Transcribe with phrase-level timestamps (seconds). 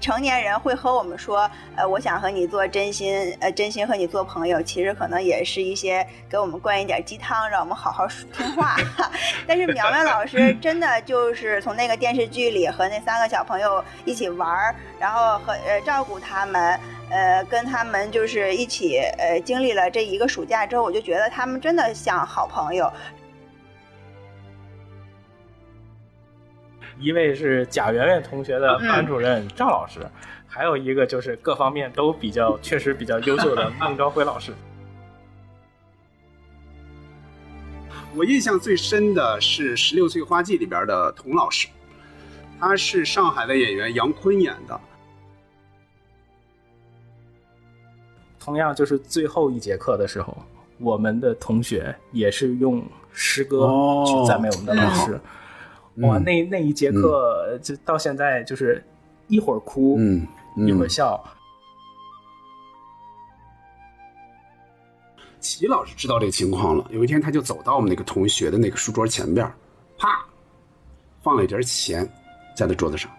[0.00, 8.76] 成年人会和我们说，呃，我想和你做真心，呃，真心和你做朋友，其实可能也是一些给我们灌一点鸡汤，让我们好好听话。
[9.46, 16.78] 但是苗苗老师真的就是从那个电视剧里和那三个小朋友一起玩儿，然后和呃照顾他们，
[17.10, 22.90] 呃，跟他们就是一起呃经历了这一个暑假之后，我就觉得他们真的像好朋友。
[27.00, 30.00] 一位是贾圆圆同学的班主任赵老师，
[30.46, 34.52] 还有一个就是各方面都比较确实比较优秀的孟昭辉老师。
[38.14, 41.68] 我印象最深的是《十六岁花季》里边的童老师，
[42.58, 44.78] 他是上海的演员杨坤演的。
[48.38, 50.36] 同样就是最后一节课的时候，
[50.78, 53.70] 我们的同学也是用诗歌
[54.04, 55.18] 去赞美我们的老师。
[56.02, 58.82] 哇，那那一节课就到现在就是
[59.28, 60.26] 一会儿哭，嗯，
[60.56, 61.22] 一会儿笑。
[65.40, 69.50] 齐老师知道这个情况了，有一天他就走到我们那个同学的那个书桌前边，
[69.98, 70.24] 啪，
[71.22, 72.08] 放了一点钱
[72.54, 73.10] 在那桌子上。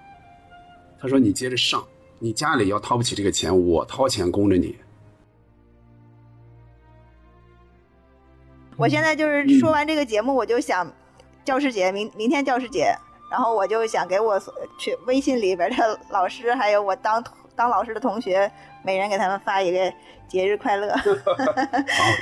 [0.99, 1.83] 他说：“你接着上，
[2.19, 4.75] 你家里要掏不起这个钱，我掏钱供着你。”
[8.77, 10.91] 我现在就是说完这个节目，我就想。
[11.43, 12.95] 教师节明明天教师节，
[13.29, 14.39] 然后我就想给我
[14.77, 17.23] 去微信里边的老师，还有我当
[17.55, 18.51] 当老师的同学，
[18.83, 19.93] 每人给他们发一个
[20.27, 20.93] 节日快乐。
[20.95, 21.03] 好，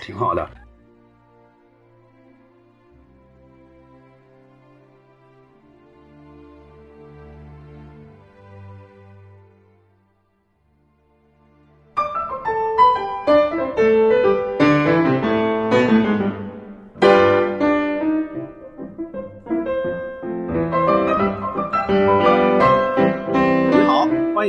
[0.01, 0.49] 挺好的。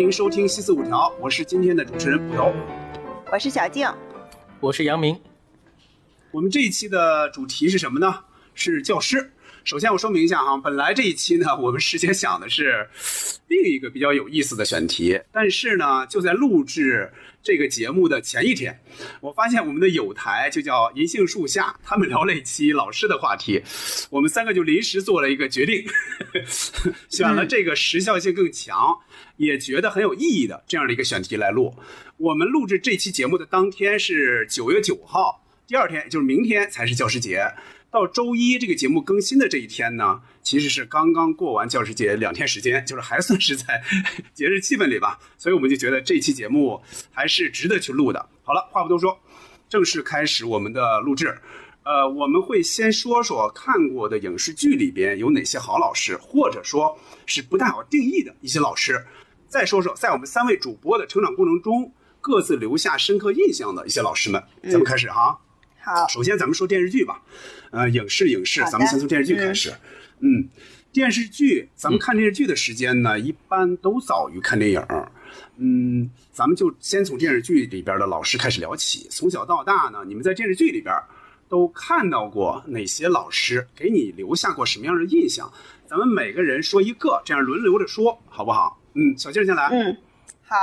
[0.08, 2.52] 收听西四五条，我是今天的主持人捕头，
[3.32, 3.88] 我是小静，
[4.60, 5.20] 我是杨明。
[6.30, 8.20] 我们这一期的主题是什么呢？
[8.54, 9.32] 是教师。
[9.64, 12.88] 首先我说明一下哈，本来这一期呢， 我们事先想的是
[13.48, 17.12] 另一个比较有意思的选题，但是呢，就在录制
[17.42, 18.80] 这个节目的前一天，
[19.20, 23.62] 我发现我们的有台就叫银杏树下，他们聊了一期老师的话题，
[24.10, 25.84] 我们三个就临时做了一个决定，
[27.10, 28.76] 选了这个时效性更强。
[29.36, 31.74] 也觉得很有意义的这样的一个选题来录。
[32.18, 37.42] 我们录制这期节目的当天是九月九号，第二天就是明天才是教师节。
[37.90, 43.82] 到周一这个节目更新的这一天呢，其实是刚刚过完教师节两天时间，就是还算是在
[44.32, 45.18] 节日气氛里吧。
[45.36, 46.80] 所以我们就觉得这期节目
[47.10, 48.28] 还是值得去录的。
[48.42, 49.18] 好了，话不多说，
[49.68, 51.36] 正式开始我们的录制。
[51.82, 56.96] 呃，我们会先说说看过的影视剧里边有哪些好老师，或者说
[57.26, 59.04] 是不太好定义的一些老师。
[59.48, 65.40] 再说说，在我们三位主播的成长过程中，各自留下深刻印象的一些老师们，咱们开始哈。
[65.80, 67.22] 好，首先咱们说电视剧吧。
[67.70, 69.72] 呃，影视影视，咱们先从电视剧开始。
[70.20, 70.48] 嗯，
[70.92, 74.84] 电视剧，咱们看电视剧的时间呢，一般都早于看电影。
[75.56, 79.06] 嗯，咱们就先从电视剧里边的老师开始聊起。
[79.10, 80.94] 从小到大呢，你们在电视剧里边
[81.48, 85.50] 都看到过哪些老师，给你留下过什么样的印象？
[85.86, 88.80] 咱们每个人说一个，这样轮流着说，好不好？
[88.94, 89.68] 嗯，小静先来。
[89.68, 89.96] 嗯，
[90.42, 90.56] 好。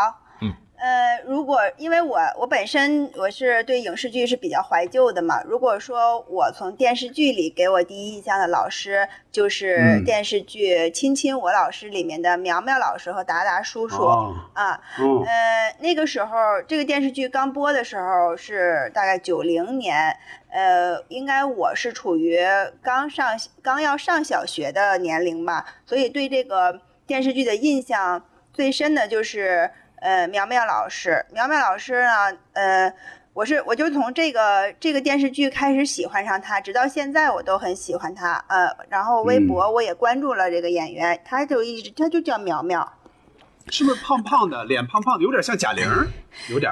[0.78, 14.06] 嗯，呃，如果因为我我本身我是对影视剧是比较怀旧的嘛，如果说我从电视剧里给我第一印象的老师，就是电视剧《亲亲我老师》里面的苗苗老师和达达叔叔
[14.54, 14.80] 啊。
[14.98, 16.38] 呃，那个时候
[16.68, 20.16] 这个电视剧刚播的时候是大概九零年，
[20.50, 22.40] 呃，应该我是处于
[22.82, 26.82] 刚上刚要上小学的年龄吧，所以对这个。
[27.08, 28.22] 电视剧的印象
[28.52, 29.72] 最深的就是
[30.02, 32.94] 呃苗苗老师，苗苗老师呢，呃，
[33.34, 42.94] 我是我就从这个这个电视剧开始喜欢上他，直到现在我都很喜欢他，呃，然后微博我也关注了这个演员，他就一直他就叫苗苗，
[43.70, 45.86] 是不是胖胖的，脸胖胖的，有点像贾玲，
[46.50, 46.72] 有点。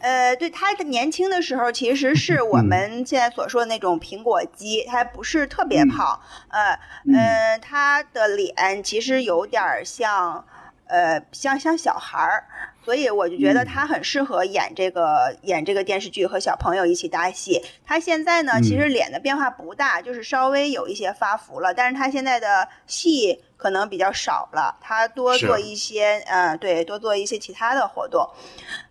[0.00, 6.20] 呃，对，他年轻的时候其实是 我们现在所说的那种苹果肌，他不是特别胖，
[6.50, 6.78] 呃，
[7.10, 10.44] 嗯，他的脸其实有点像，
[10.86, 12.44] 呃，像像小孩儿，
[12.84, 17.62] 所以我就觉得他很适合演这个演这个电视剧和小朋友一起搭戏。
[17.86, 28.28] 他现在呢，其实脸的变化不大，就是稍微有一些发福了，但是他现在的戏可能比较少了，他多做一些，嗯，对，多做一些其他的活动。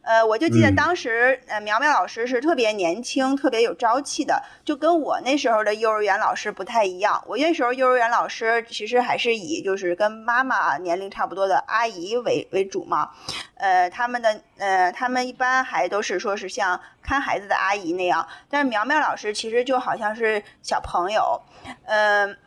[0.01, 7.23] 呃，我就记得当时，呃，苗苗老师是特别年轻、特别有朝气的，就跟我那时候的幼儿园老师不太一样。
[7.25, 13.11] 我那时候幼儿园老师其实还是以就是跟妈妈年龄差不多的阿姨为为主嘛，
[13.55, 21.41] 呃，他们的呃，他们一般还都是说是像看孩子的阿姨那样，但是苗苗老师其实就好像是小朋友，
[21.85, 22.37] 嗯，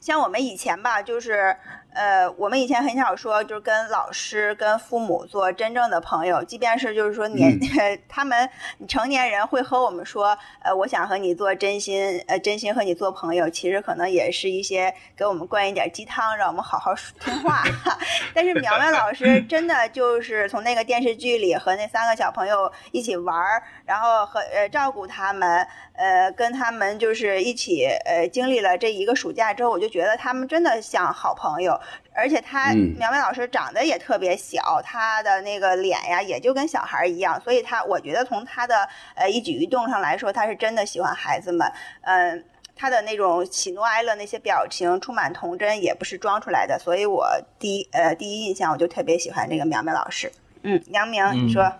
[0.00, 1.56] 像我们以前吧，就是。
[1.94, 6.42] 呃，我们以前很少说，就是跟老师、跟父母做真正的朋友。
[6.42, 7.56] 即便是就是说年，
[8.08, 8.50] 他们
[8.88, 13.48] 成年人会和我们说，呃，我想和你做真心，呃，真心和你做朋友。
[13.48, 17.62] 其实可能也是一些给我们灌一点鸡汤，让我们好好听话。
[18.34, 31.80] 但是苗苗老师 真的就是从那个电视剧里和那三个小朋友一起玩儿，然后和呃照顾他们，呃，跟他们就是一起呃经历了这一个暑假之后，我就觉得他们真的像好朋友。
[32.14, 41.70] 而且他苗苗老师长得也特别小，他的那个脸呀，也就跟小孩一样，所以他我觉得从他的呃一举一动上来说，他是真的喜欢孩子们。
[42.02, 42.44] 嗯，
[42.76, 46.78] 他的那种喜怒哀乐那些表情充满童真，也不是装出来的。
[46.78, 47.26] 所以我
[47.58, 50.30] 第一呃第一印象我就特别喜欢这个苗苗老师。
[50.62, 51.72] 嗯，杨明，你说。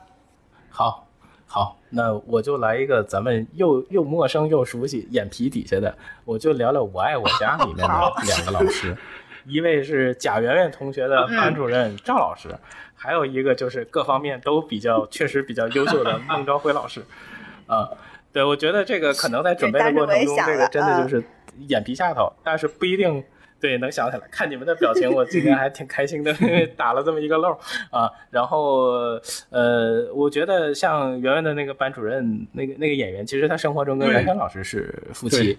[0.69, 1.07] 好，
[1.47, 8.97] 好，那我就来一个咱们又又陌生又熟悉眼皮底下的，我就聊聊《我爱我家》里面的 两个老师。
[9.47, 12.49] 一位是贾圆圆同学的班主任赵老师，
[12.95, 17.03] 还有一个就是各方面都比较确实比较优秀的孟昭辉老师。
[17.67, 17.89] 啊，
[18.33, 21.23] 对，我觉得这个可能在准备的过程中，这个真的就是
[21.69, 23.23] 眼皮下头，但是不一定
[23.61, 24.23] 对能想起来。
[24.31, 26.35] 看你们的表情，我今天还挺开心的，
[26.77, 27.59] 打了这么一个漏
[27.91, 28.11] 啊。
[28.31, 29.19] 然后
[29.51, 35.57] 呃，我觉得像圆圆的那个班主任，那个那个演员，其实他生活中跟袁泉老师是夫妻。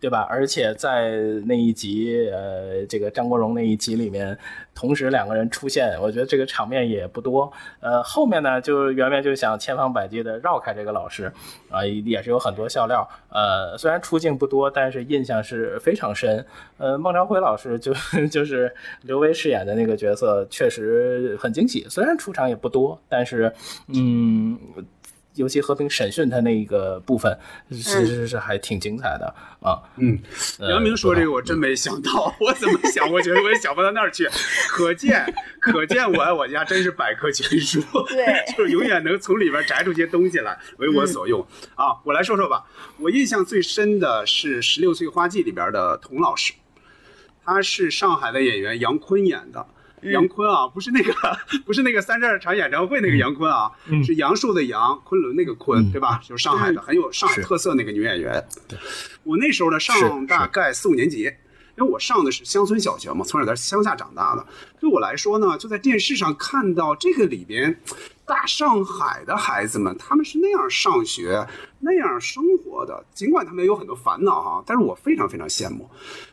[0.00, 0.26] 对吧？
[0.30, 1.10] 而且在
[1.46, 4.36] 那一集，呃，这个张国荣那一集里面，
[4.74, 7.52] 同时两个人出现，我觉得这个场面也不多。
[7.80, 11.32] 呃，后面呢，就圆圆就想千方百计的绕开这个老师，
[11.68, 13.08] 啊，也是有很多笑料。
[13.30, 16.44] 呃，虽然出镜不多，但是印象是非常深。
[16.76, 17.92] 呃，孟昭辉老师就
[18.30, 18.72] 就是
[19.02, 21.84] 刘维饰演的那个角色，确实很惊喜。
[21.88, 23.52] 虽然出场也不多，但是，
[23.92, 24.56] 嗯。
[25.38, 27.38] 尤其和平审讯他那个部分，
[27.70, 29.80] 其实是还挺精彩的啊。
[29.96, 30.18] 嗯，
[30.58, 34.28] 杨明说这个我真没想到，我怎么想，我觉得我也想不到那儿去。
[34.68, 35.24] 可见，
[35.60, 38.24] 可见我爱我家真是百科全书，对，
[38.56, 41.40] 就是永远能从里边摘出些东西来为我所用
[41.76, 41.96] 啊。
[42.04, 42.66] 我来说说吧，
[42.98, 46.52] 我印象最深的是《十六岁花季》里边的童老师，
[47.44, 49.64] 他是上海的演员杨坤演的。
[50.02, 51.12] 杨坤啊，不是那个，
[51.66, 53.70] 不是那个三十二场演唱会那个杨坤啊，
[54.04, 56.20] 是杨树的杨，昆仑那个昆，对吧？
[56.22, 58.42] 就是上海的，很有上海特色那个女演员。
[59.24, 61.24] 我那时候呢，上大概四五年级，
[61.76, 64.46] 因为我上的是乡村小学嘛，从小在乡下长大的。
[64.80, 67.80] 对我来说呢，就在电视上看到这个里边，
[68.24, 71.46] 大上海的孩子们，他们是那样上学、
[71.80, 73.04] 那样生活的。
[73.12, 75.90] 尽管他们有很多烦恼哈，但是我非常非常羡慕。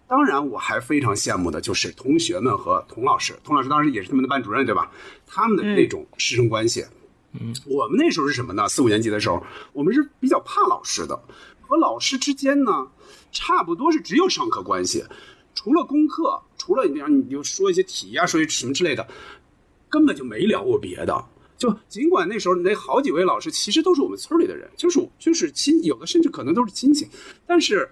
[0.08, 3.34] 当然，我还非常羡慕的就是同学们和童老师。
[3.44, 4.92] 童老师当时也是他们的班主任，对吧？
[5.26, 6.86] 他们的那种师生关系。
[7.34, 8.70] 嗯，我们那时候是什么呢？
[8.70, 9.44] 四五年级的时候，
[9.74, 11.20] 我们是比较怕老师的，
[11.60, 12.88] 和老师之间呢，
[13.32, 15.04] 差不多是只有上课关系，
[15.56, 19.08] 除了功课，除了你让你就说一些题啊，说一些什么之类的，
[19.90, 21.26] 根本就没聊过别的。
[21.58, 27.08] 就尽管那时候那好几位老师其实都是我们村里的人，就是就是亲，有的甚至可能都是亲戚，
[27.48, 27.90] 但是。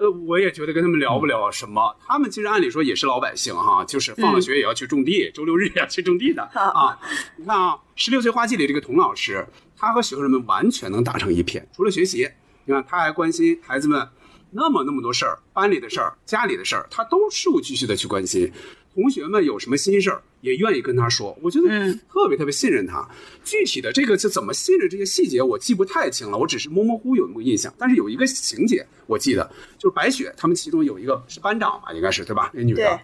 [0.00, 1.94] 呃，我也觉得跟他们聊不了什么。
[2.06, 6.98] 他们其实按理说也是老百姓哈，就是放了学也要去种地，周六日也要去种地的 啊。
[7.36, 9.46] 你看啊，十六岁花季里这个童老师，
[9.76, 12.26] 他和学生们完全能打成一片，除了学习，
[12.64, 14.08] 你看他还关心孩子们
[14.50, 18.50] 那么那么多事儿，班里的事儿、家里的事儿，他都事无巨细的去关心。
[18.94, 21.68] 同学们有什么心事儿，也愿意跟他说，我觉得
[22.08, 23.08] 特别特别信任他。
[23.44, 27.72] 具体的这个是怎么信任这些细节，我记不太清了，我只是模模糊有那么印象。
[27.78, 32.50] 但是有一个情节我记得，就是白雪他们其中有一个是班长吧，应该是对吧？
[32.52, 33.00] 那女的，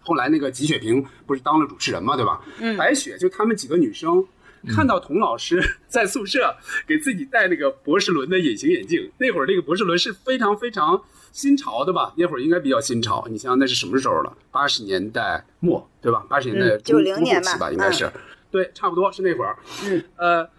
[0.00, 2.42] 后来那个吉雪萍不是当了主持人嘛，对吧？
[2.76, 4.26] 白雪就他们几个女生。
[4.68, 5.58] 看到童老师
[5.88, 6.54] 在宿舍
[6.86, 12.12] 给自己戴那个博士伦的隐形眼镜，那会儿那个博士伦是非常非常新潮的吧？
[12.16, 13.26] 那会儿应该比较新潮。
[13.30, 14.36] 你想想那是什么时候了？
[14.50, 16.24] 八十年代末，对吧？
[16.28, 18.10] 八十年代九零年吧，应该是，
[18.50, 19.56] 对，差不多是那会儿。
[19.84, 20.50] 嗯，呃，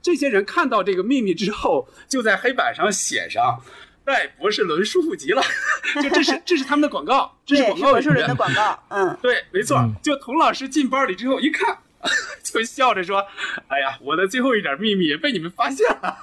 [0.00, 3.60] 这些人看到这个秘密之后，就在黑板上写上
[4.04, 5.42] “戴博士伦舒服极了”，
[6.02, 8.82] 就这是这是他们的广告，这是广告博士伦的广告。
[8.88, 9.78] 嗯，对，没错。
[10.02, 11.78] 就童老师进班里之后一看。
[12.42, 13.24] 就笑着说
[13.68, 16.16] ：“哎呀，我的最后一点秘密也被你们发现了。”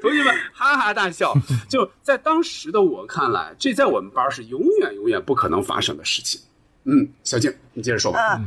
[0.00, 1.34] 同学们哈哈大笑。
[1.68, 6.40] 就在当时的我看来，这在我们班是永远永远不可能发生的事情。
[6.84, 8.40] 嗯，小静，你接着说吧。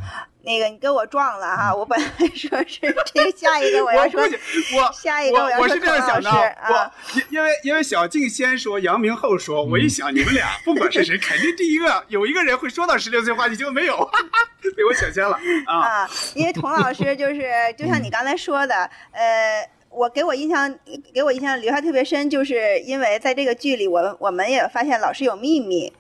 [0.48, 2.80] 那个你跟我撞了哈，我本来说是
[3.13, 14.10] 这个下一个我要说，我下一个我我是这样想的，我因因为因为小静先说，杨明后说，我一想你们俩不管是谁， 肯定第一个有一个人会说到十六岁话题，就没有，
[14.77, 16.10] 被我抢先了啊。
[16.34, 20.74] 因为童老师就是就像你刚才说的，呃，我给我印象
[21.13, 25.92] 给我印象留下特别深，就是因为在这个剧里，我我们也发现老师有秘密。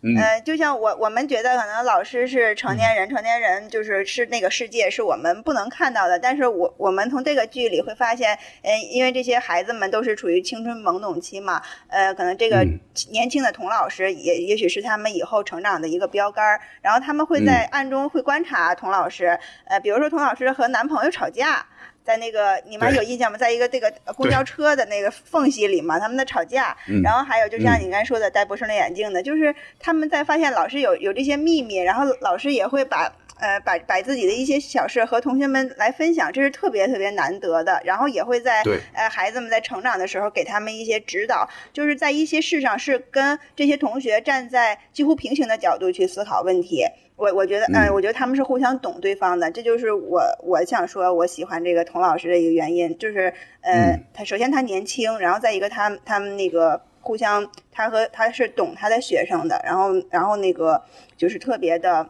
[0.00, 0.14] 嗯，
[0.44, 6.18] 就像我我们觉得可能老师是成年人，成年人就是是那个世界是我们不能看到的。
[6.18, 12.64] 但是我我们从这个剧里会发现，嗯，因为这些孩子们都是处于青春懵懂期嘛，呃，可能这个
[13.10, 16.60] 年轻的童老师也也许是他们以后成长的一个标杆儿。
[16.80, 21.66] 然后他们会在暗中会观察童老师，呃，比如说童老师和男朋友吵架。
[22.04, 23.36] 在那个你们有印象吗？
[23.36, 26.76] 在一个这个公交车的那个缝隙里嘛，他们在吵架。
[27.02, 37.80] 然后还有就像你刚才说的戴博士的眼镜的，就是他们在发现老师有有这些秘密，然后老师也会把呃把把自己的一些小事和同学们来分享，这是特别特别难得的。
[37.84, 38.62] 然后也会在
[38.94, 46.86] 呃孩子们在成长的时候给他们一些指导，就是在一些事上是跟这些同学站在几乎平行的角度去思考问题。
[47.18, 60.80] 我我觉得，嗯，我觉得他们是互相懂对方的，这就是我我想说我喜欢这个童老师的一个原因，就是，呃，他首先他年轻，然后再一个他他们那个互相，他和他是懂他的学生的，然后然后那个
[61.16, 62.08] 就是特别的，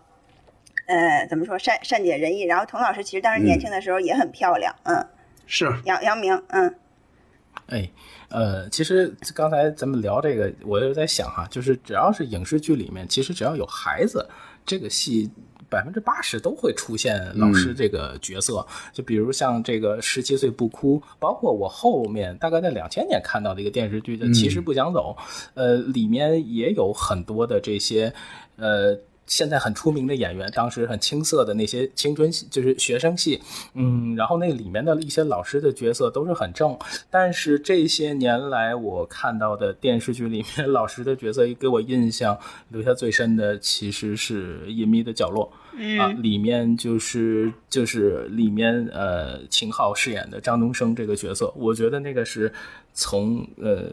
[0.87, 5.07] 呃，怎么说善善解人意，然后童老师其实当时年轻的时候也很漂亮，嗯，
[5.47, 5.73] 是。
[5.87, 6.75] 杨杨明，嗯，
[7.69, 7.89] 哎，
[8.29, 14.29] 呃，其实刚才咱们聊这个，我就在想哈，就是只要是影视剧里面，其实只要有孩子。
[14.69, 15.29] 这个戏
[15.69, 25.17] 百分之八十都会出现老师这个角色，就比如像这个十七岁不哭，包括我后面大概在两千年看到的一个电视剧叫《其实不想走》，
[25.55, 28.13] 呃，里面也有很多的这些，
[28.57, 28.97] 呃。
[29.29, 33.41] 现在很出名的演员，当时很青涩的那些青春戏，就是学生戏，
[33.75, 36.77] 嗯，然后那里面的一些老师的角色都是很正，
[37.11, 42.37] 但是这些年来我看到的电视剧里面老师的角色，给我印象
[42.71, 45.53] 留下最深的其实是《隐秘的角落》
[46.01, 52.51] 啊，里面就是就是里面呃秦昊饰演的张东升这个角色，我觉得那个是
[52.95, 53.93] 从呃。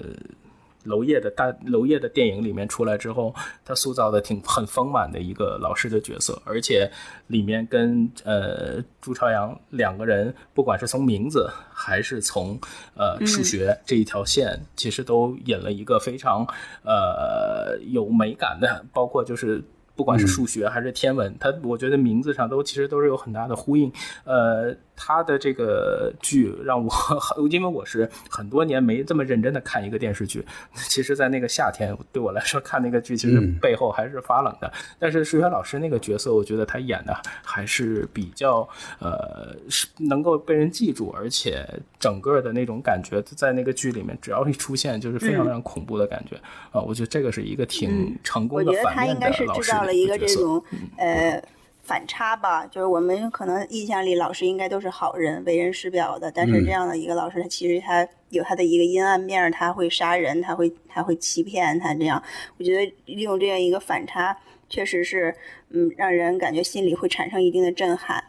[0.86, 6.90] 娄烨的大娄烨的电影里面出来之后，他塑造的挺很丰满的一个老师的角色，而且
[7.28, 12.58] 里面跟呃朱朝阳两个人，不管是从名字还是从
[12.96, 16.48] 呃数学这一条线，其实都引了一个非常
[16.84, 19.62] 呃有美感的，包括就是
[19.96, 23.92] 不管是数学还是天文，他我觉得名字上都其实都是有很大的呼应，
[24.24, 24.76] 呃。
[24.96, 26.92] 他的这个剧让我，
[27.50, 30.46] 因为我是很多年没这么认真的看一个电视剧。
[30.90, 34.72] 其实，在那个夏天，对我来说看那个剧，其实背后还是发冷的。
[34.98, 38.68] 但是数学老师那个角色，我觉得他演的还是比较，
[39.00, 41.68] 呃，是能够被人记住，而且
[42.00, 46.36] 整个的那种感觉，在那个剧里面，只要一出现，就是非常非常恐怖的感觉
[46.72, 46.82] 啊！
[46.82, 49.72] 我觉得这个是一个挺成功的反面的老师
[50.08, 50.64] 的角色。
[50.98, 51.44] 呃。
[51.86, 56.32] 反差吧，就是我们可能印象里老师应该都是好人，为人师表的。
[56.32, 62.22] 但是这样的一个老师，他其实他有他的一个阴暗面，他会杀人，他会他会欺骗，他这样，
[62.58, 64.36] 我觉得利用这样一个反差，
[64.68, 65.36] 确实是，
[65.70, 68.24] 嗯，让人感觉心里会产生一定的震撼。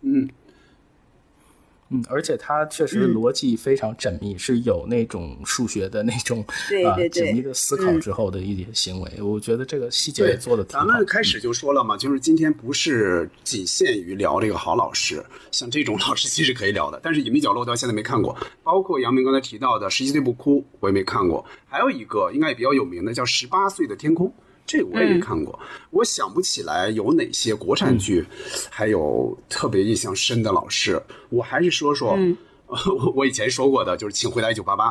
[0.00, 0.28] 嗯。
[1.92, 6.40] 嗯，而且他确实逻辑非常缜密，是有那种数学的那种
[6.86, 9.10] 啊缜密的思考之后的一些行为。
[9.20, 10.86] 我觉得这个细节也做的挺好。
[10.86, 15.20] 咱们开始就说了嘛，就是今天不是仅限于聊这个好老师，
[15.50, 17.00] 像这种老师其实可以聊的。
[17.02, 21.44] 但是隐秘角落到现在没看过，包括杨明刚才提到的《十七岁不哭》，我也没看过。
[21.66, 24.28] 还有一个应该也比较有名的叫《十八岁的天空》。
[24.66, 25.58] 这我也没看过，
[25.90, 28.24] 我想不起来有哪些国产剧，
[28.70, 31.02] 还有特别印象深的老师。
[31.28, 32.16] 我还是说说，
[32.66, 34.90] 我 我以前说过的，就是《请回答一九八八》。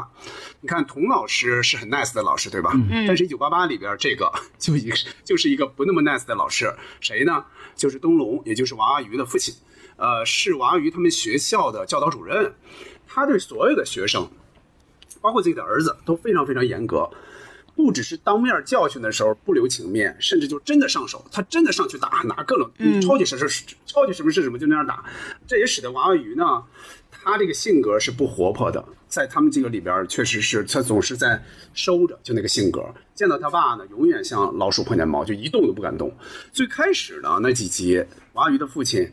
[0.60, 2.72] 你看，童老师是很 nice 的老师，对吧？
[2.74, 3.08] 嗯。
[3.08, 7.46] 但是《一九八八》里边这个 就一个就是一个不那么 nice 的老师，谁呢？
[7.76, 9.56] 就是东龙，也就是王阿鱼的父亲，
[9.96, 12.54] 呃，是王阿鱼他们学校的教导主任。
[13.08, 14.30] 他对所有的学生，
[15.22, 17.10] 包括自己的儿子，都非常非常严格。
[17.79, 22.69] 不只是当面教训的时候不留情面，甚至就真的上手，他真的上去打，拿各种
[23.01, 23.48] 超级什么
[23.86, 25.01] 超级什么是什么就那样打，
[25.48, 26.43] 这也使得娃娃鱼呢，
[27.09, 31.41] 他这个性格是不活泼的，在他们这个里边，确实是他总是在
[31.74, 32.83] 收着，就那个性格。
[33.15, 36.13] 见到他爸呢，永远像老鼠碰见猫，就一动都不敢动。
[36.51, 37.98] 最开始呢，那几集
[38.33, 39.09] 娃娃鱼的父亲，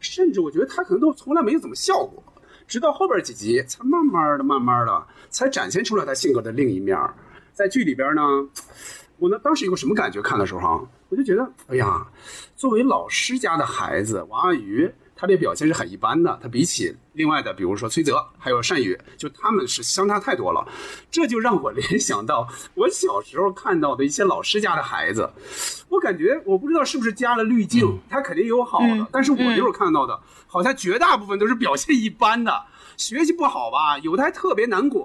[0.00, 2.22] 甚至我觉得他可能都从来没有怎么笑过，
[2.68, 6.94] 直到后边几集才慢慢的、慢慢的才展现出来他性格的另一面。
[7.52, 8.22] 在剧里边呢，
[9.18, 10.20] 我呢当时有个什么感觉？
[10.22, 12.06] 看的时候哈，我就觉得，哎呀，
[12.56, 14.90] 作为老师家的孩子，王阿鱼。
[15.14, 20.66] 他这表现是很一般的，他比起另外的，比如说崔泽还有单宇，就他们是相差太多了，
[21.12, 25.30] 这就让我联想到我小时候看到的一些老师家的孩子，
[25.88, 32.52] 我感觉我不知道是不是加了滤镜，他肯定有好的，但是我那会儿看到的，好像绝大部分都是表现一般的。
[33.02, 33.98] 学习不好吧？
[33.98, 35.04] 有的还特别难管，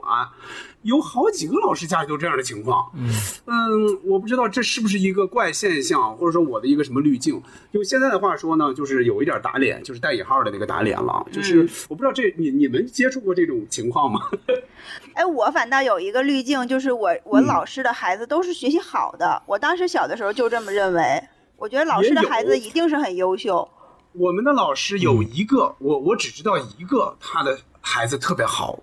[0.84, 2.92] 有好几个老师家里都这样的情况。
[2.94, 3.10] 嗯
[3.48, 7.42] 嗯，我不知道这是不是一个怪现象，或者说我的一个什么滤镜。
[7.72, 11.26] 用现在的话说呢，就是有一点打脸，就是带引号的那个打脸了。
[11.32, 14.22] 就是我不知道这你你们接触过这种情况吗？
[15.16, 19.42] 哎，我反倒有一个滤镜，就是我我老师的孩子都是学习好的。
[19.48, 21.20] 我当时小的时候就这么认为，
[21.58, 23.68] 我觉得老师的孩子一定是很优秀。
[24.18, 27.60] 我们的老师有一个，我我只知道一个，他的。
[27.90, 28.78] 孩子特别好，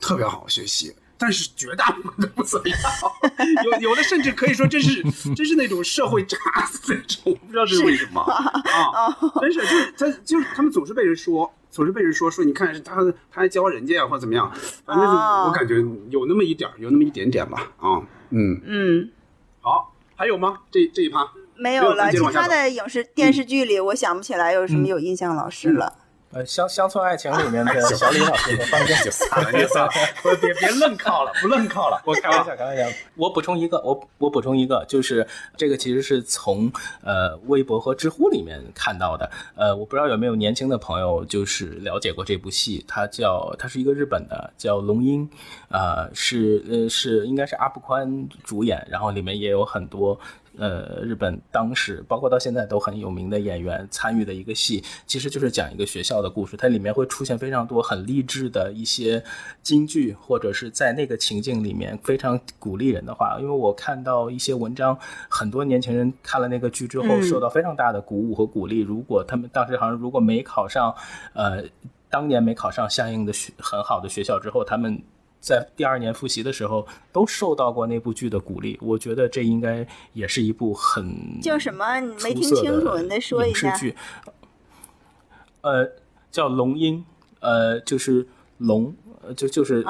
[0.00, 2.76] 特别好学习，但是绝大部分都不怎么样。
[3.64, 5.00] 有有的甚至可以说，真是
[5.36, 6.36] 真是那种社会渣
[6.68, 9.16] 子那种，不知道这是为什么 啊？
[9.40, 12.96] 真是就是他就是他们总是被人说，总是被人说说，你看他
[13.30, 14.52] 他还教人家呀或者怎么样，
[14.84, 15.76] 反正我感觉
[16.10, 19.08] 有那么一点儿有那么一点点吧啊，嗯嗯，
[19.60, 20.58] 好，还有吗？
[20.72, 25.92] 这这一趴没有了，其他的影视电视剧里，我想不起来有什么有印象老师了。
[26.30, 29.90] 呃，乡乡村爱情里面的小李老师，放心就算了，就算了，
[30.22, 32.02] 不别别愣靠了，不愣靠了。
[32.04, 32.84] 我开玩笑，开玩笑。
[33.16, 36.70] 我补充一个，我我补充一个，就是这个其实是从
[37.02, 39.30] 呃微博和知乎里面看到的。
[39.56, 45.26] 呃，我不知道有没有年轻的朋友就是了解过这部戏，它叫它是一个日本的，叫《龙樱》，
[45.70, 50.20] 呃是呃是应该是阿部宽主演，然后里面也有很多。
[50.58, 56.56] 呃，日本当时包括到现在都很有名的演员参与的一个戏，其实就是讲一个学校的故事。
[56.56, 59.22] 它里面会出现非常多很励志的一些
[59.62, 63.38] 金句，或者是在那个情境里面非常鼓励人的话。
[63.40, 64.98] 因为我看到一些文章，
[65.28, 68.80] 很多年轻人看了那个剧之后受到非常大的鼓舞和鼓励。
[68.80, 70.94] 如果他们当时好像如果没考上，
[71.34, 71.62] 呃，
[72.10, 75.00] 当年没考上相应的学很好的学校之后，他们。
[75.40, 78.78] 在第二年复习的时候，都受到过那部剧的鼓励。
[78.82, 82.00] 我觉得这应该也是一部很叫什么？
[82.00, 83.72] 你没听清楚，你再说一下。
[85.60, 85.90] 呃，
[86.30, 87.04] 叫龙樱，
[87.40, 88.26] 呃，就是
[88.58, 88.94] 龙，
[89.34, 89.84] 就就是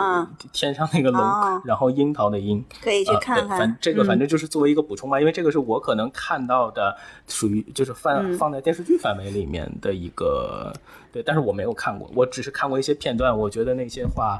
[0.52, 1.22] 天上那个龙，
[1.64, 3.58] 然后樱桃的樱，可以去看看。
[3.58, 6.96] 反这个反正就是作为一个补充吧，因为这个是我可能看到的，
[7.26, 10.72] 属于就是放放在电视剧范围里面的一个。
[11.10, 13.36] 对，但是我没有看过，我只是看过一些片段。
[13.36, 14.38] 我觉得那些话，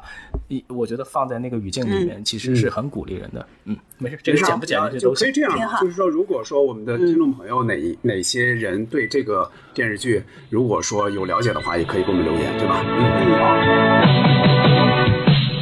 [0.49, 3.43] 一我觉得放在那个语境里面，其实是很鼓励人的。
[3.65, 5.51] 嗯，没事，这个剪不剪这都可以这样。
[5.81, 12.83] 就是说，如果说我们的听众朋友哪哪些人对这个电视剧，如果说有了解的话，也可以给我们留言，对吧？
[12.85, 14.28] 嗯，好。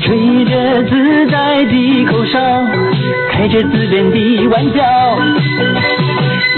[0.08, 2.39] 吹着自在的口哨，
[3.30, 5.20] 开着自编的玩笑，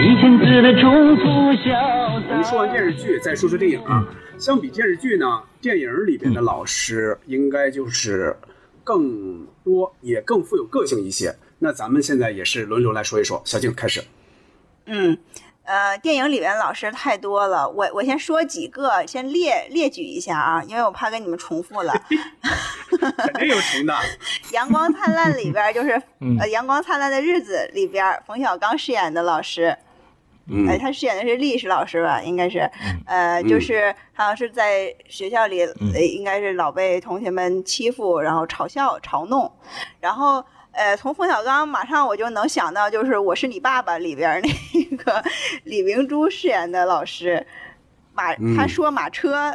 [0.04, 1.24] 一千字的重复
[1.56, 1.74] 笑。
[2.14, 4.08] 我们说完电视剧，再说说电影啊。
[4.38, 8.38] 相比电视剧呢，电影里边的老师应该就是
[8.84, 11.34] 更多，也更富有个性一些。
[11.58, 13.42] 那咱们现在也是轮流来说一说。
[13.46, 14.04] 小静开始。
[14.86, 15.18] 嗯，
[15.70, 21.94] 呃，电影里边老师太多了，我我先说几个，先列列举一下啊，因为我怕跟你们重复了。
[22.90, 23.96] 肯定有重的。
[24.52, 25.92] 阳光灿烂里边就是，
[26.42, 29.78] 呃，阳光灿烂的日子里边，冯小刚饰演的老师。
[30.68, 32.20] 哎，他饰演的是历史老师吧？
[32.20, 32.68] 应该是，
[33.06, 35.60] 呃，就是好像是在学校里，
[36.16, 39.52] 应该是老被同学们欺负，然后嘲笑、嘲弄。
[40.00, 44.42] 然后，呃，从冯小刚马上我就能想到，就是《我是你爸爸》里边
[44.92, 45.24] 那个
[45.64, 47.46] 李明珠饰演的老师，
[48.14, 49.54] 马他说马车。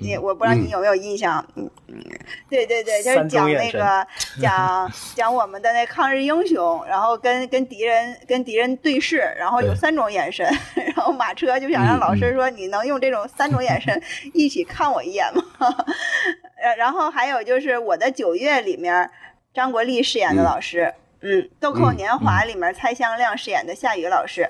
[0.00, 2.02] 你我不知道你有没有印象，嗯嗯，
[2.48, 4.06] 对对对，就是讲那个
[4.40, 10.50] 讲讲我们的那抗日英雄，然后跟跟敌人跟敌人对视，然后有三种眼神，
[10.96, 15.42] 然后马车就想让老师说，你能用这种三种眼神一起看我一眼吗？
[16.56, 19.10] 呃，然后还有就是我的九月里面，
[19.54, 24.48] 张国立饰演的老师，嗯，豆蔻年华里面蔡向亮饰演的夏雨老师，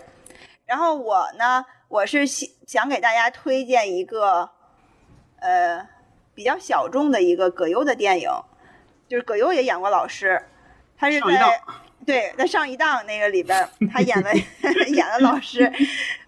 [0.64, 4.50] 然后我呢，我是想想给大家推荐一个。
[5.44, 5.84] 呃，
[6.36, 8.30] 比较小众的一个葛优的电影，
[9.08, 10.40] 就是葛优也演过老师，
[10.96, 11.60] 他是在
[12.06, 14.30] 对在上一档那个里边，他演了
[14.86, 15.68] 演了老师。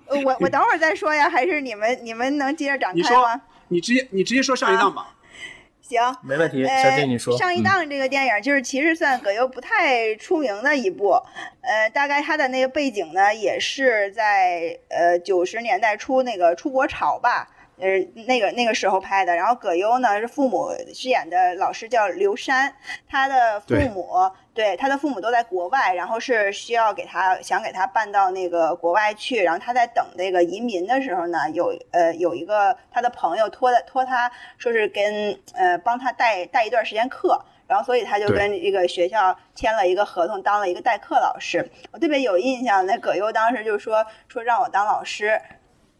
[0.09, 3.41] 我我等会儿再说呀，还是你们你们能接着展开吗？
[3.69, 5.13] 你直接你直接说上一档吧。
[5.87, 6.64] 行，没问题。
[6.64, 7.37] 小弟，你说。
[7.37, 11.11] 上一档这个电影就是其实算葛优不太出名的一部，
[11.61, 17.51] 呃，大概他的那个背景呢，也是在呃九十年代初那个出国潮吧。
[17.77, 22.73] 呃，那个那个时候拍的，然后葛优呢是父母饰演的老师叫刘山，
[23.09, 24.09] 他的父母
[24.55, 41.69] 对他的父母都在国外，然后是需要给他想给他办到那个国外去，然后他在等这个移民的时候呢，有呃有一个他的朋友托的托他说是跟呃帮他带带一段时间课，然后所以他就跟这个学校签了一个合同，当了一个代课老师。
[41.91, 45.43] 我特别有印象，那葛优当时就说说让我当老师。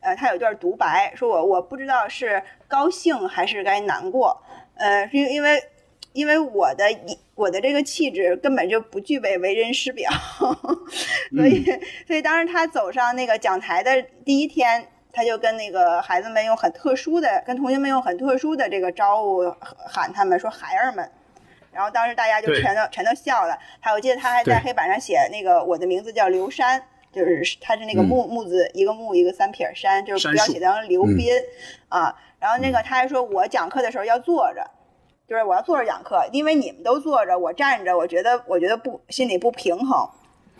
[0.05, 4.38] 呃，他有一段独白，说我我不知道是高兴还是该难过，
[4.77, 5.59] 呃，因因为
[6.12, 6.85] 因为我的
[7.35, 10.11] 我的这个气质根本就不具备为人师表，
[11.35, 11.64] 所以
[12.07, 19.51] 所以当时他走上那个讲台的第一天，他就跟那个孩子们用很特殊的，跟同学们用很特殊的这个招呼
[19.88, 21.11] 喊他们说孩儿们，
[21.73, 23.59] 然后当时大家就全都全都笑了。
[23.81, 26.85] 还我记得他还在黑板上写那个我的名字叫刘山。
[27.14, 31.31] 就是他是那个木木字一个木一个三撇山，就是不要写成刘斌
[31.88, 32.14] 啊。
[32.38, 34.68] 然后那个他还说我讲课的时候要坐着，
[35.27, 40.09] 就是我要坐着讲课，因为你们都坐着，我站着，我觉得我觉得不心里不平衡。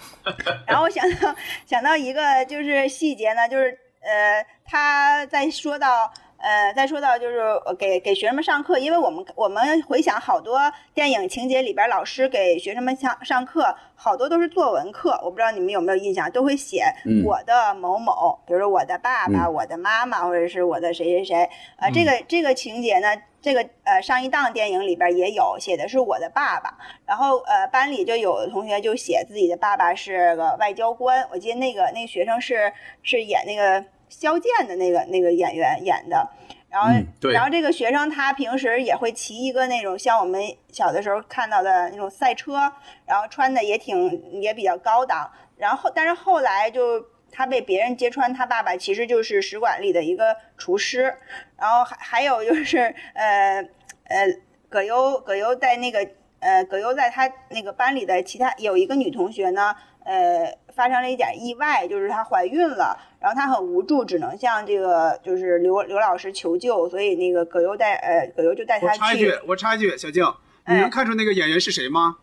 [0.67, 1.35] 然后我想到
[1.67, 6.13] 想到一个就是细节呢，就是呃他在说到。
[6.45, 7.41] 呃，再说到就是
[7.79, 10.61] 给给学生们上课，因为我们我们回想好多
[10.93, 15.19] 电影情节里边，老师给学生们上上课，好多都是作文课。
[15.25, 16.85] 我不知道你们有没有印象，都会写
[17.25, 21.49] 我的某某，比如说我的爸爸、我的妈妈，或者是我的谁谁谁。
[21.79, 23.09] 呃，这个这个情节呢，
[23.41, 26.77] 这个呃上一档电影里边也有写的是我的爸爸，
[27.07, 31.27] 然后呃班里就有的同学就写自己的爸爸是个外交官。
[31.33, 32.71] 我记得那个那个学生是
[33.03, 33.83] 是演那个。
[34.21, 36.31] 萧剑的那个那个演员演的，
[36.71, 36.89] 然后
[37.33, 42.73] 然后这个学生他平时也会骑一个那种像我们小的时候看到的那种赛车，
[43.07, 51.17] 然后穿的也挺也比较高档，然后但是后来就他被别人揭穿，他爸爸其实就是使馆里的一个厨师，
[51.59, 53.61] 然后还还有就是呃
[54.05, 54.27] 呃
[54.69, 59.75] 葛优葛优在那个呃葛优在他那个班里的其他有一个女同学呢。
[60.07, 68.93] 呃，发生了一点意外，就是她怀孕了，然后他很无助，只能向这个就是刘刘老师求救，所以那个葛优带呃葛优就带他去。
[68.93, 70.23] 我插一句，我插一句，小静，
[70.67, 72.19] 你能看出那个演员是谁吗？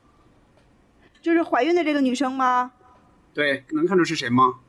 [1.20, 2.74] 就是怀孕的这个女生吗？
[3.34, 4.60] 对，能看出是谁吗？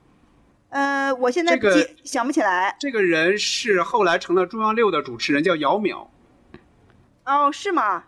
[0.71, 1.61] 呃，我现在
[2.03, 2.75] 想不起来。
[2.81, 6.07] 这个人是后来成了中央六的主持人，叫姚淼。
[7.27, 8.05] 哦，是吗？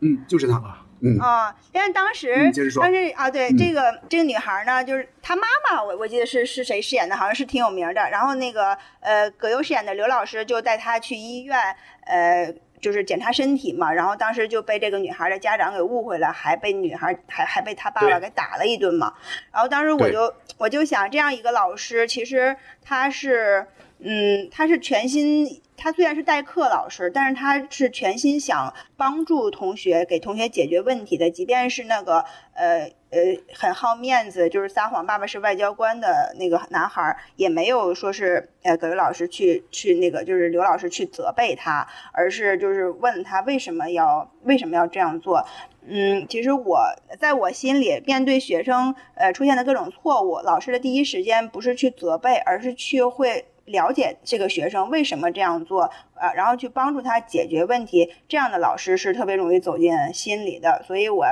[0.00, 0.79] 嗯，就是他吧。
[1.02, 8.10] 嗯啊，但是当时，当时啊，对这个这个女孩呢，就是她妈妈，我我记得是是谁饰演的，好像是挺有名的。
[8.10, 11.58] 然后那个呃，葛优饰演的刘老师就带她去医院，
[12.04, 13.90] 呃，就是检查身体嘛。
[13.92, 19.14] 然后当时就被这个女孩的家长给误会了，还被女孩还还被她爸爸给打了一顿嘛。
[19.52, 23.66] 然后当时我就我就想，这样一个老师，其实他是
[24.00, 25.62] 嗯，他是全心。
[25.82, 31.30] 他虽然是代课老师，但是他是全心想帮助同学，给同学解决问题的。
[31.30, 33.18] 即便是那个呃呃
[33.54, 45.42] 很好面子，就是撒谎爸爸是外交官的那个男孩，也没有说是呃葛优老师去去那个就是刘老师去责备他，而是就是问他为什么要为什么要这样做。
[45.88, 46.78] 嗯，其实我
[47.18, 53.46] 在我心里，面对学生呃出现的各种错误，老师的第一时间不是去责备，而是去会。
[53.64, 61.24] 了解这个学生为什么这样做，呃，然后去帮助他解决问题，这样的老师是特别容易走进心里的，所以我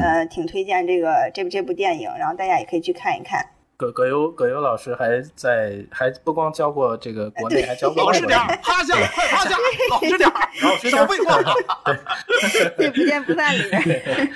[0.00, 3.46] 呃挺推荐这个这部这部电影，然后大家也可以去看一看。
[3.82, 9.56] 葛葛优葛优老师还在，还不光教过这个国内，还教过老实点，趴下，快趴下，
[9.90, 10.30] 老实点，
[10.92, 11.42] 少 废话。
[12.78, 14.30] 对，不见不散里面。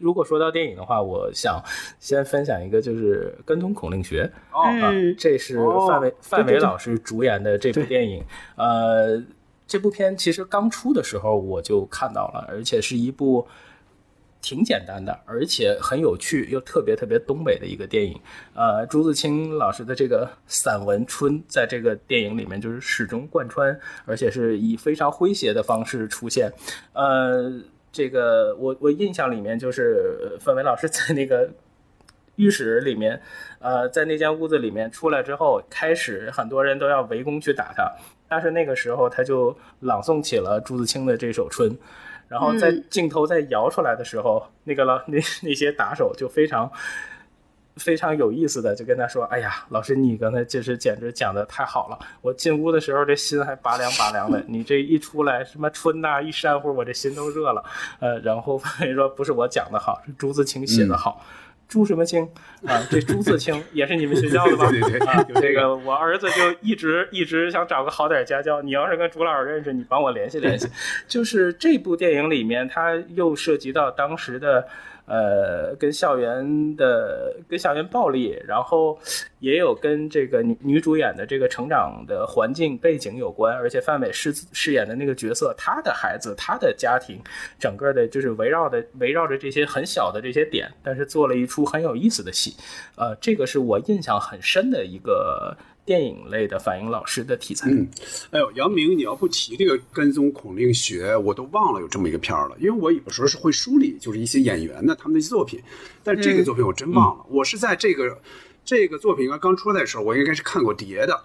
[0.00, 1.62] 如果说到电影的话，我想
[2.00, 8.24] 先分享一个，就是《跟踪孔令学》哦，这是范伟范伟老师主演的这部电影。
[8.56, 9.22] 呃，
[9.68, 13.46] 这部片其实刚出的时候我就看到了，而且是一部
[14.42, 18.20] 挺简单的，而且很有趣又特别特别东北的一个电影。
[18.54, 26.52] 呃，朱自清老师的这个散文《春》在这个电影里面就是始终贯穿，而且是以非常诙谐的方式出现。
[26.92, 27.50] 呃。
[27.94, 31.46] 这个我我印象里面就是范伟老师在那个
[32.36, 33.20] 浴室里面，
[33.58, 37.92] 呃，在那间屋子里面出来之后，开始很多人都要围攻去打他，
[38.26, 41.70] 但是那个时候他就朗诵起了朱自清的这首《春》，
[42.32, 46.72] 然后在镜头在摇出来的时候，那个老那那些打手就非常
[47.76, 57.62] 非常有意思的，就跟他说：“哎呀，老师，你刚才就是简直讲的太好了，我进屋的时候这心还拔凉拔凉的，你这一出来什么春呐，一扇呼，我这心都热了。”
[58.00, 58.58] 呃，然后
[58.94, 61.22] 说不是我讲的好，是朱自清写的好。
[61.68, 62.28] 朱什么清
[62.66, 62.80] 啊？
[62.90, 64.70] 这朱自清也是你们学校的吧？
[64.70, 68.60] 对对啊，这个我儿子就一直一直想找个好点家教。
[68.62, 70.68] 你要是跟朱老师认识，你帮我联系联系。
[71.08, 74.68] 就是这部电影里面，它又涉及到当时的。
[75.12, 78.98] 呃，跟校园的跟校园暴力，然后
[79.40, 87.20] 也有跟这个女女主演的这个成长的环境背景有关，而且范伟饰饰演的那个角色，他的孩子，他的家庭，
[87.58, 92.56] 整个的就是围绕的围绕着这些很小的这些点，但是做了一出很有意思的戏，
[92.96, 95.54] 呃，这个是我印象很深的一个。
[95.84, 97.68] 电影类的反映老师的题材。
[97.70, 97.88] 嗯，
[98.30, 102.56] 哎呦，杨明，你要不提这个跟踪孔令学，我都忘了有这么一个片儿了。
[102.60, 105.60] 因为我有时候是会梳理，就是一些演员的他们的作品，
[106.04, 107.24] 但这个作品我真忘了。
[107.28, 108.20] 我是在这个
[108.64, 111.24] 这个作品刚刚出来的时候，我应该是看过碟的。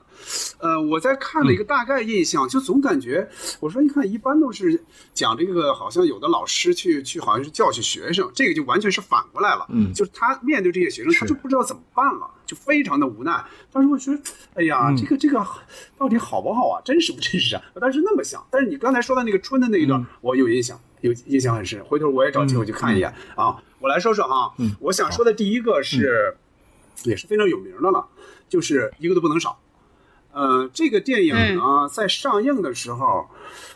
[0.59, 3.27] 呃，我在看了一个大概印象，就总感觉，
[3.59, 9.65] 我说你看，一般都是讲这个，好像有的老师去去，好像是教训学生，这个就完全是反过来了。
[9.69, 13.45] 嗯，就是他面对这些学生，他就不知道怎么办了，就非常的无奈。
[13.71, 14.19] 当时我觉得，
[14.55, 15.45] 哎呀，这个这个
[15.97, 16.81] 到底好不好啊？
[16.83, 17.61] 真实不真实啊？
[17.75, 18.43] 我当时那么想。
[18.49, 21.83] 但是你刚才说的那个春的那一段，我有印象，有印象很深。
[21.85, 23.55] 回头我也找机会去看一眼啊。
[23.79, 26.35] 我来说说哈，我想说的第一个是，
[27.03, 28.05] 也是非常有名的了，
[28.49, 29.59] 就是一个都不能少。
[30.33, 33.27] 呃，这个电影呢，在上映的时候，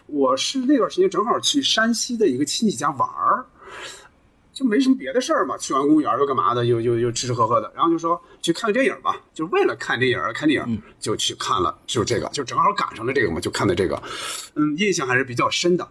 [0.06, 3.46] 我是那段时间正好去山西的一个亲戚家玩儿，
[4.54, 14.00] 就没什么别的事儿嘛，去完公园又干嘛的，又又又吃吃喝喝的，然后就说去看个电影吧，就为了看电影而看电影，就去看了，就这个，就正好赶上了这个嘛，就看的这个，
[14.56, 15.88] 嗯，印象还是比较深的。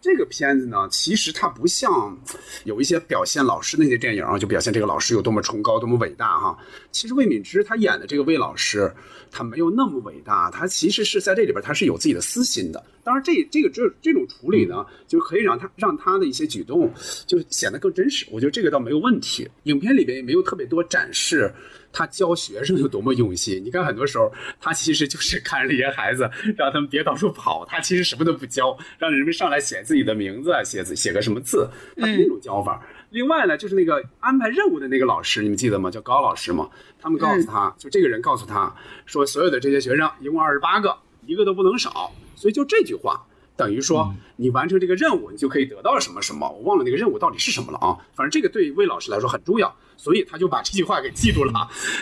[0.00, 2.18] 这个片子呢，其实它不像
[2.64, 6.58] 有一些表现老师那些电影啊，就表现这个老师有多么崇高、多么伟大哈。
[6.90, 8.90] 其实魏敏芝她演的这个魏老师，
[9.30, 12.82] 他没有那么伟大，他其实是在这里边他是有自己的私心的。
[13.04, 16.92] 当然，这这个这这种处理呢，就可以让他让他的一些举动
[17.26, 18.26] 就显得更真实。
[18.30, 19.48] 我觉得这个倒没有问题。
[19.64, 21.52] 影片里边也没有特别多展示。
[21.92, 23.62] 他教学生有多么用心？
[23.64, 27.64] 你看，很多时候他其实就是看着这些孩子，让他们别到处跑。
[27.66, 32.82] 他其实什么都不教，让人们上来写自己的名字，写字，写个什么字，他是那种教法。
[33.10, 35.90] 另外呢，就是那个安排任务的那个老师，你们记得吗？
[35.90, 36.68] 叫高老师嘛？
[37.00, 38.74] 他们告诉他就这个人告诉他
[39.06, 42.12] 说，所有的这些学生一共二十八个，一个都不能少。
[42.36, 43.26] 所以就这句话。
[43.56, 46.48] 等于说，你完成这个任务，你就可以得到什么什么？
[46.48, 47.92] 我忘了那个任务到底是什么了啊！
[48.14, 51.52] 反正这个对魏老师来说很重要，所以他就把这句话给记住了。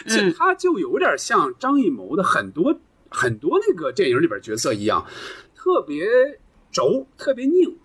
[0.07, 2.79] 其实，他就有点像张艺谋的很多
[3.11, 5.05] 很多那个电影里边角色一样，
[5.57, 6.07] 特别
[6.71, 7.77] 轴，特别拧，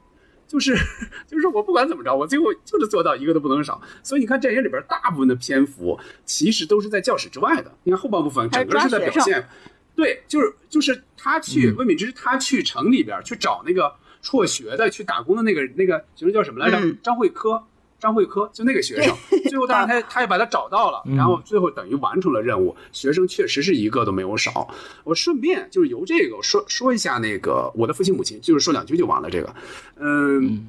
[0.47, 0.75] 就是
[1.25, 3.81] 就是我不管怎么着，我最后就是做到一个都不能少。
[4.03, 7.75] 所以你看电影里边大部分的篇幅其实都是在教室之外的。
[7.83, 9.47] 你看后半部分整个是在表现。
[9.95, 16.93] 对，就是就是他去魏敏芝，他去城里边去找那个辍学的去打工的那个那个学生叫什么来着？
[17.03, 17.63] 张慧科，
[18.03, 19.15] 张慧科就那个学生。
[19.49, 22.75] 最后当然他 他也把他找到了，然后最后等于完成了任务。
[22.91, 24.67] 学生确实是一个都没有少。
[25.05, 29.29] 我顺便就是由这个说说一下那个我的父亲母亲，就是说两句就完了。
[29.29, 29.55] 这个，
[29.95, 30.67] 嗯。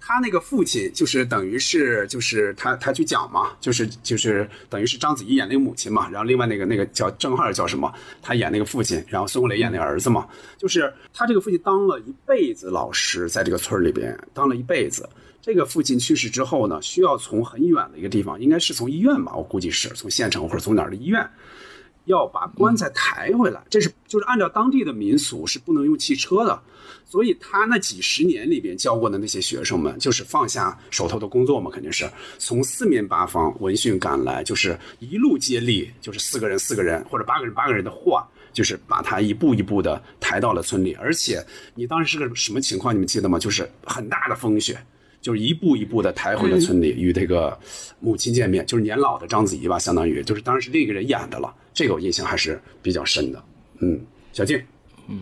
[0.00, 15.06] 他那个父亲就是等于是就是他他去讲嘛，就是就是等于是章子怡演那个母亲嘛，然后另外那个那个叫郑浩叫什么，他演那个父亲，然后孙红雷演那个儿子嘛，就是他这个父亲当了一辈子老师，在这个村里边当了一辈子。
[15.48, 21.26] 这个父亲去世之后呢，需要从很远的一个地方，应该是从医院吧，我估计是从县城或者从哪儿的医院，
[22.04, 23.64] 要把棺材抬回来。
[23.70, 26.60] 这是就是按照当地的民俗是不能用汽车的。
[27.06, 32.06] 所以他那几十年里边教过的那些学生们，就是放下手头的工作嘛，肯定是
[32.36, 40.92] 从四面八方闻讯赶来，就是一路接力，就是四个人四个人或者八个人八个人的货，就是把他一步一步的抬到了村里。
[41.00, 41.42] 而且
[41.74, 42.94] 你当时是个什么情况？
[42.94, 43.38] 你们记得吗？
[43.38, 44.78] 就是很大的风雪，
[45.28, 47.54] 就是一步一步的抬回了村里，与这个
[48.00, 51.54] 母亲见面，就是年老的章子怡吧，相当于就是当然是另一个人演的了。
[51.74, 53.44] 这个我印象还是比较深的。
[53.80, 54.00] 嗯，
[54.32, 54.64] 小静，
[55.06, 55.20] 嗯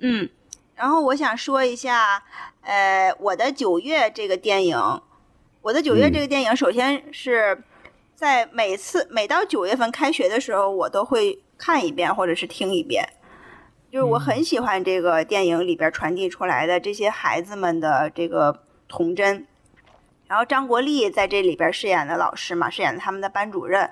[0.00, 0.28] 嗯。
[0.74, 2.22] 然后我想说一下，
[2.60, 4.76] 呃，我的九月这个电影，
[5.62, 7.64] 我的九月这个电影，首先是
[8.14, 13.02] 在每次每到九月份开学的时候，我都会看一遍或者是听一遍，
[13.90, 19.46] 就是我很喜欢这个电影里边传递出来的这些孩子们的这个童真。
[20.26, 23.90] 然后张国立在这里边饰演的老师嘛，饰演他们的班主任，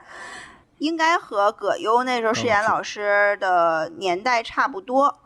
[0.77, 5.19] 应该和葛优那时候饰演老师的年代差不多，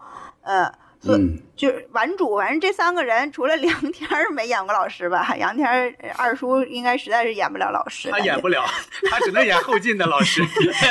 [0.42, 0.72] 呃。
[1.04, 5.68] 嗯，就是顽主，反正这三个人除了梁天没演过老师吧，杨天
[6.16, 8.08] 二叔应该实在是演不了老师。
[8.10, 8.64] 他演不了，
[9.10, 10.42] 他只能演后进的老师，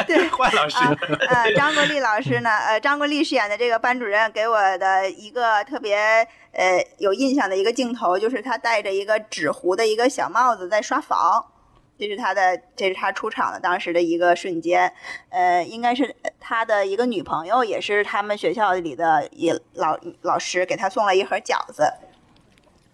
[0.06, 0.78] 对，坏老师。
[1.28, 5.96] 呃，张国立老师呢，呃，张国立饰演的这个班主任给我的一个特别
[6.52, 11.46] 呃有印象的一个镜头，就是他戴着一个纸糊的一个小帽子在刷房。
[12.02, 14.92] 这是他的，这是他出场的当时的一个瞬间，
[15.30, 21.94] 呃，应该是他的一个女朋友，也是他们学校里的一老老师，给他送了一盒饺子。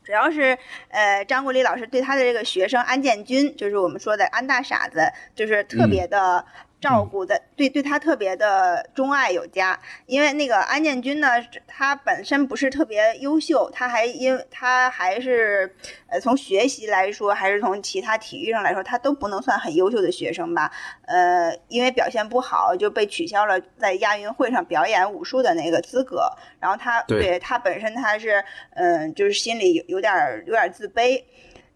[0.03, 0.57] 主要是，
[0.89, 6.43] 呃，张国立老师对他的这个学生安建军，就是我们说的安大傻子，就是特别的。
[6.79, 11.29] 照顾的对对他特别的钟爱有加，因为那个安建军呢，
[11.67, 15.75] 他本身不是特别优秀，他还因他还是
[16.07, 20.71] 呃从学习来说，还是从其他体育上来说，他都不能算很优秀的学生吧。
[21.07, 26.29] 呃，因为表现不好就被取消了在亚运会上表演武术的那个资格。
[26.59, 28.43] 然后他对他本身他是
[28.75, 30.13] 嗯，就是心里有有点
[30.45, 31.23] 有点自卑。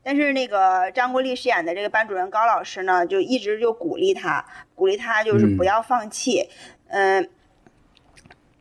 [0.04, 6.50] 但是那个张国立饰演的这个班主任高老师呢，就一直就鼓励他，鼓励他就是不要放弃。
[6.88, 7.30] 嗯，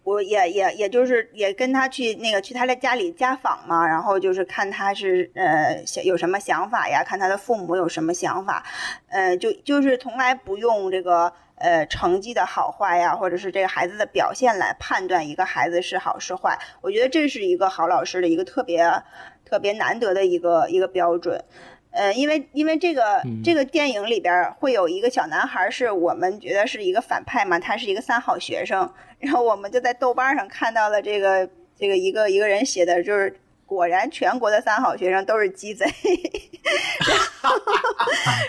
[0.04, 8.62] 我也也也就是也跟他去那个去他的家里家访嘛，然后就是看他是呃想有什么想法呀，看他的父母有什么想法。
[9.08, 16.58] 呃，就就是从来不用这个呃成绩的好坏呀，或者是这个孩子的表现来判断一个孩子是好是坏。
[16.82, 19.02] 我觉得这是一个好老师的一个特别。
[19.50, 21.42] 特别难得的一个一个标准，
[21.90, 33.34] 呃，因为因为这个这个电影里边会有一个小男孩，是我们觉得是一个反派嘛，他是一个三好学生，然后我们就在豆瓣上看到了这个这个一个一个人写的，就是
[33.66, 35.84] 果然全国的三好学生都是鸡贼，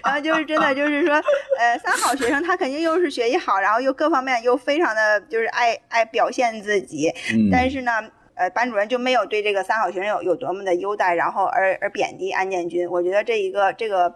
[0.05, 1.15] 然后就是真的就是说，
[1.57, 7.11] 呃，三好学生他肯定又是学习好，然后又各方面又非常的就是爱爱表现自己，
[7.51, 7.91] 但是呢。
[8.41, 12.89] 呃，班主任就没有对这个三好学生有有多么的优待，然后而而贬低安建军。
[12.89, 14.15] 我觉得这一个这个，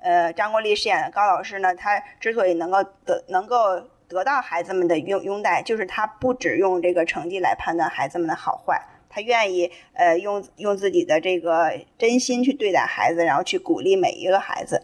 [0.00, 3.78] 呃，张国立饰演的高老师呢，他之所以能够得能够
[4.08, 14.82] 得到孩子们的拥拥戴，就是他不只用这个成绩来判断孩子们的好坏，他愿意呃用用自己的这个真心去对待孩子，然后去鼓励每一个孩子。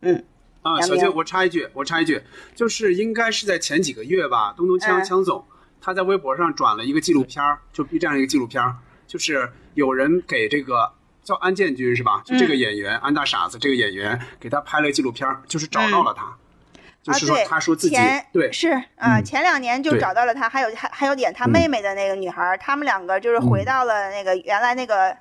[0.00, 0.24] 嗯，
[0.62, 2.20] 啊，小静，我插一句，我插一句，
[2.56, 5.44] 就是应该是在前几个月吧，东东枪枪总。
[5.80, 12.22] 他在微博上转了一个纪录片儿，就 B 站一个纪录片儿，就是有人给这个叫安建军是吧？
[12.24, 16.36] 就这个演员安大傻子这个演员给他拍了纪录片儿，就是找到了他，
[17.02, 17.96] 就是说他说自己
[18.32, 25.16] 对是啊，前两年就找到了他，还有还还有演他妹妹的那个女孩，他们两个就是回到了那个原来那个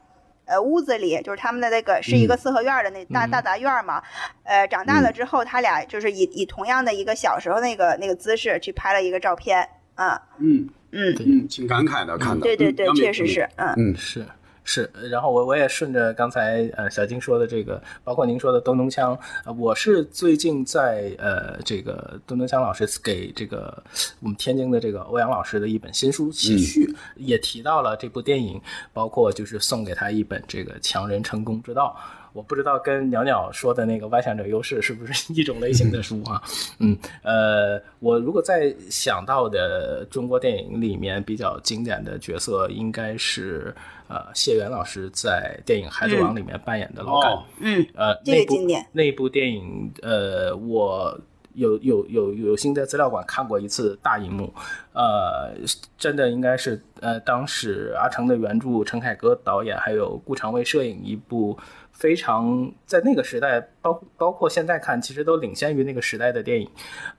[0.46, 4.02] 呃屋子里，就是他们的那个是一个四合院的那大大杂院嘛，
[4.44, 9.70] 呃，长大了之后他俩就是以以同样的一个小时候那个那个姿势去拍了一个照片。
[9.98, 10.70] 啊，嗯。
[10.92, 11.14] 嗯。
[11.20, 13.74] 嗯，挺感慨的，看到，对对对，确实是，嗯。
[13.76, 13.96] 嗯。
[13.98, 14.26] 是
[14.70, 23.82] 是，然后我我也顺着刚才呃小金说的这个，包括您说的东东锵，呃，我是最近在呃这个东东锵老师给这个
[24.20, 31.98] 我们天津的这个欧阳老师的一本新书写序，也提到了这部电影，包括就是送给他一本这个强人成功之道。
[32.38, 36.40] 我不知道跟鸟鸟说的那个外向者优势是不是 一种类型的书啊？
[36.78, 43.74] 嗯，呃，我如果在想到的中国电影里面比较经典的角色，应该是
[44.08, 47.32] 呃谢元老师在电影《孩子王》里面扮演的老干。
[47.60, 48.56] 嗯，呃，那部
[48.92, 51.20] 那部电影，呃，我
[51.56, 54.54] 有有有有幸在资料馆看过一次大荧幕，
[54.94, 55.56] 呃，
[55.98, 61.58] 真的应该是呃当时阿成的原著，陈凯歌导演，还有顾长卫摄影一部。
[61.98, 66.70] 非常在那个时代，包包括现在看，其实都领先于那个时代的电影。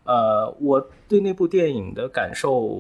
[0.05, 2.79] 呃，我对那部电影的感受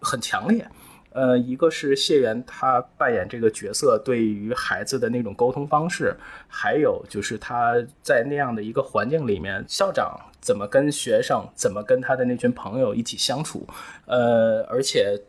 [0.00, 0.64] 很强烈。
[1.10, 6.16] 呃，一个是谢元他扮演这个角色对于孩子的那种沟通方式，
[6.46, 13.66] 还有就是他在那样的一个环境里面，校长怎么跟学生，怎么跟他的那群朋友一起相处。
[14.06, 15.20] 呃，而且。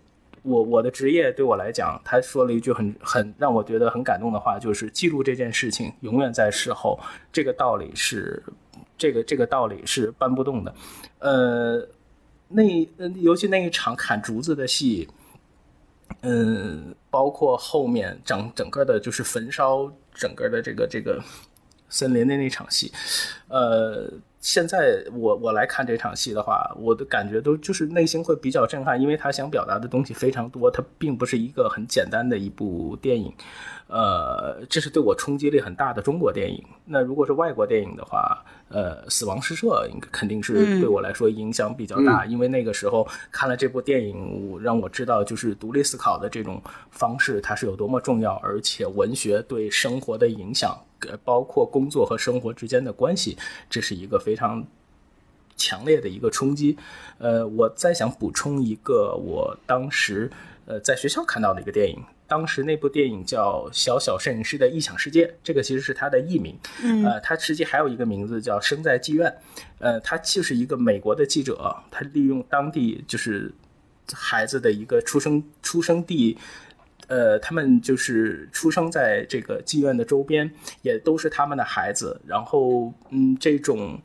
[0.45, 6.99] 我我的职业对我来讲，他说了一句很很让我觉得很感动的话，就是记录这件事情永远在事后，
[7.33, 8.41] 这个道理是，
[8.97, 10.75] 这个这个道理是搬不动的。
[11.19, 11.87] 呃，
[12.47, 12.63] 那
[13.21, 15.09] 尤其那一场砍竹子的戏，
[16.21, 21.19] 嗯，包括后面整整个的就是焚烧整个的这个这个。
[21.87, 22.91] 森林的那场戏，
[23.47, 24.11] 呃。
[24.45, 33.33] 现在我我来看这场戏的话，我的感觉都就是内心会比较震撼，因为他想表达的东西非常多，它并不是一个很简单的一部电影，
[33.87, 36.63] 呃，这是对我冲击力很大的中国电影。
[36.85, 50.77] 那如果是外国电影的话，呃，死亡诗社应该肯定是对我来说影响比较大，因为那个时候看了这部电影，让我知道就是独立思考的这种方式它是有多么重要，而且文学对生活的影响。
[51.23, 53.37] 包括工作和生活之间的关系，
[53.69, 54.65] 这是一个非常
[55.55, 56.77] 强烈的一个冲击。
[57.17, 60.29] 呃，我再想补充一个，我当时
[60.65, 66.57] 呃在学校看到的一个电影，当时那部电影叫《小小摄影师的异想世界》，这个其实是他的艺名。
[67.05, 69.29] 呃，他实际还有一个名字叫《生在妓院》。
[69.79, 73.53] 呃，他就是一个美国的记者，他利用当地就是
[74.11, 76.37] 孩子的一个出生出生地。
[77.07, 80.49] 呃，他们就是出生在这个妓院的周边，
[80.81, 82.19] 也都是他们的孩子。
[82.25, 83.99] 然后，嗯，这种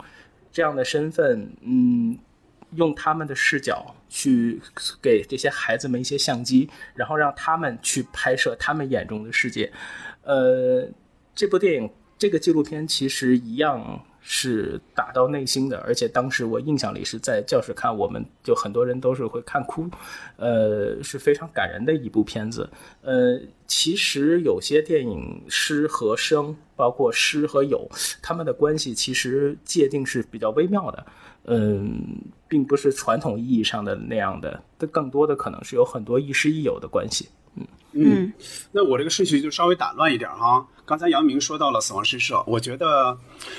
[0.53, 2.19] 这样的身份，嗯，
[2.75, 4.61] 用他们的视角去
[5.01, 9.73] 给这些孩子们一些相机，然后让他们去拍摄他们眼中的世界。
[10.23, 10.89] 呃，
[11.35, 14.05] 这部电影，这个纪录片其实一样。
[14.23, 19.89] 是打到内心的，而且当时我印象里是在教室看，我们就很多人都是会看哭，
[20.37, 22.69] 呃，是非常感人的一部片子。
[23.03, 27.89] 呃，其实有些电影诗和声，包括诗和友，
[28.23, 31.07] 他们的关系其实界定是比较微妙的，
[31.45, 34.63] 嗯，并不是传统意义上的那样的，
[34.93, 37.29] 更多的可能是有很多亦师亦友的关系。
[37.93, 38.33] 嗯嗯，
[38.73, 40.67] 那我这个顺序就稍微打乱一点哈。
[40.85, 43.17] 刚才杨明说到了《死亡诗社》，我觉得，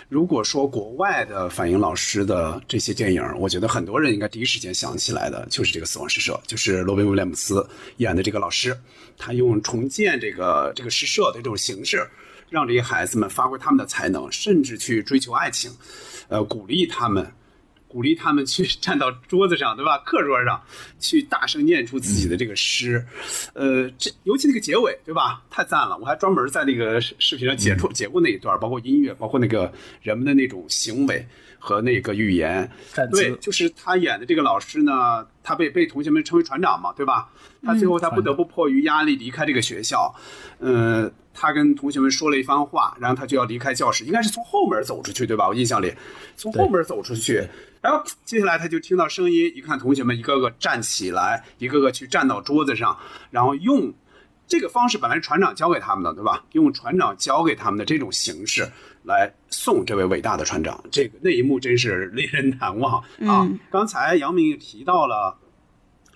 [0.10, 7.66] 如果说国外的反映老师的这些电影，我觉得很多人应该第一时间想起来的就是这个《死亡诗社》，就是罗宾威廉姆斯
[7.98, 8.78] 演的这个老师，
[9.18, 12.06] 他用重建这个这个诗社的这种形式，
[12.50, 15.72] 让这些孩子们发挥他们的才能，甚至去追求爱情，
[16.28, 17.26] 呃，鼓励他们。
[17.92, 19.98] 鼓励他们去站到桌子上，对吧？
[20.08, 20.62] 课桌上，
[20.98, 23.06] 去大声念出自己的这个诗，
[23.54, 25.44] 呃，这尤其那个结尾，对吧？
[25.50, 25.98] 太赞了！
[25.98, 29.70] 我还专门在那个视频上解出解过那一段，包括音乐，包括那个
[30.02, 31.28] 人们的那种行为
[31.62, 32.70] 和那个预言。
[33.12, 37.30] 对，就是他演的这个老师呢，他被被同学们称为船长嘛，对吧？
[37.64, 40.14] 他最后他不得不迫于压力离开这个学校，
[40.58, 41.10] 呃。
[41.34, 45.48] 他跟同学们说了一番话，然后他就要离开教室，应该是从后门走出去，对吧？
[45.48, 45.94] 我印象里，
[46.36, 47.48] 从后门走出去，
[47.82, 52.98] 然后接下来他就听到声音，一看同学们一个个站起来，一个个去站到桌子上，
[53.30, 53.94] 然后用
[54.46, 56.44] 这个方式，本来是船长教给他们的，对吧？
[56.52, 58.70] 用船长教给他们的这种形式
[59.04, 63.50] 来送这位伟大的船长，这个那一幕真是令人难忘啊！
[63.70, 65.38] 刚才杨明也提到了，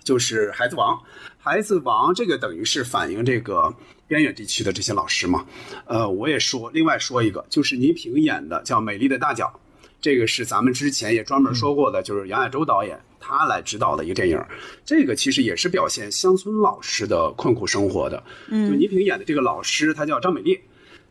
[0.02, 0.96] 就是《孩子王》，
[1.38, 3.74] 《孩子王》这个等于是反映这个。
[4.08, 5.44] 边远地区的这些老师嘛，
[5.84, 9.52] 呃，我也说，另外说一个，就是倪萍演的叫《美丽的大脚》，
[10.00, 14.40] 这个是咱们之前也专门说过的，就是杨亚洲导演他来指导的一个电影，
[14.84, 18.22] 这个其实也是表现乡村老师的困苦生活的。
[18.46, 20.60] 嗯，就倪萍演的这个老师，她叫张美丽，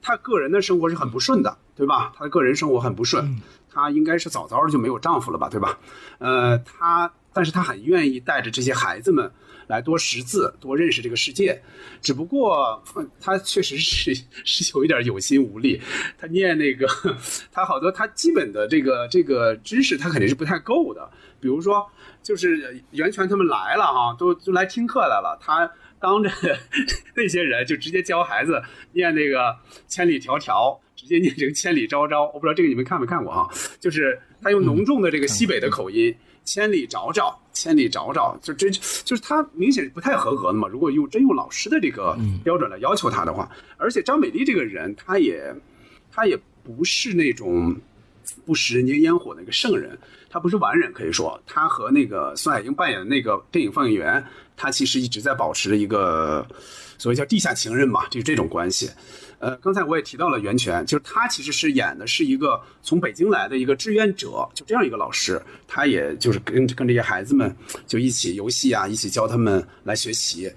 [0.02, 2.14] 她个人的生活是很不顺的，对吧？
[2.16, 5.78] 她的个人生活很不顺，她应该是早早的就没有丈夫了吧，对吧？
[6.20, 9.32] 呃，她，但是她很愿意带着这些孩子们。
[9.68, 11.60] 来多识字，多认识这个世界，
[12.00, 12.84] 只不过
[13.20, 14.14] 她确实是
[14.44, 15.82] 是有一点有心无力。
[16.20, 16.88] 她念那个，
[17.52, 21.10] 她好多她基本的这个这个知识，她肯定是不太够的。
[21.40, 21.84] 比如说，
[22.22, 25.68] 就是袁泉他们来了哈，都都来听课来了，她
[26.00, 26.30] 当着
[27.18, 28.62] 那些人就直接教孩子
[28.92, 29.58] 念那个
[29.88, 32.26] 千里迢迢，直接念成千里昭昭。
[32.34, 37.40] 我不知道这个你们看没看过哈，就是他用浓重的这个西北的口音，千里找找。
[37.56, 40.68] 千里找找，就这就是他明显不太合格的嘛。
[40.68, 45.56] 如果用真用老师的这个标准来要求他的话，而且张美丽这个人，他也
[46.12, 47.74] 他也不是那种
[48.46, 49.98] 不食人间烟火的一个圣人，
[50.30, 54.22] 他不是完人，可以说他和那个孙海英扮演的那个电影放映员，
[54.58, 56.46] 他其实一直在保持着一个
[56.98, 58.90] 所谓叫地下情人嘛，就是这种关系。
[59.40, 67.56] 呃，刚才我也提到了袁泉，就是他其实是演的是一个从北京来的一个志愿者，就这样一个老师，他也就是跟跟这些孩子们
[67.86, 70.52] 就一起游戏啊，一起教他们来学习。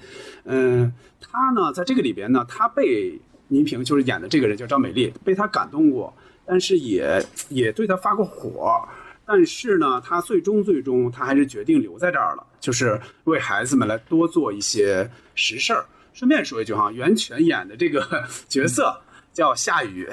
[0.44, 3.18] 嗯，他呢在这个里边呢，他被
[3.48, 6.14] 倪萍就是演的这个人叫张美丽，被他感动过，
[6.46, 8.80] 但是也也对他发过火，
[9.26, 15.84] 但是呢，他最终最终他还是决定留在这儿了，就是为孩子们来多做一些实事儿。
[16.18, 19.00] 顺便说一句哈，袁泉演的这个 角色
[19.32, 20.04] 叫夏雨，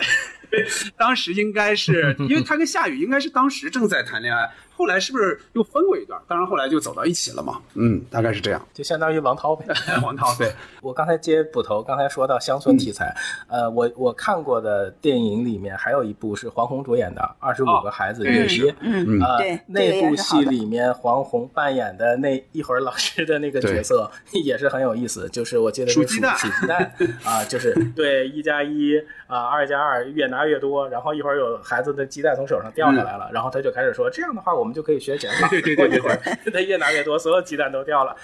[0.95, 4.47] 当时应该是因为他跟夏雨应该是当时正在谈恋爱。
[4.76, 6.19] 后来是不是又分过一段？
[6.28, 7.61] 当然后来就走到一起了嘛。
[7.76, 9.65] 嗯，大概是这样，就相当于王涛呗。
[10.03, 10.51] 王涛对。
[10.82, 13.15] 我刚才接捕头，刚才说到乡村题材，
[13.47, 18.71] 呃，我我看过的电影里面还有一部是黄宏主演的《二十五个孩子月爹》。
[18.82, 24.11] 嗯呃，那部戏里面黄宏扮演的那一会儿老师的那个角色
[24.43, 26.91] 也是很有意思，就是我记得数鸡蛋，数鸡蛋
[27.23, 28.93] 啊，就是对一加一
[29.28, 34.64] 啊，二加二越拿越多，然后一会儿有孩子的鸡蛋从手上掉下来了，然后他就开始说这样的话我。
[34.66, 35.99] 我们就可以学减法，对对对对
[36.43, 38.16] 对，它越拿越多，所有鸡蛋都掉了。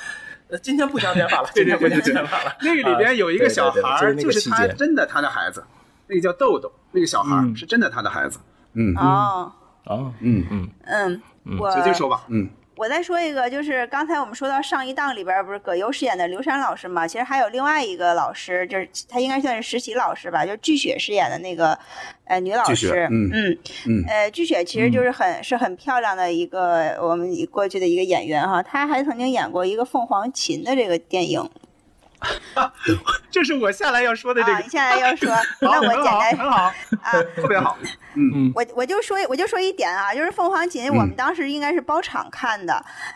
[0.48, 2.58] 呃，今天不讲减法了，今天不讲减法了。
[2.62, 5.64] 那个里边有一个小孩，就是他真的他的孩子，
[6.08, 8.40] 那个叫豆豆，那个小孩是真的他的孩子。
[8.74, 8.92] 嗯。
[8.98, 9.52] 哦。
[9.86, 10.44] 哦嗯。
[10.50, 11.22] 嗯。
[11.46, 12.50] 嗯，我直接说吧，嗯。
[12.76, 17.08] 我再说一个，就是刚才我们说到上一档里边不是葛优饰演的刘山老师嘛？
[17.08, 21.78] 其实还有另外一个老师，就是他应该算是实习老师吧，就是巨雪饰演的那个
[22.26, 23.08] 呃女老师。
[23.12, 23.58] 嗯嗯
[23.88, 24.04] 嗯。
[24.08, 31.48] 呃，巨雪其实就是很是很漂亮的一个我们过去的一个演员哈，她还曾经演过一个凤凰琴的这个电影。
[33.32, 34.60] 这是我下来要说的这个。
[34.60, 36.66] 你下来要说， 那我简单很好
[37.02, 37.78] 啊， 特别好。
[38.14, 42.74] 嗯嗯，我我就说我就说一点啊，就是凤凰琴，我们当时应该是包场看的。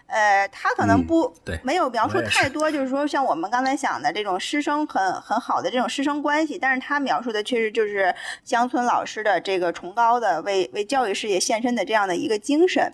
[0.08, 12.94] 呃，他可能不对，没有描述太多，就是说像我们刚才想的这种师生很很好的这种师生关系，但是他描述的确实就是乡村老师的这个崇高的为为教育事业献身的这样的一个精神。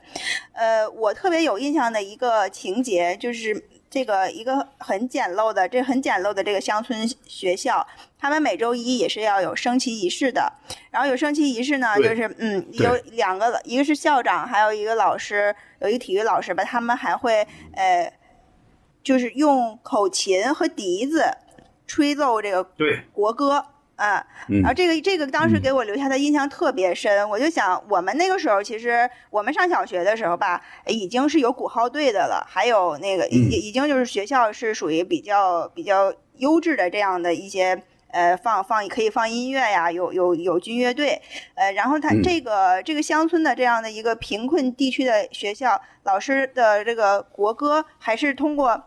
[0.53, 3.63] 呃，我特别有印象的一个情节就是。
[3.91, 7.85] 这个一个很简陋的，这很简陋的这个乡村学校，
[8.17, 10.51] 他们每周一也是要有升旗仪式的。
[10.89, 18.11] 然后有升旗仪式呢，就是嗯，有两个，一个是校长，还有一个老师，有一个体育老师吧，他们还会呃，
[19.03, 21.25] 就是用口琴和笛子
[21.85, 22.65] 吹奏这个
[23.11, 23.65] 国歌。
[24.01, 33.37] 啊，然后这个这个当时给我留下的印象特别深，我就想我们那个时候其实我们上小学的时候吧，已经是有鼓号队的了，还有那个已
[33.67, 41.21] 已经就是学校是属于比较比较优质的这样的一些呃放放可以放音乐呀，有有有军乐队，
[41.53, 48.83] 呃，然后他这个这个乡村的这样的一个贫困地区的学校，老师的这个国歌还是通过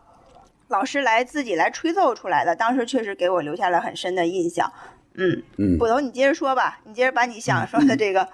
[0.67, 4.69] 老师来自己来吹奏出来的，当时确实给我留下了很深的印象。
[5.17, 8.27] 嗯嗯，捕头，你接着说吧，你接着把你想说的这个。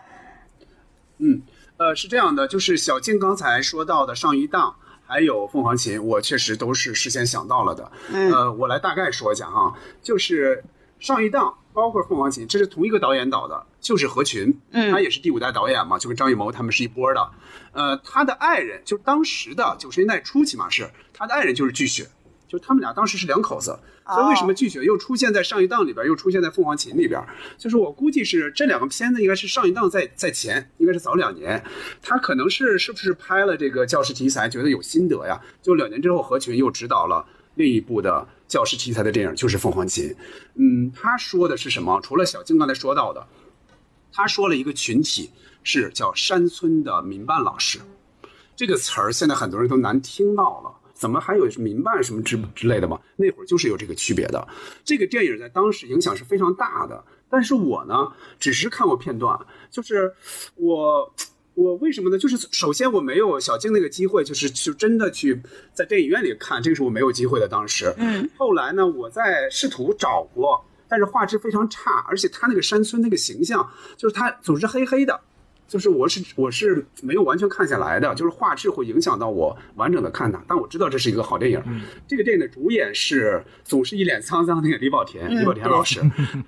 [1.20, 1.42] 嗯，
[1.78, 4.76] 呃，是这样的，就是小静刚才说到的上一档，
[5.06, 7.92] 还有凤凰琴，我确实都是事先想到了的。
[8.12, 10.64] 嗯，呃，我来大概说一下哈，就是
[11.00, 17.30] 上一档，包括凤凰琴，这是同一个导演导的，就是何群，嗯，他也是第五代导演嘛，就跟张艺谋他们是一波的。
[17.74, 22.08] 呃，他的爱人就是当时的九十年代初期嘛，是他的爱人就是巨雪。
[22.48, 23.80] 就他们俩当时是两口子，
[24.14, 27.24] 所以为什么巨雪又出现在上一档里边，又出现在凤凰琴里边？
[27.58, 31.64] 就是我估计是这两个片子应该是上一档在在前，应该是早两年。
[32.02, 35.42] 他可能是是不是拍了这个教师题材，觉得有心得呀？
[35.62, 40.14] 就两年之后，何群又指导了另一部的教师题材的电影，就是凤凰琴。
[40.56, 42.00] 嗯，他说的是什么？
[42.02, 43.26] 除了小静刚才说到的，
[44.12, 45.30] 他说了一个群体
[45.64, 47.80] 是叫山村的民办老师，
[48.56, 50.71] 这个词儿现在很多人都难听到了。
[51.02, 53.02] 怎么还有民办什么之之类的吗？
[53.16, 54.48] 那会儿就是有这个区别的。
[54.86, 57.04] 这个电影在当时影响是非常大的。
[57.28, 58.08] 但是我呢，
[58.40, 59.36] 只是看过片段。
[59.72, 60.14] 就是
[60.54, 61.12] 我，
[61.56, 62.20] 我为什么呢？
[62.20, 65.42] 就是首先我没有小静那个机会，就是就真的去
[65.74, 67.48] 在电影院里看，这个是我没有机会的。
[67.48, 75.20] 当时，嗯，后来呢，我在试图找过，但是画质非常差，而且他那个山村那个形象，就是他总是黑黑的。
[75.72, 80.44] 就是我是我是没有完全看下来的，就是画质会影响到我完整的看它。
[80.46, 81.64] 但我知道这是一个好电影。
[82.06, 86.02] 这个电影的主演是总是一脸沧桑那个李保田，李保田老师，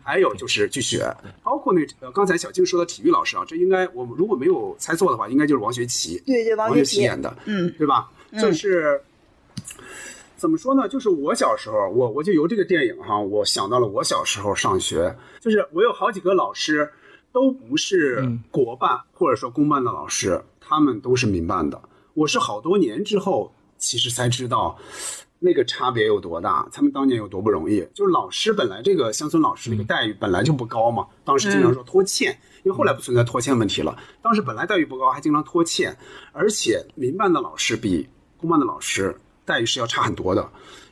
[0.04, 1.10] 还有就是巨雪，
[1.42, 6.22] 包括那呃刚才小静说的体育老师啊，这应该我们如果没有猜错的话，应该就是王学圻。
[6.26, 8.12] 对对，王学圻演的，嗯，对吧？
[8.42, 9.00] 就是
[10.36, 10.90] 怎么说呢？
[10.90, 16.92] 就是我小时候，我我就由这个电影哈，我想到了我小时候上学，就是我有好几个老师。
[17.34, 21.82] 都不是国办或者说公办的老师，他们都是民办的。
[22.14, 24.78] 我是好多年之后，其实才知道
[25.40, 27.86] 那个差别有多大，他们当年有多不容易。
[27.96, 33.98] 就是老师本来这个乡村老师那个待遇本来就不高嘛，当时经常说拖欠，因为后来不存在拖欠问题了。
[34.22, 35.98] 当时本来待遇不高，还经常拖欠，
[36.34, 38.08] 而且民办的老师比
[38.38, 40.48] 公办的老师待遇是要差很多的。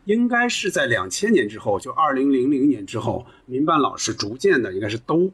[0.05, 5.31] 应该是在两千年之后，就二零零零年之后，民办老师逐渐的应该是都。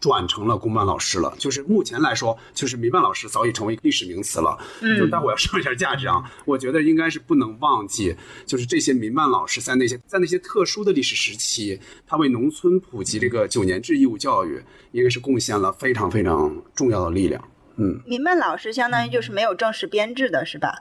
[0.00, 1.34] 转成了公办老师了。
[1.38, 4.58] 就是目前来说，就是民办老师早已成为历史名词了。
[4.80, 8.14] 嗯，就待会要说一下价值啊，我觉得应该是不能忘记，
[8.46, 17.42] 就是这些民办老师在那些在那些特殊的历史时期，他为农村普及这个九年制义务教育，应该是贡献了非常非常重要的力量。
[17.76, 20.74] 嗯，民办老师相当于就是没有正式编制的，是吧？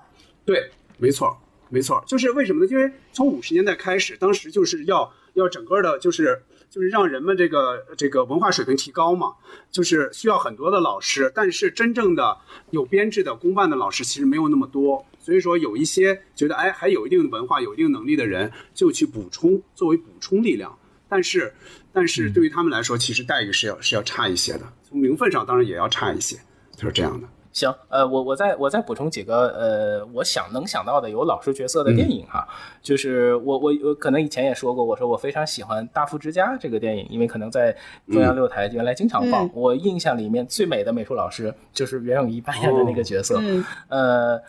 [0.45, 1.37] 对，没错，
[1.69, 2.71] 没错，就是为什么呢？
[2.71, 6.41] 因为从五十年代开始，当时就是要要整个的，就是
[6.77, 9.33] 就是让人们这个这个文化水平提高嘛，
[9.71, 12.37] 就是需要很多的老师，但是真正的
[12.69, 20.77] 有编制的公办的老师其实没有那么多，所以说有一些觉得哎还有一定的文化、有一定能力的人就去补充，作为补充力量，
[21.09, 21.51] 但是
[21.91, 26.37] 但是对于他们来说，其实待遇是要是要差一些的，从名分上当然也要差一些。
[26.75, 27.27] 就是这样的。
[27.57, 32.47] 行，呃，我我再我再补充几个，呃，我想能想到的有老师角色的电影哈，
[32.83, 37.75] 就是我我我可能以前也说过，我说我非常喜欢《大富之家》这个电影，因为可能在
[38.11, 39.49] 中央六台原来经常放。
[39.55, 43.41] 我印象里面最美的美术老师就是袁咏仪扮演的那个角色。
[43.87, 44.39] 呃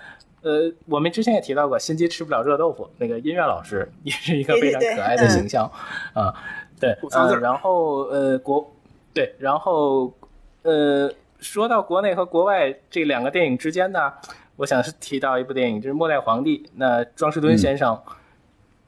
[0.43, 5.65] 呃，我们之前也提到过，心机吃不了热豆腐，那个音乐老师也是一个非常可爱的形象
[6.13, 6.35] 啊。
[6.79, 8.71] 对，呃，然后呃国
[9.15, 10.13] 对，然后
[10.61, 11.11] 呃。
[11.41, 14.13] 说到国内和国外这两个电影之间呢，
[14.57, 16.59] 我想是提到一部电影，就是《末代皇帝》。
[16.75, 18.01] 那庄士敦先生，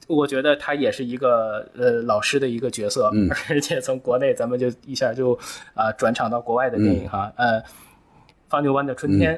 [0.08, 3.10] 我觉得他也是一个呃老师的一个角色，
[3.48, 5.38] 而且从国内咱们就一下就
[5.74, 7.60] 啊转场到国外的电影哈，呃，
[8.48, 9.34] 《放牛班的春天》，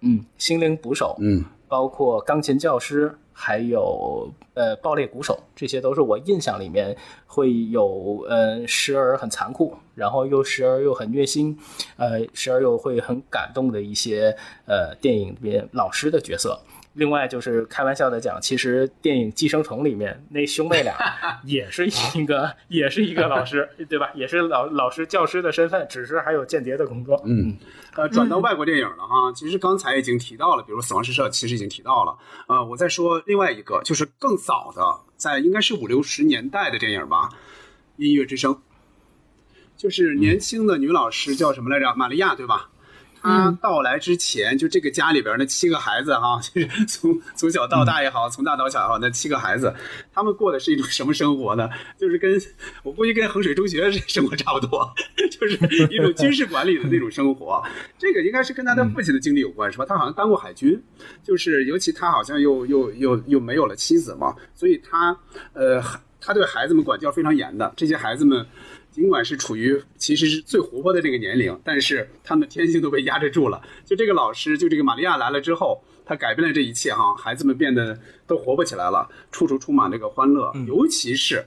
[0.00, 3.10] 嗯，《心灵捕手》，嗯，包括《钢琴教师》。
[3.34, 11.58] 还有呃，爆裂鼓手，这些都是我印象里面会有呃，时而很残酷，然后又时而又很虐心，
[11.96, 14.34] 呃，时而又会很感动的一些
[14.66, 16.58] 呃电影里面老师的角色。
[16.94, 20.94] 另外就是开玩笑的讲，其实电影《寄生虫》里面那兄妹俩
[21.44, 24.10] 也是一个， 也是一个老师，对吧？
[24.14, 27.20] 也是老老师、教师的身份，只是还有间谍的工作。
[27.26, 27.56] 嗯，
[27.96, 29.32] 呃，转到外国电影了哈。
[29.34, 32.16] 其实刚才已经提到了，比如《死亡诗社》，其实已经提到了。
[32.46, 34.82] 呃，我再说另外一个，就是更早的，
[35.16, 37.28] 在应该是五六十年代的电影吧，
[37.96, 38.54] 《音乐之声》，
[39.76, 41.92] 就是年轻的女老师叫什么来着？
[41.96, 42.70] 玛利亚，对吧？
[43.24, 49.74] 他到来之前，就这个家里边那七个孩子哈， 就是从从小到大也好，从大到小也好，那七个孩子，
[50.12, 51.68] 他们过的是一种什么生活呢？
[51.98, 52.38] 就是跟
[52.82, 54.92] 我估计跟衡水中学生活差不多，
[55.30, 55.54] 就是
[55.90, 57.62] 一种军事管理的那种生活。
[57.98, 59.86] 这个应该是跟他的父亲的经历有关，是吧？
[59.88, 60.78] 他好像当过海军，
[61.22, 65.16] 就是尤其他好像又又又又没有了妻子嘛，所以他
[65.54, 65.82] 呃，
[66.20, 68.46] 他对孩子们管教非常严的，这些孩子们。
[68.94, 73.60] 尽管是处于其实是最活泼的这个年龄，但是他们天性都被压制住了。
[73.84, 80.52] 就这个老师，就这个玛利亚来了之后，他改变了这一切哈，孩子们变得都活泼起来了，处处充满这个欢乐。
[80.68, 81.44] 尤其是，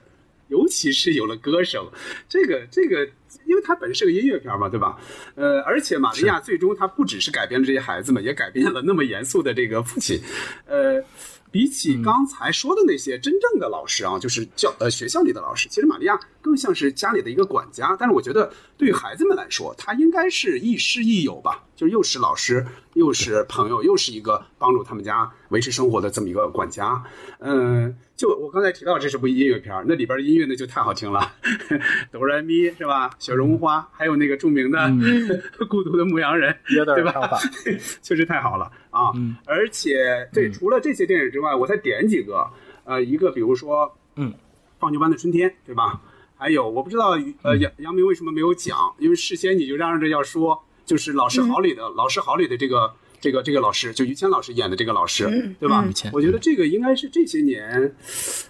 [0.48, 1.90] 尤其是有了歌声，
[2.28, 3.08] 这个这个，
[3.46, 4.98] 因为它本身是个音乐片嘛，对吧？
[5.34, 10.20] 呃，而且玛利亚最终他不只是改变了这些孩子们，也改变了那么严肃的这个父亲，
[10.66, 11.02] 呃。
[11.50, 17.96] 比起刚才说的那些真正的老师啊，就是教呃学校里的老师，其实玛利亚更像是家里的一个管家。
[17.98, 27.02] 但是我觉得对于孩子们来说，他应该是亦师亦友吧，就是又是老师，又是朋友，又是一个帮助他们家维持生活的这么一个管家。
[27.40, 31.32] 嗯，就我刚才提到这是部音乐片，那里边的音乐那就太好听了，
[32.12, 33.10] 哆来咪是吧？
[33.18, 34.78] 雪绒花，还有那个著名的
[35.68, 37.38] 孤独的牧羊人，对吧？
[38.02, 38.70] 确实太好了。
[38.98, 39.12] 啊，
[39.46, 42.44] 而且对，除了这些电影之外，我再点几个，
[42.84, 44.34] 呃，一个比如说，嗯，
[44.80, 46.00] 放牛班的春天，对吧？
[46.36, 48.94] 还有我不知道，呃，杨杨明为什么没有讲？
[48.98, 55.24] 因为事先你就嚷嚷着要说，就是《老师好》里的《老师好》里的这个这个这个老师，就于谦老师演的这个老师，
[55.58, 55.84] 对吧？
[56.12, 57.94] 我觉得这个应该是这些年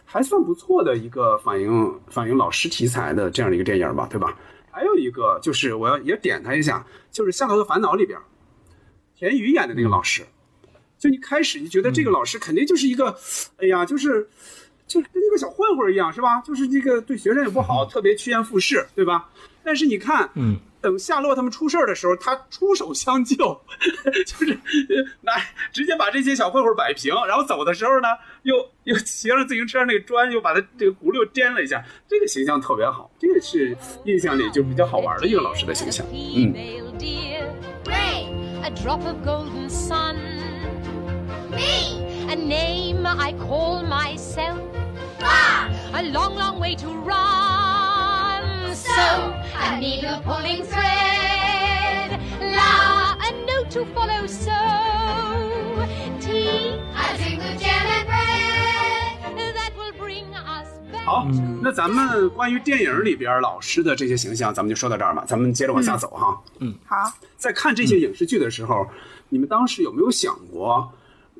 [0.04, 4.36] 还算不错的一个反映反映老师题材的这样的一个电影吧，对吧？
[4.70, 8.18] 还有一个就是我要也点他一下，就是《夏洛的烦恼》里边，
[9.16, 10.22] 田雨演的那个老师。
[10.98, 13.16] 就一开始你觉得这个老师肯定就是一个，
[13.58, 14.28] 哎呀，就是，
[14.86, 16.40] 就是跟一个小混混一样，是吧？
[16.40, 19.28] 就是这个对学生也不好，特别趋炎附势，对吧？
[19.62, 23.36] 但是你看，嗯，等夏洛他们出事儿的时候，他出手相救，
[24.26, 24.58] 就是
[25.20, 25.32] 拿
[25.72, 28.08] 直接把这些小混混摆平，然后走的时候呢，
[28.44, 36.54] 又又骑上自行车那个砖，又把他这个轱辘颠了一下，这个形象特别好，这个是印象里就比较好玩的一个老师的形象，嗯。
[41.50, 42.26] Me!
[42.30, 44.60] A name I call myself.
[45.20, 45.68] Ah!
[45.94, 48.74] A long, long way to run.
[48.74, 52.20] So, a needle pulling thread.
[52.40, 54.26] La, a note to follow.
[54.26, 54.52] So,
[56.20, 59.54] tea, a drink of jam and bread.
[59.54, 61.04] That will bring us back.
[61.06, 61.26] 好，
[61.62, 65.24] 那咱们关于电影里边老师的这些形象，咱们就说到这儿吧。
[65.26, 66.38] 咱们接着往下走哈。
[66.60, 66.96] 嗯，好。
[67.36, 68.86] 在看这些影视剧的时候，
[69.30, 70.92] 你们当时有没有想过，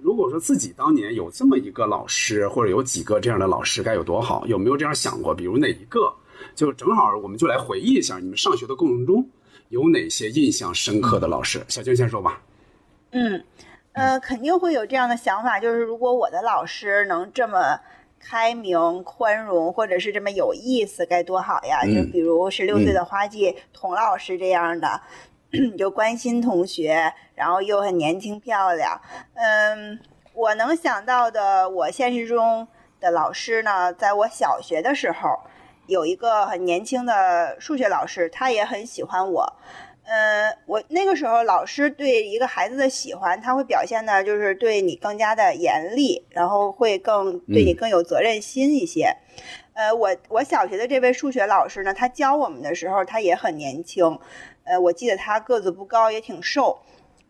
[0.02, 4.46] 如果说自己当年有这么一个老师，或者有几个这样的老师，该有多好？
[4.46, 5.34] 有没有这样想过？
[5.34, 6.12] 比如哪一个？
[6.54, 9.28] 就正好，我们就来回忆一下，你们上学的过程中
[9.70, 11.60] 有哪些印象深刻的老师？
[11.68, 12.40] 小静先说吧。
[13.10, 13.44] 嗯，
[13.92, 17.80] 呃，肯定会有这样的想法，就是如果我的老师能这么
[18.20, 21.84] 开明、宽容，或者是这么有意思，该多好呀！
[21.84, 25.00] 就比如十六岁的花季童老师这样的，
[25.78, 29.00] 就关心同学，然后又很年轻漂亮。
[29.34, 29.98] 嗯，
[30.34, 32.66] 我能想到的，我现实中
[33.00, 35.40] 的老师呢，在我小学的时候。
[35.88, 39.54] 有一个很年轻的数学老师，他也很喜欢我。
[40.04, 49.16] 嗯，我那个时候老师对一个孩子的喜欢，他会表现的就是对你更加的严厉，然后会更对你更有责任心一些。
[49.72, 54.18] 呃，我我小学的这位数学老师呢，他教我们的时候，他也很年轻。
[54.68, 56.78] 呃，我记得他个子不高，也挺瘦。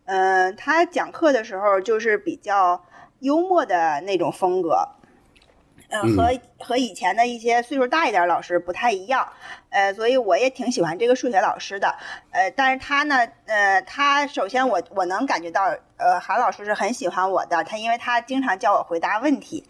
[0.05, 2.83] 嗯，他讲课的时候就是比较
[3.19, 4.87] 幽默的那种风格。
[5.91, 9.27] 嗯，和和以前的一些岁数大一点老师不太一样，
[9.71, 11.95] 呃，所以我也挺喜欢这个数学老师的，
[12.29, 15.63] 呃，但是他呢，呃，他首先我我能感觉到，
[15.97, 19.65] 呃，韩老师是很喜欢我的，他因为他经常叫我回答问题。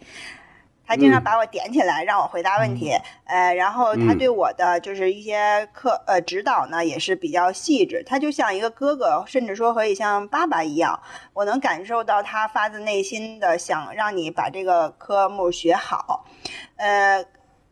[0.90, 2.90] 他经常把我点起来让我回答问题，
[3.22, 11.00] 呃，然后他对我的就是一些课呃指导呢也是比较细致，他就像一个哥哥，甚至说可以像爸爸一样，
[11.32, 16.26] 我能感受到他发自内心的想让你把这个科目学好，
[16.74, 17.24] 呃，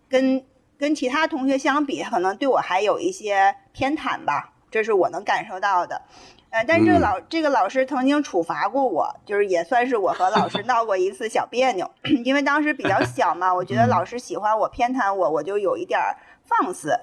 [0.09, 0.45] 跟
[0.79, 6.03] 跟其他同学相比，可能对我还有一些偏袒吧，这是我能感受到的。
[6.51, 11.91] 呃，但这个老这个老师曾经处罚过我，就是也算是我和老师闹过一次小别扭，
[12.25, 16.01] 因为当时比较小嘛，我觉得老师喜欢我偏袒我，我就有一点
[16.45, 16.99] 放肆，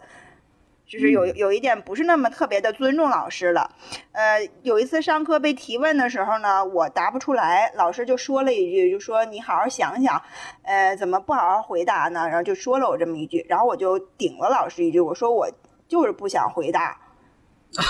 [0.88, 3.70] 就是有有一点不是那么特别的尊重老师了。
[4.14, 10.20] 呃，有一次上课被提问的时候呢，我答不出来，老师就说了一句，就说你好好想想，
[10.64, 12.28] 呃，怎么不好好回答呢？
[12.28, 15.48] 然后就说了我这么一句，然后我就顶了老师一句，我说我
[15.88, 17.00] 就是不想回答。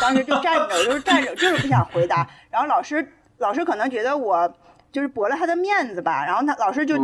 [0.02, 2.28] 当时就站着，就是站着，就是不想回答。
[2.50, 3.08] 然后老师，
[3.38, 4.54] 老师可能觉得我
[4.92, 6.26] 就是驳了他的面子吧。
[6.26, 6.96] 然后他老师就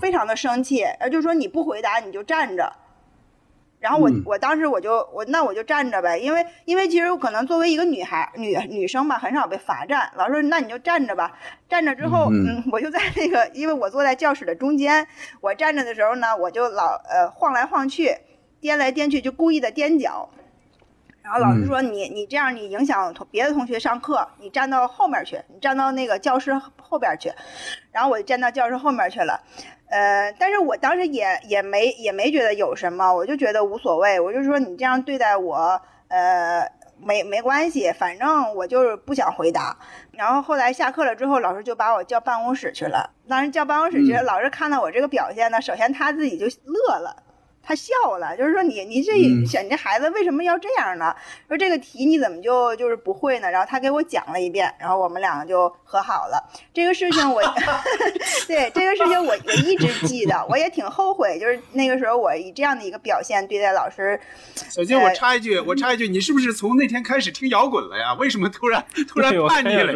[0.00, 2.72] 非常的生气，呃，就说你不回答你就站着。
[3.78, 10.12] 然后我我当时我就我那我就站着呗，因为因为其实可能作为一个女孩女女生吧，很少被罚站。
[10.16, 11.32] 老师说那你就站着吧。
[11.66, 15.06] 站着之后，嗯，我就在那个，因为我坐在教室的中间，
[15.40, 18.14] 我站着的时候呢，我就老呃晃来晃去，
[18.60, 20.28] 颠来颠去，就故意的颠脚。
[21.30, 26.52] 然后老师说你你这样你影响同别的同学上课，你站到后面去，你站到那个教室
[26.82, 27.32] 后边去。
[27.92, 29.40] 然后我就站到教室后面去了，
[29.90, 36.68] 呃，但是我当时也也没也没觉得有什么，我就觉得无所谓，我就说你这样对待我，呃，
[36.98, 39.76] 没没关系，反正我就是不想回答。
[40.10, 43.08] 然后后来下课了之后，老师就把我叫办公室去了。
[43.28, 47.22] 当时叫办公室去，老师看到我这个表现呢，首先他自己就乐了。
[47.70, 49.12] 他笑了，就是说你你这
[49.46, 51.14] 选这孩子为什么要这样呢？
[51.46, 53.48] 说这个题你怎么就就是不会呢？
[53.48, 56.42] 然后他给我讲了一遍，然后我们两个就和好了。
[56.74, 57.40] 这个事情我，
[58.48, 64.18] 对这个事情我我一直记得，我也挺后悔，就是那个时候我以这样的一个表现对待老师。
[64.68, 68.14] 小金，我插一句，我插一句，你是不是从那天开始听摇滚了呀？
[68.14, 69.92] 为什么突然突然叛逆了？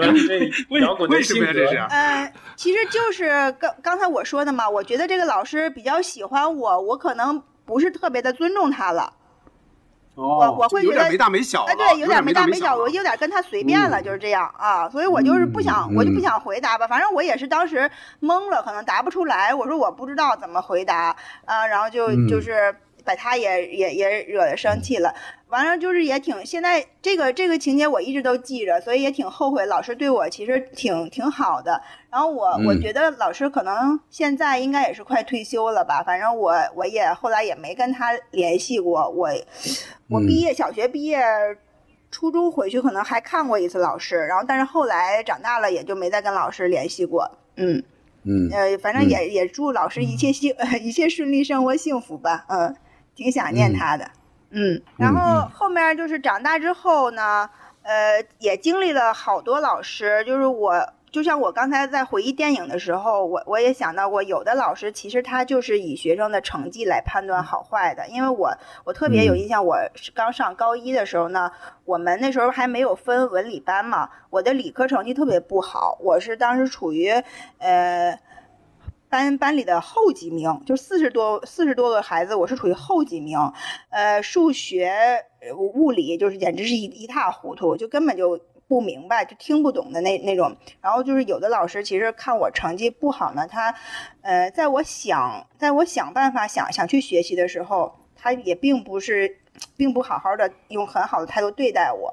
[0.71, 1.53] 为为什么呀？
[1.53, 1.77] 这是？
[1.91, 7.43] 呃，其实就是刚刚才我说的嘛，我觉得这个老师比较喜欢我，我可能。
[7.65, 9.13] 不是特别的尊重他了，
[10.15, 17.91] 我我会觉得没大没小，哎，对，有点没大没小，我有点跟他随便了，就是这样啊，所以我就是不想，我就不想回答吧，反正我也是当时
[18.21, 25.15] 懵了，可能答不出来，我说我不知道怎么回答啊，然后就就是把他也也也惹生气了。
[25.55, 29.65] 完了就是也挺，现在这个这个情节我一直都记着，所以也挺后悔。
[29.67, 31.81] 老师对我其实挺挺好的。
[32.11, 36.03] 然后我我觉得老师可能现在应该也是快退休了吧。
[36.03, 39.09] 反正我我也后来也没跟他联系过。
[39.09, 39.31] 我
[40.09, 41.23] 我毕业小学毕业，
[42.11, 44.17] 初中回去可能还看过一次老师。
[44.27, 47.31] 然后但是后来长大了也就没再跟老师联系过。
[47.55, 47.81] 嗯
[48.25, 50.53] 嗯呃，反正也也祝老师一切幸
[50.83, 52.45] 一切顺利，生活幸福吧。
[52.49, 52.75] 嗯，
[53.15, 54.05] 挺想念他的。
[54.05, 54.11] 嗯，
[54.97, 57.51] 然后后面就是长大之后呢，
[57.83, 60.23] 呃，也经历了好多老师。
[60.25, 60.75] 就是我，
[61.11, 68.07] 就像我刚才在回忆电影的时候，我我也想到过，有的老师其实他就是以学生的成绩来判断好坏的。
[68.09, 69.77] 因为我我特别有印象，我
[70.15, 71.51] 刚上高一的时候呢，
[71.85, 77.11] 我们那时候还没有分文理班嘛，我的理科成绩特别不好，我是当时处于
[77.59, 78.19] 呃。
[79.15, 83.39] 班班里的后几名，就四十多四十多个孩子，我是处于后几名。
[83.91, 85.25] 呃，数学、
[85.57, 88.37] 物理就是简直是一一塌糊涂，就根本就
[88.67, 90.57] 不明白，就听不懂的那那种。
[90.81, 93.73] 然后就是有的老师其实看我成绩不好呢，他
[94.23, 99.39] 呃，在我想在我想办法想想去学习的时候，他也并不是
[99.77, 102.13] 并不好好的用很好的态度对待我。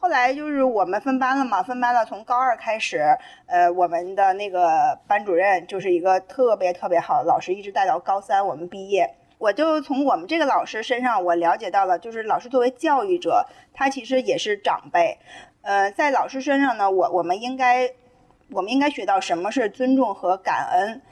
[0.00, 3.02] 后来就是我们分班了嘛，分班了，从高二开始，
[3.46, 9.16] 呃，我们的那个班主任就是一个特别特别好的老师，一直带到高三我们毕业。
[9.38, 13.44] 我就从我们这个老师身上，我了解到了，就是老师作为教育者，
[13.74, 15.18] 他其实也是长辈。
[15.62, 17.90] 呃，在老师身上呢，我我们应该，
[18.52, 21.02] 我们应该学到什么是尊重和感恩。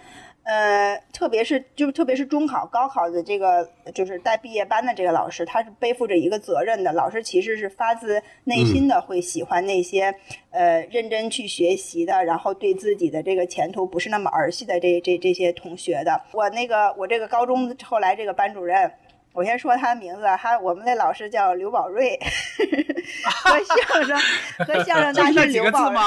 [0.47, 6.93] 呃，特别是就特别是中考、高考的这个，就是带毕业班的这个老师，他是背负着一个责任的。
[6.93, 10.15] 老师其实是发自内心的会喜欢那些，
[10.51, 16.23] 呃，认真去学习的，然后对自己的这个前途不是那么儿戏的这这这些同学的。
[16.33, 18.89] 我那个我这个高中后来这个班主任，
[19.33, 22.17] 我先说他的名字，他我们那老师叫刘宝瑞，
[23.25, 24.17] 和相声
[24.65, 26.01] 和相声大师刘宝瑞。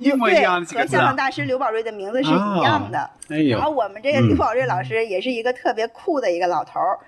[0.00, 3.08] 一模一样，和相声大师刘宝瑞的名字是一样的。
[3.50, 6.98] 然后我们这个刘宝瑞老师也是一个特别酷的一个老头儿，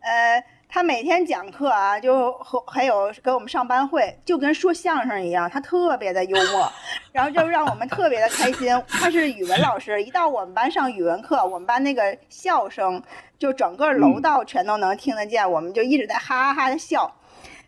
[0.00, 6.70] 呃，他每天讲课啊，就和还有给我们上班会，就跟说相声一样，他特别的幽默，
[7.12, 8.68] 然后就让我们特别的开心。
[8.88, 13.00] 他是语文老师，一到我们班上语文课，我们班那个笑声
[13.38, 17.14] 就整个楼道全都能听得见，我们就一直在哈哈哈的笑。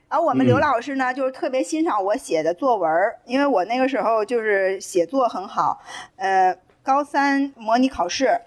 [0.09, 2.89] 然后我们刘老师呢，就是特别欣赏我写的作文，
[3.25, 5.81] 因为我那个时候就是写作很好，
[6.15, 8.41] 呃，高三模拟考试，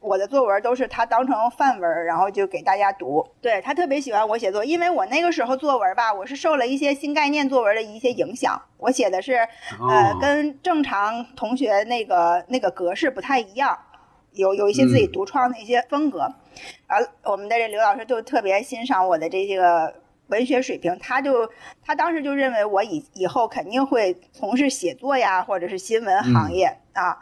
[0.00, 3.26] 我的作文都是他当成范文，然后就给大家读。
[3.40, 9.36] 对他特别喜欢我写作，因为我那个时候作文吧，我是受了一些新概念作文的一些影响，我写的是，
[9.88, 13.78] 呃，跟正常同学那个那个格式不太一样，
[14.32, 16.30] 有有一些自己独创的一些风格。
[16.86, 19.94] 然后我们的这刘老师就特别欣赏我的这些个。
[20.28, 21.48] 文学水平，他就
[21.84, 27.16] 他当时就认为我以以后肯定会从事写作呀，或者是新闻行业啊。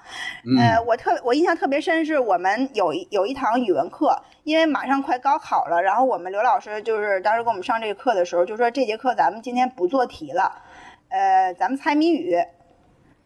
[0.58, 10.62] 呃，我特我印象特别深，是我们有一有一堂语文课，因为马上快高考了，然后我们刘老师就是当时给我们上这个课的时候，就说这节课咱们今天不做题了，
[11.08, 12.38] 呃，咱们猜谜语。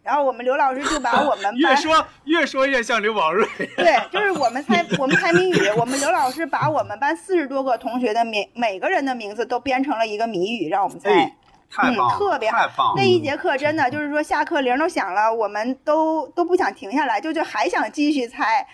[0.09, 3.47] 然后我们刘老师就把我们 越说越说越像刘宝瑞。
[3.77, 11.35] 对，就是我们猜我们猜谜语，我们刘老师把我们班四十多个同学的名每个人的名字都编成了一个谜语，让我们猜。
[11.71, 12.95] 太棒，特别太棒。
[12.97, 18.67] 那一节课真的就是说下课铃都响了，我们都都不想停下来，就就还想继续猜。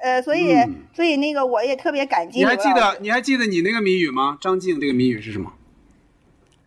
[0.00, 0.56] 呃，所以
[0.92, 2.40] 所以那个我也特别感激。
[2.40, 4.38] 你还记得你还记得你那个谜语吗？
[4.40, 5.52] 张静这个谜语是什么？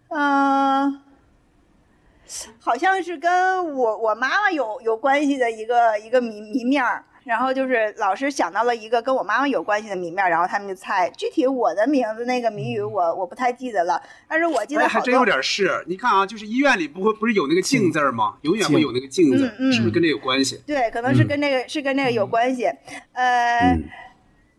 [0.07, 1.01] 嗯。
[2.59, 11.09] 好像是跟我我妈妈有有关系的一个一个谜谜面儿，然后就是老师想到了一个跟我妈妈有关系的谜面儿，然后他们就猜。
[11.17, 15.83] 具体我的名字那个谜语我我不太记得了，但是我记得还真有点是。
[15.87, 18.35] 你看啊，就是医院里不会不是有那个镜字吗？
[18.41, 20.61] 永远会有那个镜字，是不是跟这有关系？
[20.65, 22.65] 对，可能是跟那个是跟那个有关系。
[23.13, 23.77] 呃。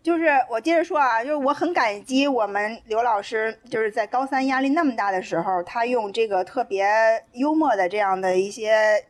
[0.07, 6.87] 就是我接着说啊，就是我很感激我们刘老师，就是在高三压力那么大的时候，他用这个特别
[7.33, 9.05] 幽默的这样的一些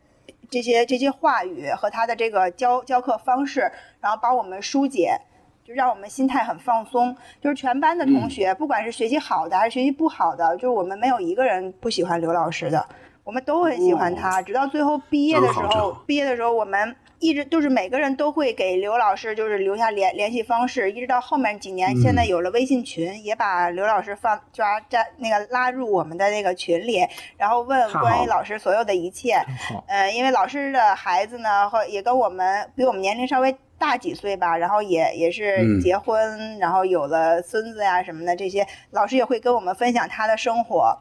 [0.49, 3.71] 这些这些话语和他的这个教教课方式，
[4.01, 5.21] 然后把我们疏解，
[5.63, 7.15] 就让我们心态很放松。
[7.43, 12.83] 就是全班的同学，不管是学习好的还是学习不好的，就是我们没有一个人不喜欢刘老师的，
[13.27, 14.41] 我们都很喜欢他。
[14.41, 16.95] 直到最后毕业的时候，毕业的时候我们。
[17.19, 27.03] 一直就是每个人都会给刘老师就是留下联联系方式，一直到后面几年，现在有了微信群，也把刘老师放抓在那个拉入我们的那个群里，
[27.39, 29.41] 然后问关于老师所有的一切。
[29.89, 40.99] 嗯，因为老师的孩子呢，和也跟我们比我们年龄稍微大几岁吧，然后也也是结婚，然后有了孙子呀什么的，这些老师也会跟我们分享他的生活。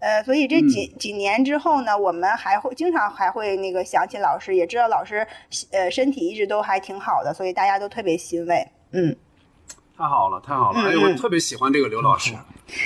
[0.00, 5.26] 呃，所以这几几年之后呢，我们还会经常还会那个想起老师，也知道老师
[5.72, 8.66] 呃身体一直都还挺好的，所以大家都特别欣慰。
[8.92, 9.16] 嗯，
[9.96, 10.80] 太好了，太好了！
[10.80, 12.32] 哎，我特别喜欢这个刘老师，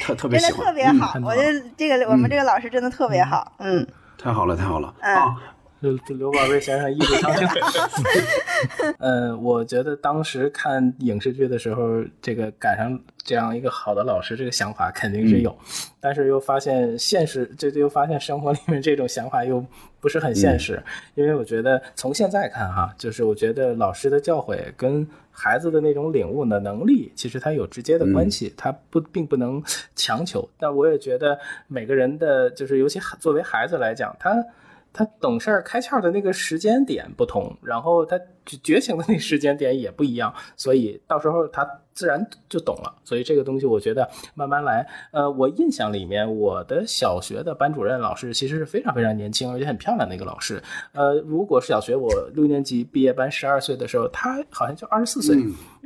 [0.03, 1.19] 特特别喜欢，真的特别好。
[1.25, 3.53] 我觉得这个我们这个老师真的特别好。
[3.59, 3.87] 嗯，
[4.19, 4.95] 太好了，太好了。
[5.01, 5.37] 嗯。
[5.83, 7.49] 这刘宝瑞先生一直长青。
[9.01, 15.57] 嗯， 我觉得当时看影视剧的时候，这个赶上这样一个好的老师，这个想法肯定是有，
[15.99, 19.65] 但是又发现现实，这就又发现生活里面这种想法又
[19.99, 20.81] 不是很现实。
[21.17, 29.61] 因为我觉得从现在看哈，就是我觉得老师的教诲跟孩子的那种领悟的能力，其实它有直接的关系，它不并不能
[29.97, 30.49] 强求。
[30.61, 34.33] 但我也觉得每个人的，就是尤其作为孩子来讲，他。
[34.93, 38.21] 他懂事儿开窍的那个时间点不同，然后他
[38.63, 41.67] 觉醒的那时间点也不一样，所以到时候他。
[41.95, 44.89] 自然就懂了，所以这个东西我觉得慢慢来。
[45.11, 50.63] 呃，我印象里面，我的小学的班主任老师其实是非常非常年轻而且很漂亮的一个老师。
[50.93, 55.37] 呃，如果是小学我六年级毕业班十二岁的时候，他好像就二十四岁，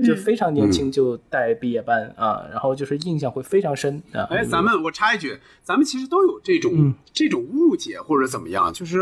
[0.06, 4.28] 就非常年轻就带毕业班啊，然后就是印象会非常深啊。
[4.30, 9.00] 哎，咱们我插一句，咱们其实都有这种这种误解或者怎么样，就是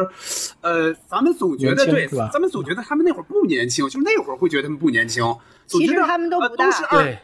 [0.62, 5.24] 呃，咱们总觉得对，咱们总觉得他们那会儿不年轻，就是那会儿会觉得他们不年轻。
[5.66, 6.70] 其实他们都不大。
[6.90, 7.18] 对。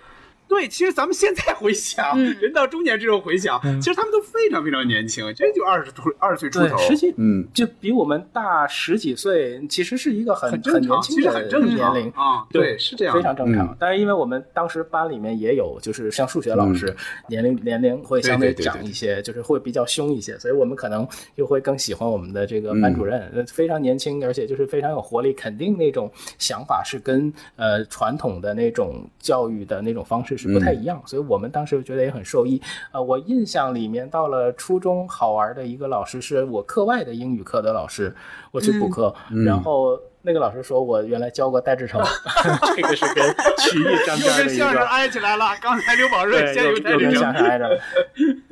[0.51, 12.45] 对，其实咱们现在回想，人到中年之后回想，其实他们都非常非常年轻，真就二十出二十岁出头，实际嗯，就比我们大十几岁，其实是一个很很年轻的年龄啊。
[12.51, 13.77] 对，是这样，非常正常。
[13.79, 16.93] 但是因为我们当时班里面也有，就是像数学老师，
[17.29, 30.40] 年龄年龄会相对长一些，就是会比较凶一些，所以我们可能又会更喜欢我们的这个班主任，非常年轻，而且就是非常有活力，肯定那种想法是跟呃传统的那种教育的那种方式。
[30.41, 32.61] 是不太一样，所以我们当时觉得也很受益。
[32.93, 38.15] 呃，我印象里面到了初中好玩的一个老师是我课外的英语课的老师，
[38.51, 39.15] 我去补课，
[39.45, 42.01] 然后那个老师说我原来教过戴志诚，
[42.77, 43.25] 这个是跟
[43.59, 44.65] 曲艺 沾边的一个。
[44.65, 47.81] 跟相声挨起来了，刚才刘宝瑞先有跟相声挨着， 了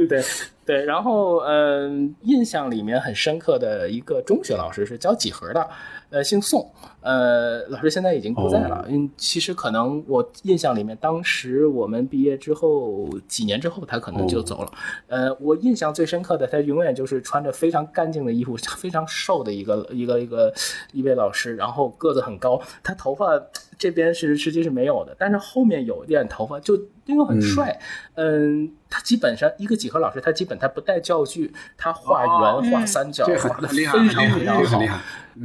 [0.08, 0.22] 对
[0.64, 0.84] 对。
[0.84, 5.68] 然后嗯，印象里面很深刻的一个中学老师是教几何的。
[6.10, 6.66] 呃，姓宋，
[7.08, 8.84] 呃，老师现在已经不在了。
[8.86, 14.70] 嗯，其实可能我印象里面，当时我们毕业之后几年之后，他可能就走了。
[15.06, 20.52] 呃，我印象最深刻的，他永远就是穿着非常干净的衣服，非常瘦的一个一个一个
[20.92, 23.42] 一位老师，然后个子很高，他头发
[23.78, 27.80] 这边是实际是没有的，但是后面有一点头发，就因为很帅。
[28.16, 34.82] 嗯，他基本上一个几何老师，他基本他不带教具，他画圆画三角画的非常非常好。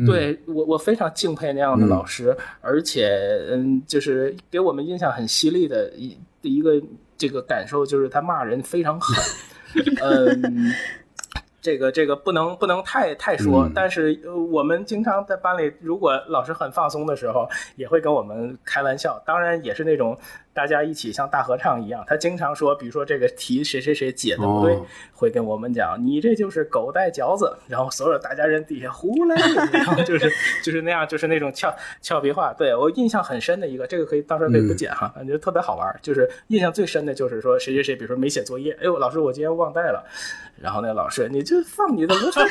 [0.08, 3.10] 对我，我非常敬佩那样的老师，而且，
[3.50, 6.82] 嗯，就是给我们印象很犀利的一的一个
[7.18, 9.16] 这个感受，就是他骂人非常狠，
[10.02, 10.74] 嗯，
[11.62, 14.20] 这个这个不能不能太太说，但是
[14.52, 20.18] 我们经常在班里，如果老师很放松的时候，也会跟我们开玩笑，当然也是那种。
[20.54, 24.78] 大家一起像大合唱一样，他经常说，比如说这个题谁谁谁解的不对，
[25.12, 29.36] 会跟我们讲，你这就是狗带嚼子，然后所有大家人底下呼啦，
[29.72, 30.32] 然 后就是
[30.64, 32.54] 就是那样，就是那种俏俏皮话。
[32.54, 36.00] 对我印象很深的一个，这个可以到时候可以不剪哈，感觉特别好玩。
[36.04, 40.06] 就是印象最深的就是说谁谁谁，比如说没写作业，哎呦老师我今天忘带了，
[40.62, 42.46] 然后那个老师你就放你的螺旋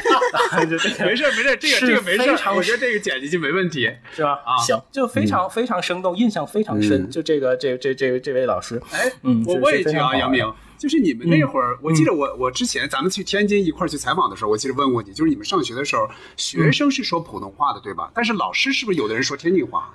[0.68, 4.32] 就这个没事没事，这个这个没事，我觉得这个剪辑就没问题，是吧？
[4.44, 7.91] 啊，行，就非常非常生动，印象非常深，就这个这这。
[7.94, 10.44] 这位这位老师，哎，嗯，我问一句啊，杨明，
[10.78, 18.10] 就是你们那会儿，我记得我我之前咱们去天津一块儿去采访的时候，我记得问过你，就是你们上学的时候，学生是说普通话的，对吧？
[18.14, 19.92] 但是老师是不是有的人说天津话？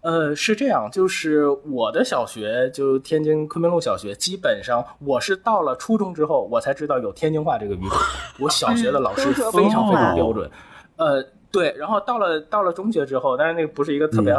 [0.00, 7.98] 呃，是这样，就是我的小学，就天津昆明路小学，基本上我是到了初中之后，我才知道有天津话这个语种。
[8.38, 10.48] 我小学的老师非常非常标准，
[10.96, 14.32] 呃，对，然后到了到了中学之后，但是那个不是一个特别。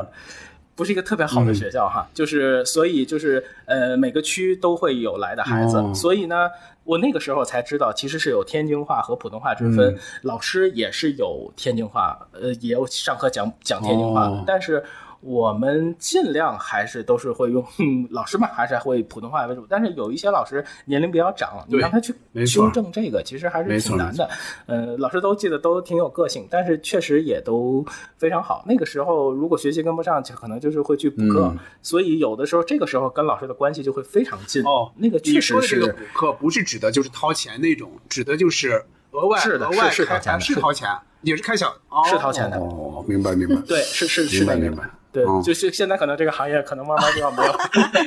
[0.79, 6.49] 不是一个特别好的学校哈，就是所以就是呃每个区都会有来的孩子，所以呢，
[6.85, 14.81] 我那个时候才知道其实是有天津话和普通话之分，老师也是有天津话，呃也有上课讲讲天津话，但是。
[15.21, 17.65] 我们尽量还是都是会用
[18.09, 19.65] 老师嘛，还是会普通话为主。
[19.69, 22.13] 但是有一些老师年龄比较长，你让他去
[22.45, 24.29] 纠正这个，其实还是挺难的。
[24.65, 27.85] 呃，老师都记得都挺有个性，但是确实也都
[28.17, 28.63] 非常好。
[28.65, 31.53] 那个时候如果学习跟不上，可能就是会去补课。
[31.81, 34.63] 所以有的时候这个时候跟老师的关系就会非常近。
[34.63, 35.89] 哦，那个确实是。
[35.89, 40.87] 补课不是指的就是掏钱那种，指的就是额外额外是掏钱，是掏钱，
[41.21, 41.73] 也是开小，
[42.05, 42.57] 是掏钱的。
[42.57, 43.55] 哦，明白明白。
[43.67, 44.83] 对，是是是的，明白。
[45.11, 47.51] 对，就是现在可能这个行业可能慢慢就要没有。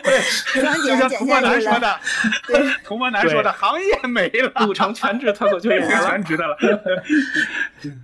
[0.03, 0.21] 对，
[0.55, 2.01] 就像童漠南说的，
[2.47, 6.57] 对，童漠男说的行业没了，组成全职脱口秀演员 全职的了。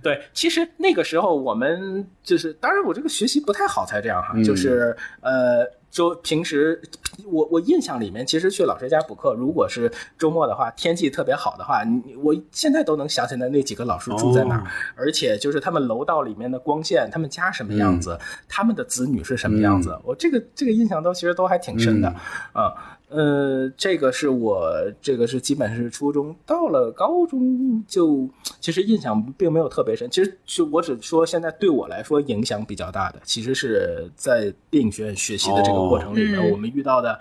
[0.03, 5.78] 对，其实那个时候我们就是，当然我这个学习不太好才这样哈，就是呃。
[5.91, 6.81] 就平时，
[7.25, 14.63] 我我印象里面，其实去老师家补课，如果是周末的话，天气特别好的话，你我现在都能想起来那几个老师住在哪儿，
[14.95, 18.17] 而且就是他们楼道里面的光线，他们家什么样子，
[18.47, 22.07] 他们的子女是什么样子，我这个这个印象都其实都还挺深的，
[22.53, 22.97] 啊。
[23.09, 28.29] 呃，这个是我这个是基本是初中，到了高中就
[28.59, 30.09] 其实印象并没有特别深。
[30.09, 37.19] 其实就我只说现在对我来说影响比较大的，其实是在电影学院学习的这个过程里面，我们遇到的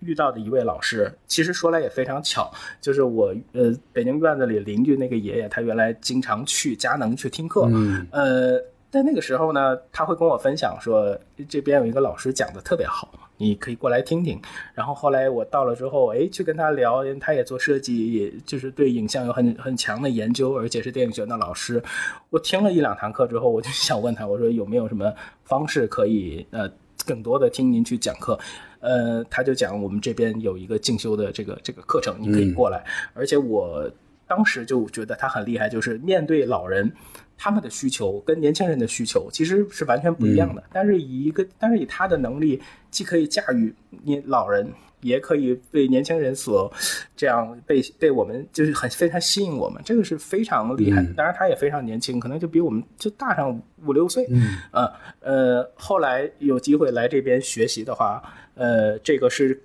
[0.00, 7.68] 遇到的一位老师，其实说来也非常巧，就是我呃北京院子里邻居那个爷爷，他原来经常去佳能去听课，
[8.10, 8.60] 呃。
[8.88, 11.18] 在那个时候呢，他会跟我分享说，
[11.48, 14.40] 这边有一个老师讲的特别好，你可以过来听听。
[14.74, 21.82] 然后后来我到了之后，哎，去跟他聊，他也做设计，也就是对影像有很很强的研究，而且是电影学院的老师。
[22.30, 25.12] 我听了一两堂课之后，我就想问他，我说有没有什么
[25.44, 26.70] 方式可以呃
[27.04, 28.38] 更多的听您去讲课？
[28.80, 32.84] 呃，他就讲我们这边有一个进修的这个这个课程，你可以过来。
[33.14, 33.90] 而且我
[34.26, 36.92] 当时就觉得他很厉害，就是面对老人。
[37.38, 42.60] 他们的需求跟年轻人的需求其实是完全不一样的，但是以一个，但是以他的能力，
[42.90, 43.74] 既可以驾驭
[44.04, 46.72] 年老人，也可以被年轻人所
[47.16, 51.02] 这样被被我们就是很非常吸引我们，这个是非常厉害。
[51.16, 54.26] 当然他也非常年轻，可能就比我们就大上五六岁。
[54.30, 58.22] 嗯，呃呃，后来有机会来这边学习的话，
[58.54, 59.62] 呃，这个是。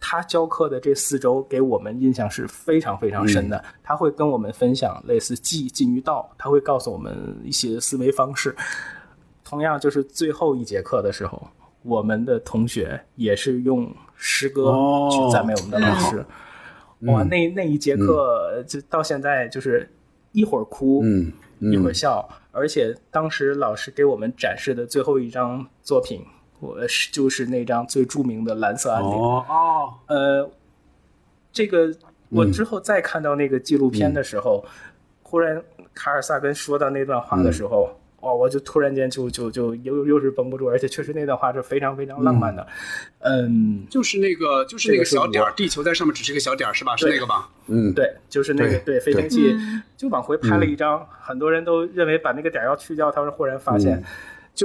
[0.00, 3.62] 他教课的这四周给我们印象是非常非常深的。
[3.82, 8.56] 他会跟我们分享类似技进于道，他会告诉我们一些思维方式。
[9.44, 11.48] 同样，就是最后一节课的时候，
[11.82, 14.72] 我们的同学也是用诗歌
[15.10, 16.24] 去赞美我们的老师。
[17.00, 19.88] 哇，那那一节课就到现在就是
[20.32, 21.04] 一会儿哭，
[21.58, 26.24] 一会儿笑，而且当时老师给我们展示的最后一张作品。
[26.60, 30.50] 我是就是那张最著名的蓝色安定哦，呃，
[31.52, 31.90] 这个
[32.28, 34.64] 我之后再看到那个纪录片的时候，
[35.22, 35.62] 忽然
[35.94, 37.90] 卡尔萨根说到那段话的时候，
[38.20, 42.66] 哦，我就突然间就就就又又是绷不住，而且确实那段话是非常非常浪漫的，
[43.20, 46.94] 嗯，就是那个就是那个小点儿，地球在上面只是一个小点儿，是吧？
[46.94, 47.48] 是那个吧？
[47.68, 49.56] 嗯，对，就是那个对飞行器
[49.96, 54.02] 就往回拍了一张，很多人都认为把那个点儿要去掉，他说忽然发现。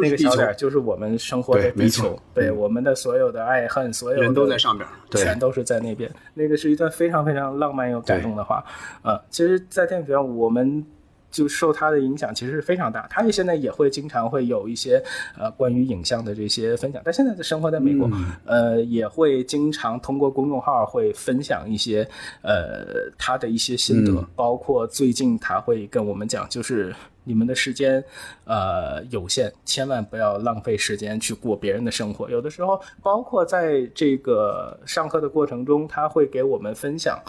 [0.02, 6.12] 那个小点就是我们生活的地球，对我们的所有的爱恨，所有人都在上边，全都是在那边。
[6.34, 8.64] 那个是一段非常非常浪漫又感动的话。
[9.04, 10.86] 呃，其实，在电影学院，我们
[11.32, 13.08] 就受他的影响，其实是非常大。
[13.10, 15.02] 他也现在也会经常会有一些
[15.38, 17.02] 呃关于影像的这些分享。
[17.04, 18.10] 但现在的生活在美国，
[18.46, 22.08] 呃，也会经常通过公众号会分享一些
[22.42, 26.94] 呃他的一些心得，包括最近他会跟我们讲，就是。
[27.26, 28.02] 你们的时间，
[28.46, 32.30] 呃，有限，千万不要浪费时间去过别人的生活。
[32.30, 37.20] 有的时候，包括在这个上课的过程中，他会给我们分享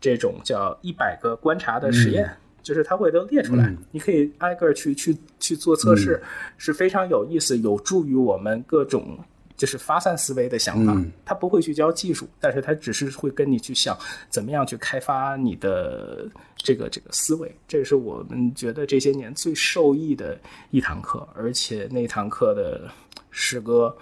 [0.00, 2.28] 这种叫一百个观察的实验，
[2.62, 6.20] 就是他会都列出来，你可以挨个去去去做测试，
[6.56, 9.16] 是非常有意思，有助于我们各种。
[9.56, 13.96] 就是发散思维的想法，他不会去教技术，但是他只是会跟你去想
[14.28, 16.26] 怎么样去开发你的
[16.56, 17.54] 这个这个思维。
[17.68, 20.38] 这是我们觉得这些年最受益的
[20.70, 22.90] 一堂课，而且那堂课的
[23.30, 23.96] 诗歌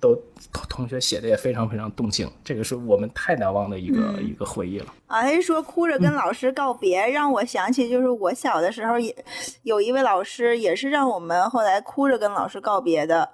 [0.00, 0.20] 都
[0.68, 4.86] 同学写的也非常非常动情，这个是我们太难忘的一个一个回忆了。
[5.06, 9.14] 哎，说哭着跟老师告别，让我想起就是我小的时候也
[9.62, 13.28] 有一位老师，也是让我们后来哭着跟老师告别的。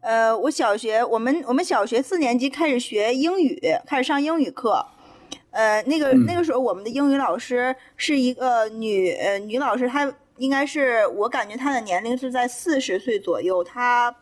[0.00, 4.86] 呃，我小学，我们我们小学四年级开始学英语，开始上英语课。
[5.50, 14.14] 呃，那个那个时候，我们的英语老师是一个女呃女老师，她应该是我感觉她的年龄是在四十岁左右，她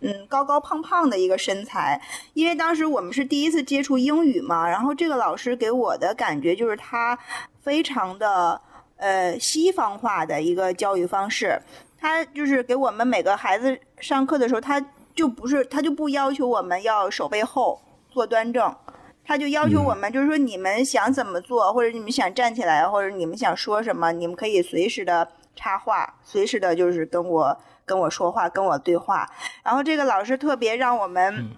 [0.00, 2.00] 嗯高高胖胖的一个身材。
[2.34, 7.16] 因为当时我们是第一次接触英语嘛，然后这个老师给我的感觉就是她
[7.62, 8.60] 非常的
[8.96, 11.56] 呃西方化的一个教育方式，
[11.96, 14.84] 她就是给我们每个孩子上课的时候，她。
[15.20, 18.74] 就不是他就不要求我们要手背后坐端正，
[19.22, 27.54] 他就要求我们就是说你们想怎么做，或者你们想站起来，或者你们想说什么，你们可以随时的插话，随时的就是跟我
[27.84, 29.28] 跟我说话，跟我对话。
[29.62, 31.50] 然后这个老师特别让我们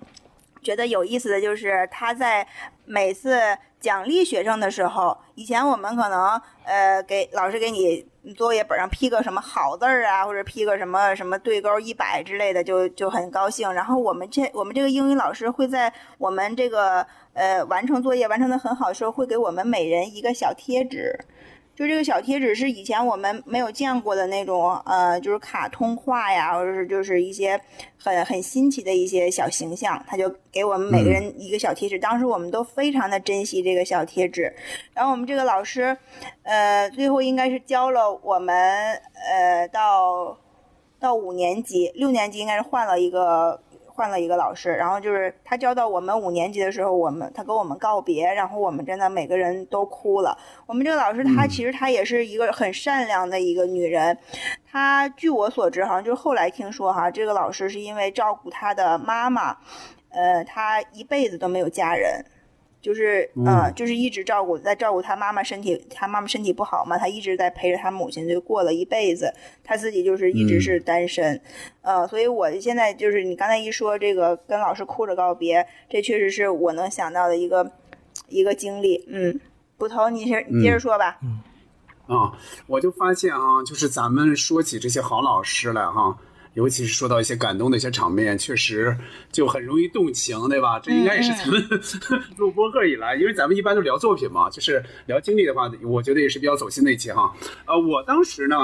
[0.60, 2.44] 觉得有意思的就是他在
[2.84, 3.38] 每次
[3.78, 6.30] 奖励学生的时候，以前我们可能
[6.64, 8.10] 呃给老师给你。
[8.36, 13.72] 作业本上批个什么好字儿啊，或者批个什么什么对勾一百之类的，就就很高兴。
[13.72, 21.18] 然后我们这我们这个英语老师会在我们这个呃完成作业完成的很好的时候，会给我们每人一个小贴纸。
[21.74, 27.58] 就这个小贴纸是以前我们没有见过的那种，呃，就是卡通画呀，或者是就是一些
[27.96, 31.98] 很很新奇的一些小形象，他就给我们每个人一个小贴纸。
[31.98, 34.54] 当时我们都非常的珍惜这个小贴纸。
[34.92, 35.96] 然后我们这个老师，
[36.42, 38.54] 呃，最后应该是教了我们，
[39.30, 40.38] 呃，到
[41.00, 43.58] 到五年级、六年级应该是换了一个
[43.94, 50.36] 换了一个老师，然后就是他教到我们五年级的时候，我们他跟我们告别，然后我们真的每个人都哭了。
[50.66, 54.16] 我们这个老师她其实她也是一个很善良的一个女人，
[54.70, 59.58] 她据我所知，好像就是后来听说哈，这个老师是因为照顾她的妈妈，
[60.08, 62.24] 呃，她一辈子都没有嫁人。
[62.82, 71.40] 就是嗯，就是一直照顾，在照顾他妈妈身体，他妈妈身体不好嘛，他一直在陪着他母亲，就过了一辈子，他自己就是一直是单身，
[71.82, 77.70] 呃，所以我现在就是你刚才一说这个跟老师哭着告别，这确实是我能想到的一个
[78.26, 79.40] 一个经历，嗯，
[79.78, 81.38] 捕头，你是你接着说吧，嗯，
[82.08, 82.32] 啊，
[82.66, 86.18] 我就发现啊，就是咱们说起这些好老师来哈。
[86.54, 88.96] 尤其是说到一些感动的一些场面，确实
[89.30, 90.78] 就很容易动情，对吧？
[90.78, 91.62] 这应该也是咱们
[92.36, 97.32] 录播客以来，因为咱们一般都聊作品嘛，就是聊经历的话，我觉得也是比较走心的一期哈。
[97.66, 98.56] 呃，我当时呢，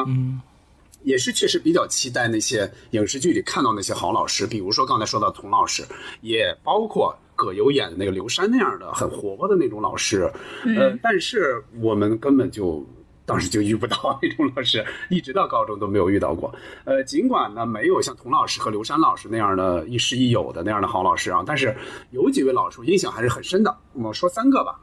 [1.02, 5.82] 也是确实比较期待那些影视剧里看到那些好老师，比如说刚才说到童老师，
[6.20, 10.30] 也包括葛优演的那个刘山那样的很活泼的那种老师。
[10.76, 12.86] 呃，但是我们根本就。
[13.28, 16.50] 当时就遇不到 那种老师，一直到高中都没有遇到过。
[16.84, 21.76] 呃，尽管呢没有像童老师和刘山老师那样的亦师亦友的那样的好老师啊，但是
[22.10, 23.76] 有几位老师印象还是很深的。
[23.92, 24.80] 我说三个吧。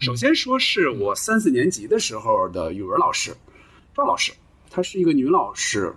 [0.00, 3.32] 首先说是我三四年级的时候的语文老师，
[3.94, 4.32] 赵老师，
[4.68, 5.94] 她是一个女老师，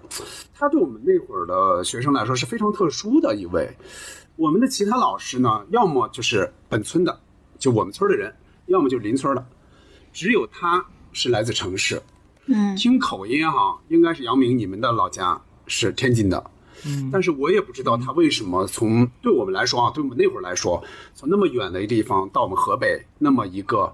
[0.53, 3.67] 她对我们那会儿的学生来说是非常特殊的一位。
[4.35, 7.19] 我们的其他老师呢，要么就是本村的，
[7.57, 8.31] 就我们村的人，
[8.67, 9.43] 要么就邻村的，
[10.13, 10.85] 只有她。
[11.17, 11.99] 是来自城市，
[12.45, 16.51] 嗯，听口音哈，应该是杨明，你们的老家是天津的，
[16.85, 20.83] 嗯，但是我也不知道他为什么从对我们来说啊，对我们那会儿来说，
[21.15, 23.91] 从那么远的一个地方到我们河北那么一个。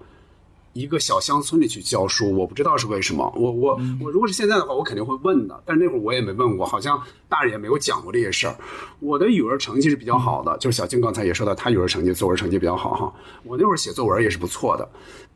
[0.73, 3.31] 一个小乡村里去教书，我不知道是为什么。
[3.35, 5.61] 我我我，如果是现在的话，我肯定会问的。
[5.67, 8.57] 但是那会儿我也没问过，好像大人也没有讲过这些事儿。
[8.99, 13.13] 我的语文成绩是比较好的，就是小静刚才也说到，他语文成绩、作文成绩比较好哈。
[13.43, 14.89] 我那会儿写作文也是不错的。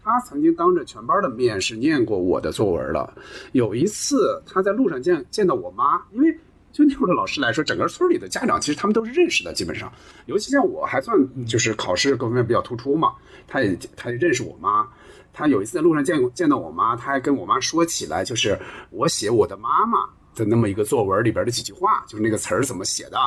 [0.07, 3.13] 他曾经当着全班的面是念过我的作文的。
[3.51, 6.33] 有一次他在路上见见到我妈，因为
[6.71, 9.91] 就那会儿的老师来说，整个村里的家长其实他们都是认识的，基本上。
[10.27, 13.13] 尤其像我还算就是考试各方面比较突出嘛，
[13.47, 14.87] 他也他也认识我妈。
[15.33, 18.57] 他有一次在路上见见到我妈，他还跟我妈说起来，就是
[18.89, 23.17] 我写我的妈妈的那么一个作文里边的几句话，就是那个词儿怎么写的。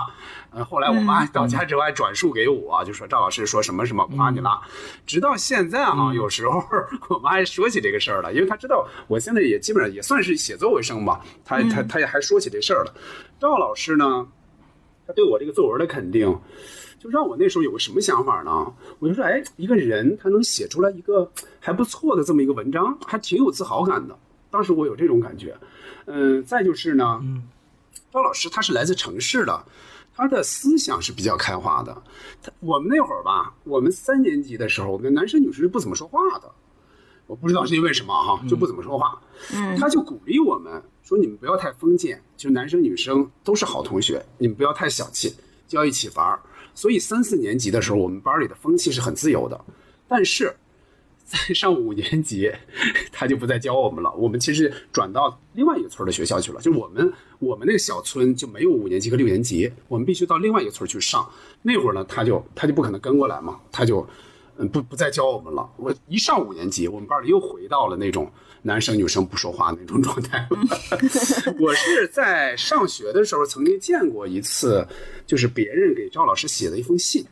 [0.51, 4.61] 呃，后来我妈到家之后还转述给我，就说赵老师说什么什么夸你了。
[5.05, 6.63] 直到现在哈，有时候
[7.09, 12.95] 我妈还说起这个事儿了，因为她知道我现在也基本上也算是写作为生吧，她她她也还说起这事儿了。
[13.41, 14.27] 赵老师呢，
[15.07, 16.39] 他对我这个作文的肯定。
[17.03, 18.51] 就让我那时候有个什么想法呢？
[18.99, 24.15] 我就说，哎，一个人他能写出来一个还不错的这么一个文章，还挺有自豪感的。
[24.51, 25.57] 当时我有这种感觉。
[26.13, 27.43] 嗯，再就是呢，嗯
[28.13, 29.65] 赵老师他是来自城市的，
[30.15, 32.03] 他的思想是比较开化的。
[32.43, 36.51] 他我们那会儿吧，我们三年级的时候，我们男生女生是不怎么说话的。
[37.27, 39.17] 我不知道是因为什么哈，就不怎么说话。
[39.55, 45.33] 嗯，他就鼓励我们说，你们不要太封建，就男生女生都是好同学，你们不要太小气，
[45.69, 46.41] 就要一起玩儿。
[46.75, 49.65] 所以三四年级的时候，我们班里的风气是很自由的，
[50.09, 50.57] 但是在
[51.55, 52.51] 上五年级，
[53.13, 54.13] 他就不再教我们了。
[54.13, 61.29] 我们其实转到另外一个村的学校去了，就我们我们那个小村就没有五年级和六年级，我们必须到另外一个村去上。
[61.63, 64.07] 那会儿呢，他就他就不可能跟过来嘛，他就
[64.57, 65.69] 嗯不不再教我们了。
[65.77, 68.31] 我一上五年级，我们班里又回到了那种。
[68.63, 70.47] 男生女生不说话那种状态。
[71.59, 74.87] 我是在上学的时候曾经见过一次，
[75.27, 77.25] 就是别人给赵老师写的一封信。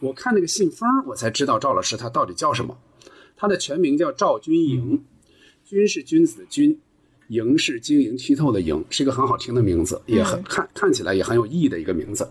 [0.00, 2.76] 我看那个信封，我才知道赵老师他到底叫什么。
[3.36, 5.04] 他的全名叫赵军营，
[5.64, 6.78] 军是君子的君。
[7.28, 12.24] 莹是晶莹剔透的营，是一个很好听的名字，也很看看起来也很有意义的一个名字。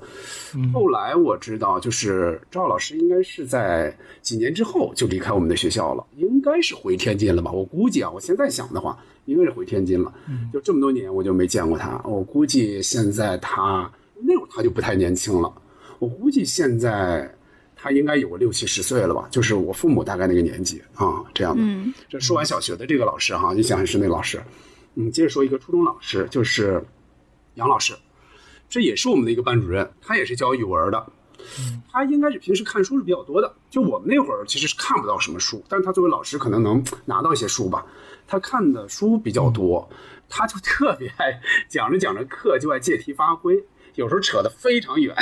[0.73, 7.51] 后来我知道，就是赵老师应该是在几年之后就离开我们的学校了，应该是回天津了吧？
[7.51, 10.13] 我估计啊，我现在想的话，应该是回天津了。
[10.53, 12.01] 就这么多年，我就没见过他。
[12.05, 13.91] 我估计现在他
[14.21, 15.53] 那会儿他就不太年轻了，
[15.99, 17.34] 我估计现在
[17.75, 19.27] 他应该有个六七十岁了吧？
[19.29, 21.63] 就是我父母大概那个年纪啊，这样的。
[22.09, 24.41] 这说完小学的这个老师哈，印象很深那老师。
[24.95, 26.83] 嗯，接着说一个初中老师，就是
[27.55, 27.93] 杨老师，
[28.69, 31.05] 这也是我们的一个班主任，他也是教语文的。
[31.91, 33.53] 他应该是平时看书是比较多的。
[33.69, 37.85] 就我们那会儿其实是看不到什么书，但是他作为老师可能能拿到一些书吧。
[38.25, 39.87] 他看的书比较多，
[40.27, 41.39] 他就特别爱
[41.69, 43.63] 讲着讲着课就爱借题发挥，
[43.95, 45.15] 有时候扯得非常远。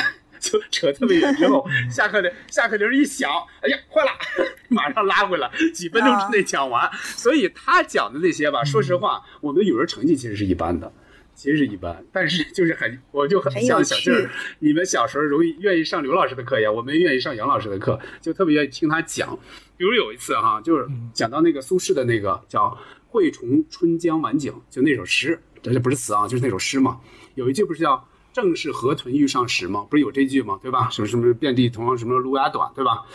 [0.44, 4.11] 就扯特别远之后，下课的下课铃一响，哎呀，坏了，
[4.68, 6.91] 马上拉回来，几分钟之内讲完。
[6.94, 10.91] 所以他讲的那些吧，说实话，我们的语文成绩其实是一般的。
[11.36, 14.30] 其实是一般，但是就是很，我就很像小静儿，
[14.60, 19.36] 你们小时候容易愿意上刘老师的课一样，我们愿意上杨老师的课，就特别愿意听他讲。
[19.76, 22.65] 比如有一次哈，就是讲到那个苏轼的那个叫
[23.07, 27.02] 《惠崇春江晚景》，就那首诗，这不是词啊，就是那首诗嘛。
[27.34, 29.85] 有一句不是叫“正是河豚欲上时”嘛？
[29.89, 30.60] 不是有这句吗？
[30.61, 30.89] 对吧？
[30.89, 33.05] 什么什么遍地同什么芦芽短，对吧？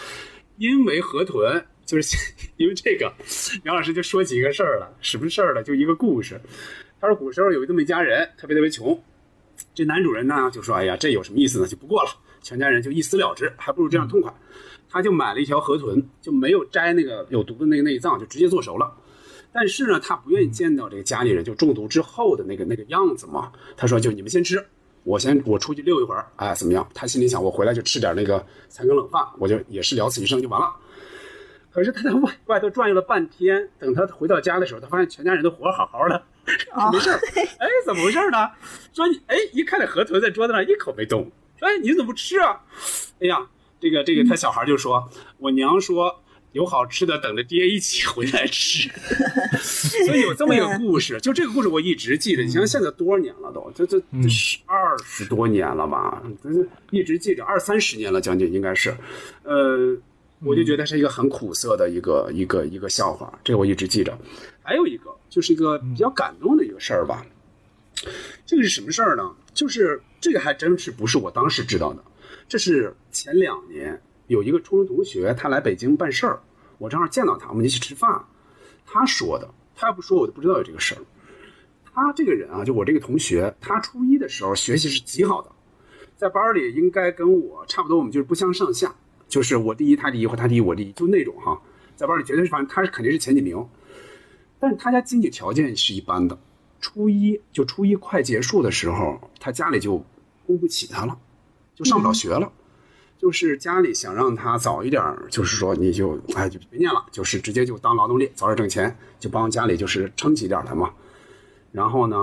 [0.56, 2.16] 因为河豚，就是
[2.56, 3.12] 因为这个，
[3.64, 5.62] 杨老师就说起一个事儿了，什么事儿了？
[5.62, 6.40] 就一个故事。
[7.00, 9.00] 他说古时候有这么一家人，特别特别穷。
[9.74, 11.66] 这男主人呢就说：“哎呀，这有什么意思呢？
[11.66, 12.10] 就不过了。”
[12.42, 14.32] 全家人就一死了之，还不如这样痛快。
[14.88, 18.92] 他就买了一条河豚，就没有摘那个有毒的那个内脏，就直接做熟了。
[19.52, 23.52] 但是呢，他不愿意见到这个家里人就中毒之后的那个那个样子嘛。
[23.76, 24.64] 他说：“就你们先吃，
[25.08, 30.70] 我先我出去溜一会儿，哎，怎么样？”他心里想：“我回来就吃点那个残羹冷饭，我就也是了此一生就完了。”
[31.72, 36.22] 可是他在外外头转悠了半天，等他回到家的时候，他发现全家人都活好好的。
[36.92, 37.18] 没事儿，
[37.58, 38.50] 哎，怎么回事呢？
[38.92, 42.60] 说，哎，一看那河豚在桌子上一口没动，说，哎，你怎么不吃啊？
[43.20, 43.46] 哎呀，
[43.80, 45.08] 这个这个，他小孩就说，
[45.38, 46.22] 我娘说
[46.58, 48.90] 有好吃的，等着爹一起回来吃。
[49.62, 52.42] 所以有这么一个故事，就这个故事我一直记着。
[52.42, 56.20] 你像现在多少年了都，这这这十二十多年了吧？
[56.42, 58.92] 是一直记着，二三十年了，将近应该是。
[59.44, 59.96] 呃，
[60.40, 64.18] 我就觉得是一个很苦涩的一个一个一个笑话，这个我一直记着。
[64.62, 65.14] 还有一个。
[65.30, 67.22] 就是一个比较感动的一个事儿吧。
[68.46, 69.30] 这个是什么事儿呢？
[69.52, 72.02] 就是这个还真是不是我当时知道的。
[72.48, 76.40] 这是前两年有一个初中同学，他来北京办事儿，
[76.78, 78.24] 我正好见到他，我们一起吃饭。
[78.86, 81.02] 他说的，他要不说我都不知道有这个事儿。
[81.92, 85.50] 他这个人啊，就我这个同学，他初一的时候学习是极好的，
[86.16, 88.94] 在班里应该跟我差不多，我们就是不相上下，
[89.28, 91.60] 就是我第一他第一或他第一我第一，就那种哈，
[91.96, 93.68] 在班里绝对是反正他是肯定是前几名。
[94.60, 96.38] 但是他家经济条件是一般的，
[96.80, 100.04] 初一就初一快结束的时候，他家里就
[100.46, 101.18] 供不起他了，
[101.74, 102.52] 就上不了学了。
[103.18, 110.90] 就是家里想让他早一点，就是说你就哎就别念了，就是直接就当劳动力，早点挣钱，就帮家里就是撑起点来嘛。
[111.72, 112.16] 然后呢，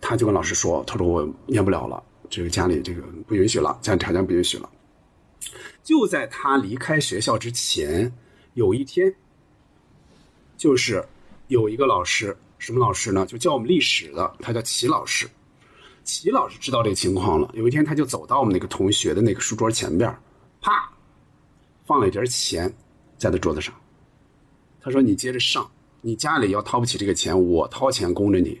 [0.00, 4.70] 他就跟老师说，他说我念不了了，这个家里这个不允许了，家里条件不允许了。
[5.82, 8.12] 就在他离开学校之前，
[8.54, 9.14] 有一天，
[10.56, 11.04] 就是。
[11.48, 13.24] 有一个老师，什么老师呢？
[13.24, 15.26] 就教我们历史的，他叫齐老师。
[16.04, 17.50] 齐老师知道这个情况了。
[17.54, 20.14] 有一天，他就走到我们那个同学的那个书桌前边，
[20.60, 20.90] 啪，
[21.86, 22.72] 放了一点钱
[23.16, 23.74] 在他桌子上。
[24.80, 25.70] 他说：“你接着上，
[26.00, 28.60] 你家里要掏不起这个钱，我掏钱供着你。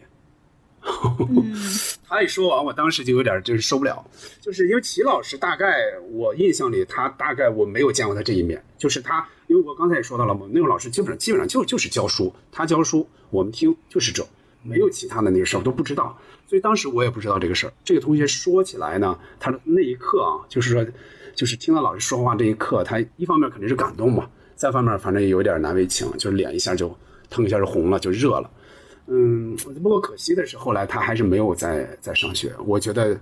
[2.08, 4.04] ”他一说完，我当时就有点就是受不了，
[4.40, 5.76] 就是因为齐老师大概
[6.10, 14.26] 我印象里，他大概我没有见过他这一面，就是他，因为我刚才也说到了嘛，那个老师基本上基本上就就是教书，他教书我们听就是这，
[14.62, 17.72] 没有其他的那个事儿都不知道，所以当时我也不知道这个事儿。
[17.84, 20.86] 这个同学说起来呢，他那一刻啊，就是说，
[21.34, 26.96] 就是听到老师说话这一刻，他一方面肯定是感动嘛，再方面反正也有点难为情，就是脸一下就
[27.30, 28.50] 腾一下就红了，就热了。
[29.10, 32.54] 嗯，不过可惜的是，后来他还是没有再再上学。
[32.66, 33.18] 我觉得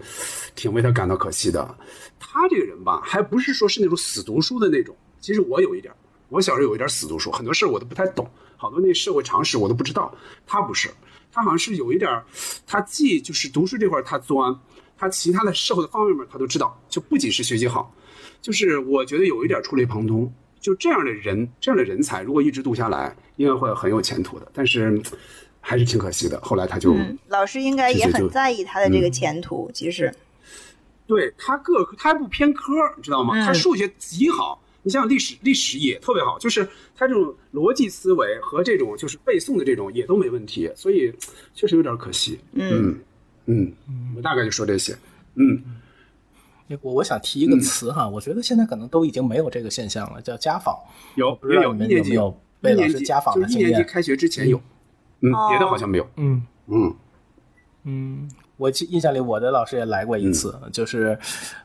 [0.56, 1.76] 挺为他感到可惜的。
[2.18, 4.96] 他这个人吧，还不是说是那种死读书的那种。
[5.20, 5.94] 其实我有一点，
[6.28, 10.12] 我小时候有一点死读书，很多事我都不太懂，好多那社会常识我都不知道。
[10.44, 10.90] 他不是，
[11.30, 12.20] 他好像是有一点，
[12.66, 14.52] 他既就是读书这块他钻，
[14.96, 16.80] 他其他的社会的方面面他都知道。
[16.88, 17.94] 就不仅是学习好，
[18.40, 20.32] 就是我觉得有一点触类旁通。
[20.60, 24.46] 就这样的人，这样的人才，如果一直读下来，应该会很有前途的。
[24.52, 25.02] 但是。
[25.68, 26.40] 还是挺可惜的。
[26.42, 26.94] 后来他就，
[27.26, 29.68] 老师应该也很在意他的这个前途。
[29.74, 30.14] 其实，
[31.08, 33.44] 对他各科他还不偏科，你知道吗？
[33.44, 36.38] 他数学极好，你像历史，历史也特别好。
[36.38, 36.64] 就是
[36.94, 40.70] 他这种逻辑思维和这种就是背诵的这种也都没问题。
[40.76, 41.12] 所以
[41.52, 42.38] 确实有点可惜。
[42.52, 43.00] 嗯嗯，
[44.16, 44.96] 我大概就说这些。
[45.34, 45.62] 嗯，
[46.82, 50.76] 我我想提一个词哈，我觉得现在可能都已经没有这个现象了，叫家访。
[51.14, 53.70] 有有有，一年级有被老师家访的经验。
[53.70, 54.60] 一年级开学之前有。
[55.20, 56.08] 嗯，别的好像没有。
[56.16, 56.94] 嗯嗯
[57.84, 61.18] 嗯，我记印象里，我的老师也来过一次，就是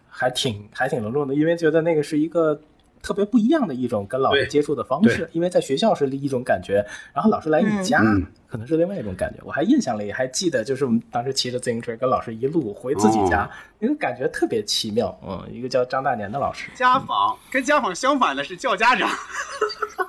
[0.08, 2.62] 还挺还挺隆重的，因为觉得那个是一个
[3.02, 5.30] 特别不一样的一种跟老师接触的方式。
[5.34, 8.02] 因为在学校是一种感觉，然后老师来你家
[8.48, 9.40] 可能是另外一种感觉。
[9.44, 13.50] 我还印象里还记得，就是我们当时骑着自行车跟老师一路回自己家，
[13.80, 15.18] 那个感觉特别奇妙。
[15.26, 16.70] 嗯，一个叫张大年的老师。
[16.76, 19.10] 家访跟家访相反的是叫家长。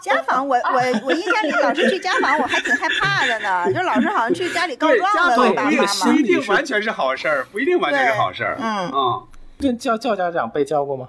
[0.01, 3.67] 家访，我我我印象里老师去家访，我还挺害怕的呢。
[3.73, 6.05] 就老师好像去家里告状了，爸爸妈妈。
[6.05, 8.57] 不一定完全是好事儿，不一定完全是好事儿。
[8.61, 9.23] 嗯嗯，
[9.59, 11.09] 对，叫叫家长被叫过吗？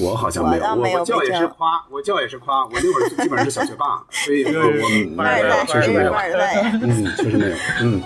[0.00, 2.64] 我好像没有，我我叫也是夸，我叫也是夸。
[2.64, 4.88] 我那会儿基本上是小学霸，所以我我
[5.22, 6.12] 没有，确实没有。
[6.82, 7.56] 嗯，确实没有。
[7.80, 8.02] 嗯。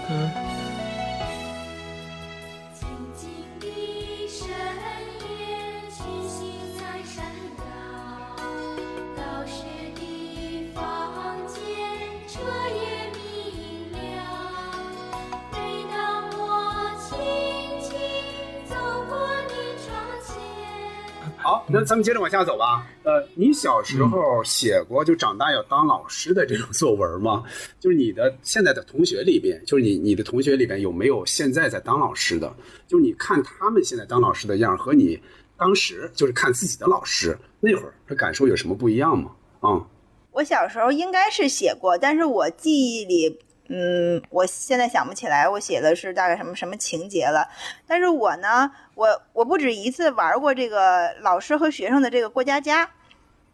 [21.48, 22.86] 好，那咱们接着往下走吧。
[23.04, 27.42] 呃，你小时候写过就长大要当老师的这种作文吗？
[27.80, 32.54] 就是你的现在的同学里边，就是你你的同学里边有没有现在在当老师的？
[32.86, 35.18] 就是你看他们现在当老师的样和你
[35.56, 39.30] 当时就是看自己的老师那会儿的感受有什么不一样吗？
[39.60, 39.86] 啊，
[40.32, 43.38] 我小时候应该是写过，但是我记忆里。
[43.68, 47.48] 嗯，我现在想不起来我写的是大概什么什么情节了，
[47.86, 52.88] 但是我呢，我我不止一次玩过这个老师和学生的这个过家家，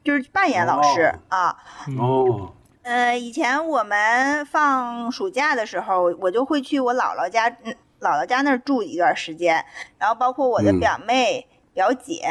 [0.05, 1.57] 就是扮演老师啊。
[1.99, 2.53] 哦。
[2.83, 7.49] 呃，以前我们放暑假的时候，我就会去我姥姥家，
[8.01, 9.65] 姥姥家那儿住一段时间，
[9.99, 12.23] 然后包括我的表妹、表姐，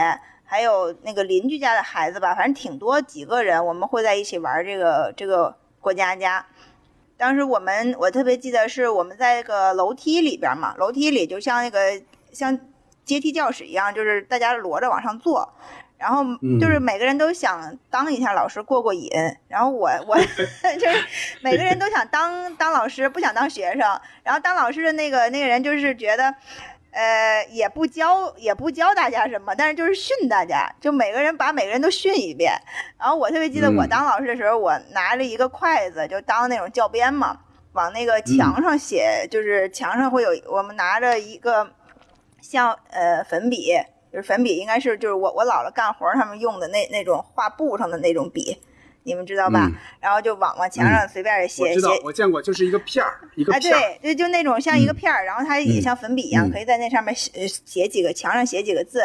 [0.45, 6.45] 还有那个邻居家的孩子吧，反正挺多几个人，我们会在一起玩这个这个过家家。
[7.17, 11.79] 当时我们我特别记得是我们在那个楼梯里边嘛，楼梯里就像那个
[12.31, 12.59] 像
[13.05, 15.53] 阶梯教室一样，就是大家摞着往上坐，
[15.97, 16.23] 然后
[16.59, 19.09] 就是每个人都想当一下老师过过瘾，
[19.47, 20.17] 然后我我
[20.79, 21.03] 就是
[21.41, 26.33] 每个人都想当当老师，不想当学生，然后当老师的那个那个人就是觉得。
[26.93, 32.53] 呃，也不教，也不教大家什么，但是就是训大家，就每个人把每个人都训一遍。
[32.99, 37.39] 然后我特别记得我当老师的时候，我拿着一个筷子，就当那种教鞭嘛，
[37.71, 41.67] 往那个墙上写，就是墙上会有我们拿着一个
[42.41, 43.73] 像呃粉笔，
[44.11, 48.61] 就是粉笔，应该是就是我我姥姥干活他们用的那那种画布上的那种笔。
[49.03, 49.69] 你们知道吧？
[49.99, 51.69] 然后就往往墙上随便写写。
[51.69, 53.79] 我知道，我见过，就是一个片儿，一个片儿。
[53.79, 59.01] 对对，就那种像一个片儿，然后它也像粉笔一样，可以在那上面写写几个，墙上写几个字，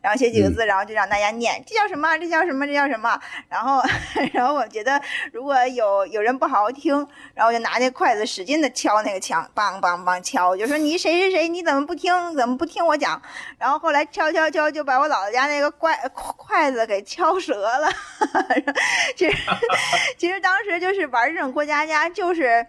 [0.00, 2.16] 然后写几个字，然后就让大家念，这叫什么？
[2.18, 2.66] 这叫什么？
[2.66, 3.18] 这叫什么？
[3.48, 3.82] 然后
[4.32, 5.00] 然后我觉得，
[5.32, 6.94] 如果有有人不好好听，
[7.34, 12.12] 然后我就拿那筷子使劲的敲那个墙，梆梆梆敲，就说你谁谁谁，你怎么不听？
[12.34, 13.20] 怎么不听我讲？
[13.58, 15.96] 然后后来敲敲敲，就把我姥姥家那个筷
[16.36, 17.88] 筷子给敲折了，
[19.16, 19.29] 这。
[20.18, 22.66] 其实当时就是玩这种过家家，就是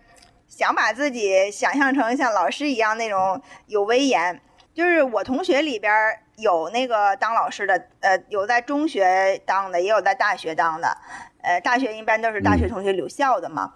[0.48, 4.42] 想把自己想象成像老师一样那种有威严。
[4.74, 5.92] 就是我同学里边
[6.38, 10.98] 有那个当老师的，呃，有在中学当的，也有在大学当的。
[11.42, 13.74] 呃，大学一般都是大学同学留校的嘛。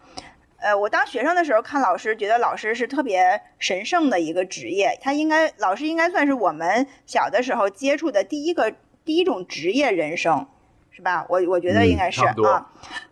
[0.57, 10.47] 呃，我当学生的时候看老师，觉得老师是特别神圣的一个职业，他应该老师应该算是我们小的时候接触的第一个第一种职业人生。
[10.95, 11.25] 是吧？
[11.27, 12.33] 我我觉得应该是啊，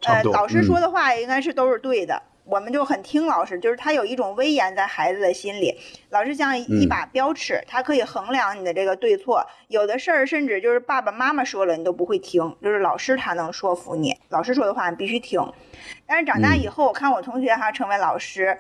[0.05, 5.77] 呃，老师说的话应该是都是对的，我们就很听老师，就是他有一种威严在孩子的心里。
[6.09, 9.45] 老师像一把标尺，他可以衡量你的这个对错。
[9.67, 15.41] 有的事儿甚至就是爸爸妈妈说了你都不会听，就是老师他能说服你，老师说的话你必须听。
[16.07, 18.57] 但是长大以后，我看我同学哈成为老师，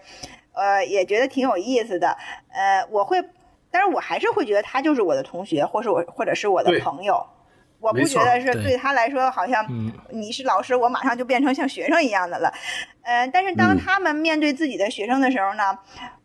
[0.51, 2.17] 呃，也觉得挺有意思的。
[2.51, 3.23] 呃，我会，
[3.71, 7.25] 但是我还是会觉得他就是我的同学，或是我或者是我的朋友。
[7.83, 9.67] 我不觉得是对他来说，好像
[10.09, 12.49] 你是老师，我马上就变成像学生一样的了。
[13.01, 15.77] 嗯，但是当他们面对自己的学生的时候呢，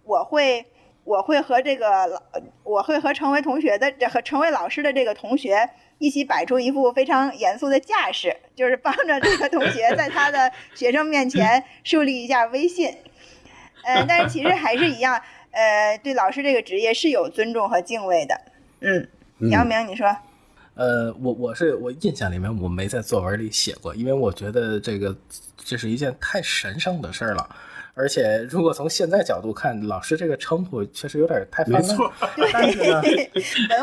[0.05, 0.65] 我会
[1.03, 2.23] 我会和这个老，
[2.63, 5.69] 我会和成为同学的和成为老师的这个同学
[5.99, 12.97] 一起摆出一副非常严肃的架势，就是帮着这个同学在他的 学生面前树立一下威信。
[13.83, 15.21] 嗯，但是其实还是一样，
[15.51, 18.41] 呃，对老师这个职业是有尊重和敬畏的。
[18.81, 19.09] 嗯，
[19.51, 20.17] 杨明，你说。
[20.79, 25.17] 呃，我我是我印象里面我没在作文里写过，因为我觉得这个
[25.57, 27.57] 这是一件太神圣的事儿了。
[27.99, 31.83] 而且，如果从现在角度看，老师这个称呼确实有点太泛滥。
[31.83, 32.13] 没错，
[32.53, 33.03] 但是呢，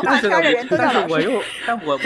[0.02, 0.36] 但是呢，
[0.70, 2.00] 但是我又， 但我我，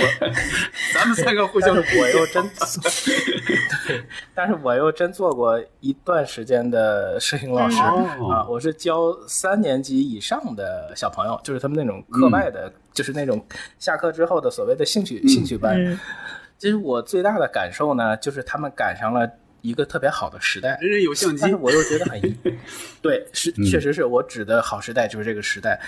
[0.93, 2.43] 咱们三个互相，我又真，
[3.87, 4.03] 对，
[4.35, 13.41] 但是我又真做过一段时间的摄影老师啊，我是教三年级以上的小朋友，就是他们那种课外的，就是那种
[13.79, 15.97] 下课之后的所谓的兴趣兴趣班。
[16.59, 19.31] 其实我最大的感受呢，就是他们赶上了。
[19.63, 22.21] 一个特别好的时代，人人有相机，但是我又觉得很，
[23.03, 25.81] 对，是确实是我指的好时代就是这个时代，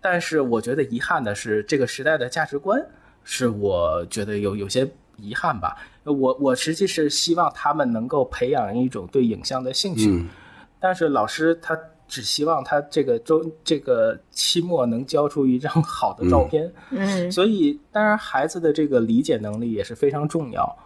[0.00, 2.80] 但是我觉得遗憾的是这个时代的价值观
[3.24, 5.76] 是我觉得有有些遗憾吧。
[6.04, 10.24] 我我实际是希望他们能够培养一种对影像的兴趣，
[10.78, 11.76] 但是老师他
[12.06, 20.78] 只希望他这个周这个期末能交出一张好的照片，嗯，所以当然孩子的这个理解能力也是非常重要。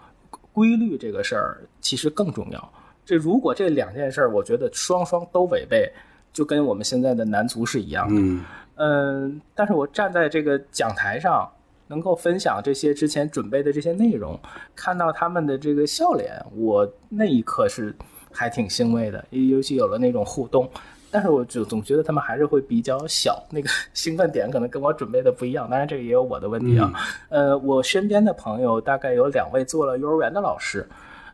[0.52, 2.72] 规律这个事儿其实更重要。
[3.04, 5.90] 这如果这两件事儿，我觉得双双都违背，
[6.32, 8.20] 就跟我们现在的男足是一样的。
[8.20, 8.44] 嗯
[8.76, 11.50] 嗯，但是我站在这个讲台上，
[11.88, 14.38] 能够分享这些之前准备的这些内容，
[14.74, 17.94] 看到他们的这个笑脸，我那一刻是
[18.32, 19.22] 还挺欣慰的。
[19.30, 20.70] 尤其有了那种互动，
[21.10, 25.68] 但是我就总觉得他们还是会比较小，那个 兴奋点可能跟我准备的不一样。
[25.68, 26.92] 当然这个也有我的问题啊。
[27.28, 30.88] 呃，我身边的朋友大概有两位做了幼儿园的老师，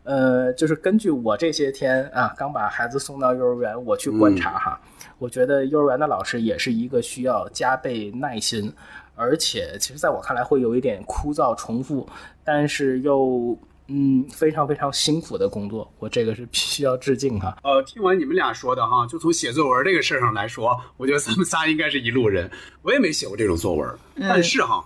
[0.04, 4.80] 呃，就是根据我这些天啊刚把孩子送到幼儿园，我去观察哈，
[5.18, 8.72] 我觉得幼儿园的老师也是一个需要加倍耐心，
[9.14, 12.08] 而且其实在我看来会有一点枯燥重复，
[12.42, 13.56] 但是又。
[13.88, 17.56] 嗯，非常非常辛苦的工作，我这个是必须要致敬哈。
[17.62, 22.50] 呃，听完你们俩说的哈，就从写作文这个事儿上来说，我觉得咱们仨应该是一路人。
[22.82, 23.88] 我也没写过这种作文，
[24.18, 24.84] 但是哈，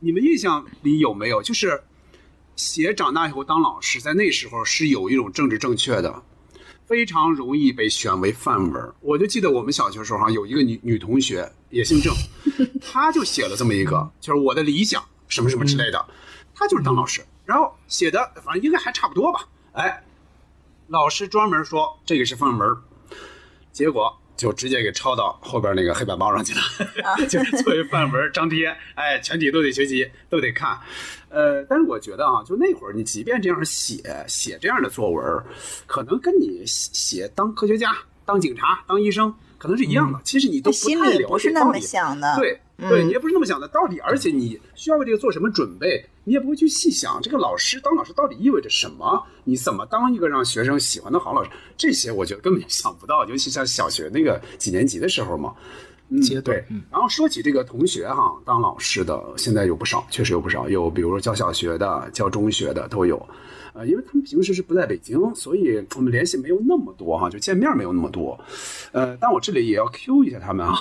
[0.00, 1.82] 你们印象里有没有，就是
[2.54, 6.22] 写长大以后当老师，在那时候是有一种政治正确的，
[6.86, 8.92] 非常容易被选为范文。
[9.00, 12.12] 我就记得我们小学时候哈，有一个女女同学也姓郑，
[12.82, 16.04] 她就写了这么一个，就是我的理想什么什么之类的，
[16.54, 17.22] 她就是当老师。
[17.48, 19.40] 然后写的反正应该还差不多吧，
[19.72, 20.04] 哎，
[20.88, 22.76] 老师专门说这个是范文，
[23.72, 26.60] 结果就直接给抄到后边那个黑板报上去了，
[27.26, 28.66] 就是作为范文 张贴，
[28.96, 30.78] 哎，全体都得学习，都得看，
[31.30, 33.96] 呃，但是我觉得啊，就那会儿你即便这样写
[34.28, 35.42] 写这样的作文，
[35.86, 37.96] 可能跟你写当科学家、
[38.26, 42.60] 当警察、当医生可能是一样的，其实你都不太了解不是那么想的，对。
[42.88, 55.54] 对你也不是那么想的，到底，而且你需要为这个做什么准备，你也不会去细想这个老师当老师到底意味着什么，你怎么当一个让学生喜欢的好老师，这些我觉得根本想不到，尤其像小学那个几年级的时候嘛，
[56.10, 63.26] 嗯，对，然后说起这个同学哈，当老师的现在有不少，确实有不少，有比如说教小学的、教中学的都有。
[63.74, 68.38] 呃，因为他们平时是不在北京，所以我们联系没有那么多哈，就见面没有那么多。
[68.92, 70.74] 呃，但我这里也要 Q 一下他们啊，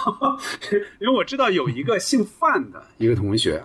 [0.99, 3.63] 因为我知道有一个姓范的一个同学，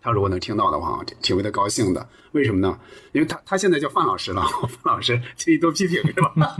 [0.00, 2.08] 他如果能听到的话，挺为他高兴的。
[2.32, 2.78] 为什么呢？
[3.12, 4.42] 因为他他现在叫范老师了，
[4.82, 6.32] 范老师请你多批评是吧？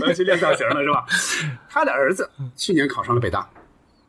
[0.00, 1.06] 我要去练造型了是吧？
[1.68, 3.48] 他的儿子去年考上了北大。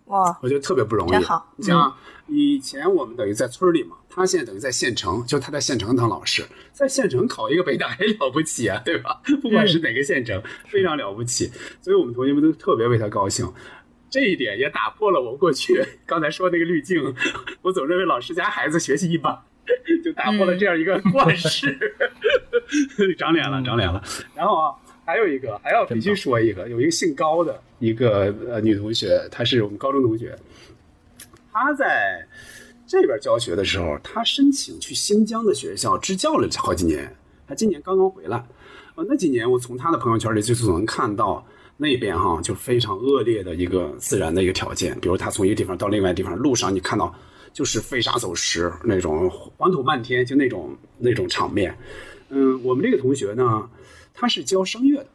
[0.05, 1.23] 哇，我觉得特别不容易。
[1.23, 1.53] 好。
[1.55, 1.93] 你像
[2.27, 6.43] 以前我们等于在村里嘛，他现在等于在县城，就他在县城当老师，
[6.73, 9.21] 在县城考一个北大也了不起啊，对吧？
[9.41, 11.51] 不管是哪个县城，非常了不起。
[11.79, 13.47] 所以我们同学们都特别为他高兴。
[14.09, 17.01] 这一点也打破了我过去刚才说那个滤镜，
[17.61, 19.37] 我总认为老师家孩子学习一般，
[20.03, 21.77] 就打破了这样一个 惯式。
[23.17, 24.03] 长脸了，长脸了。
[24.35, 24.75] 然后啊。
[25.05, 30.37] 还有一个还要必须说一个，有一个姓高的一个呃女同学，她是我们高中同学。
[31.51, 32.23] 她在
[32.85, 37.11] 这边教学的时候，她申请去新疆的学校支教了好几年，
[37.47, 38.37] 她今年刚刚回来。
[38.93, 41.43] 呃，那几年我从她的朋友圈里就总能看到
[41.81, 47.11] 那边哈就非常恶劣的一个自然的一个条件，比如他从一个地方到另外地方路上，你看到
[47.53, 49.27] 就是飞沙走石那种
[49.57, 51.75] 黄土漫天，就那种那种场面。
[52.27, 53.67] 嗯，我们这个同学呢。
[54.21, 55.07] 他是教声乐的，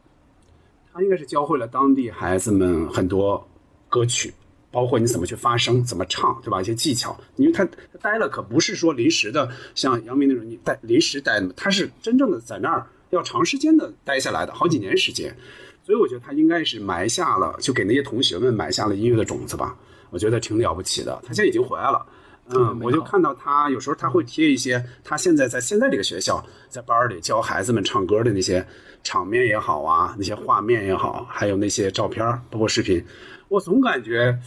[0.91, 3.47] 他应该是教会了当地孩子们很多
[3.87, 4.33] 歌曲，
[4.71, 6.59] 包括你怎么去发声、怎么唱，对吧？
[6.59, 7.15] 一些技巧。
[7.35, 15.37] 因为他他待了，可不是说临时的，像杨明那种你待临时待，他是真正的在那儿要长时间的待下来的，好几年时间。
[15.85, 19.75] 所以我觉得他应该是埋下了，就给那些同学们埋下了音乐的种子吧。
[20.09, 21.21] 我觉得挺了不起的。
[21.21, 22.03] 他现在已经回来了。
[22.49, 28.65] 嗯，我就看到他有时候他会贴一些他现在在现在这个学校在班里教孩子们唱歌的那些
[29.03, 33.03] 场面也好啊，那些画面也好，还有那些照片包括视频，
[33.47, 34.37] 我总感觉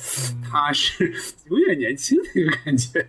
[0.51, 1.12] 他是
[1.51, 3.07] 永远年轻的一个感觉，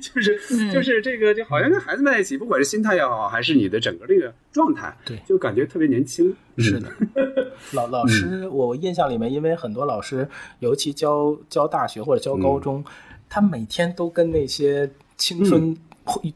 [0.00, 6.34] 就是就是这个就好像跟孩子们在一起，不管是心态也好，还是你的整个这个状态，对，就感觉特别年轻。
[6.58, 6.90] 是的，
[7.72, 12.84] 老老师，我印象里面，因为很多老师，尤其教教大学或者教高中。
[13.32, 15.72] 他每天都跟那些青春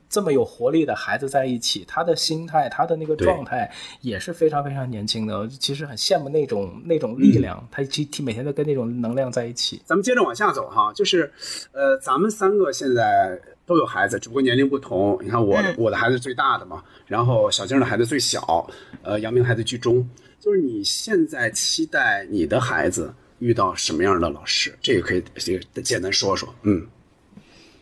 [0.09, 3.71] 这么有活力的孩子在一起，他的心态，他的那个状态
[4.01, 5.49] 也是非常非常年轻的。
[5.49, 9.81] 其实很羡慕那种那种力量，他其实每天都跟那种能量在一起。
[9.85, 11.33] 咱们接着往下走哈，就是，
[11.73, 15.19] 呃，咱们三个现在都有孩子，只不过年龄不同。
[15.23, 18.69] 你看我我的孩子最大的嘛，然后小静的孩子最小，
[19.03, 20.09] 呃，杨明的孩子居中。
[20.41, 23.15] 就是你现在期待你的孩子。
[23.41, 26.55] 遇到什么样的老师，这个可以这个简单说说。
[26.63, 26.87] 嗯，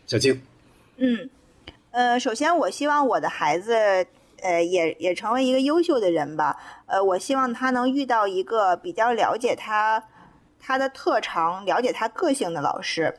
[0.07, 0.41] 小静，
[0.97, 1.29] 嗯，
[1.93, 3.75] 呃，首先我希望我的孩子，
[4.41, 6.57] 呃，也也成为一个优秀的人吧。
[6.87, 10.03] 呃，我希望他能遇到一个比较了解他
[10.59, 13.15] 他的特长、了解他个性的老师。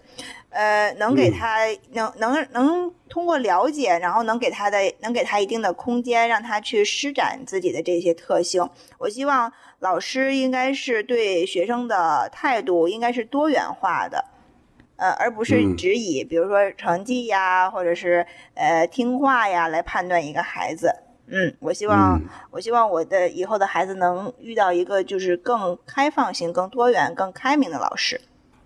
[0.50, 1.58] 呃，能给他
[1.92, 8.68] 能能能通过了解，然后能给他的能给他一定的空间，让他去施展自己的这些特性。
[8.98, 14.24] 我希望老师应该是对学生的态度应该是多元化的，
[14.96, 20.94] 呃，而不是只以比如说成绩呀，或者是呃听话呀来判断一个孩子。
[21.26, 28.20] 嗯，我希望我希望我的以后的孩子能遇到一个就是更开放性、更多元、更开明的老师。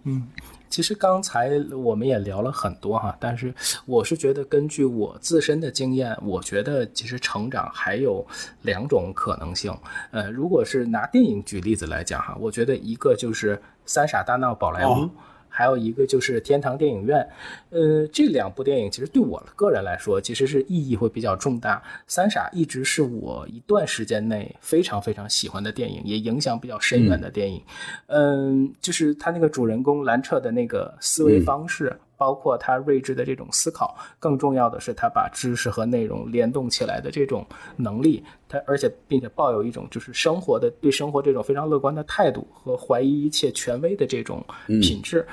[0.04, 0.28] 嗯。
[0.70, 3.52] 其实刚才我们也聊了很多哈，但是
[3.86, 8.24] 我是觉得根据我自身的经验，我觉得其实成长还有
[8.60, 9.74] 两种可能性。
[10.10, 13.56] 呃，如果是拿电影举例子来讲哈，我觉得一个就是
[13.86, 14.90] 《三傻大闹宝莱坞》。
[15.58, 17.28] 还有一个就是天堂电影院，
[17.70, 21.82] 呃，这两部电影其实对我个人来说，其实是意义会比较重大。
[22.06, 27.60] 三傻一直是我一段时间内非常非常喜欢的电影，也影响比较深远的电影。
[28.06, 31.92] 嗯，就是他那个主人公兰彻的那个思维方式。
[32.18, 37.46] 包括他睿智的这种思考，更重要的是他把知识和内容联动起来的这种
[37.76, 45.24] 能力，他而且并且抱有一种就是生活的对生活这种非常乐观的态度和怀疑一切权威的这种品质，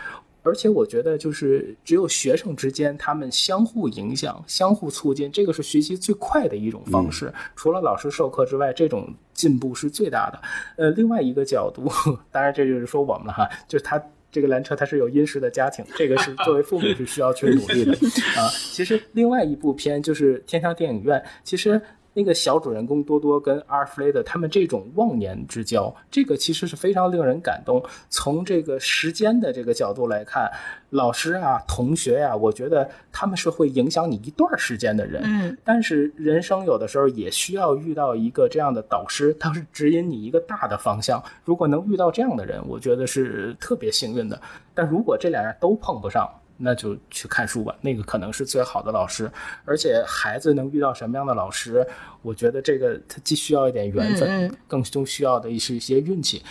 [0.43, 7.33] 而且我觉得就是只有学生之间他们相互影响、相互促进，这个是学习最快的一种方式。
[7.55, 10.39] 除了老师授课之外，这种进步是最大的。
[10.77, 11.91] 呃，另外一个角度，
[12.31, 13.99] 当然这就是说我们了哈，就是他。
[14.35, 17.93] 这个蓝车它是有殷实的家庭，这个是作为父母是需要去努力的
[18.35, 18.51] 啊。
[18.73, 21.81] 其实另外一部片就是《天堂电影院》，其实。
[22.15, 27.83] 那个小主人公多多跟阿尔弗雷德他们这种忘年之交，这个其实是非常令人感动。
[28.09, 30.49] 从这个时间的这个角度来看，
[30.91, 35.21] 老师啊、同学呀，我觉得他们是会影响你一段时间的人。
[35.25, 35.57] 嗯。
[35.65, 41.21] 但是人生有的时候也需要遇到一个这样的导师，他是指引你一个大的方向。
[41.43, 44.41] 如果能遇到这样的人，我觉得是特别幸运的。
[44.73, 49.29] 但如果这俩人都碰不上，那就去看书吧，那个可能是最好的老师。
[49.65, 51.85] 而且孩子能遇到什么样的老师，
[52.21, 56.41] 我觉得这个他既需要一点缘分，更都需要的是一些运气。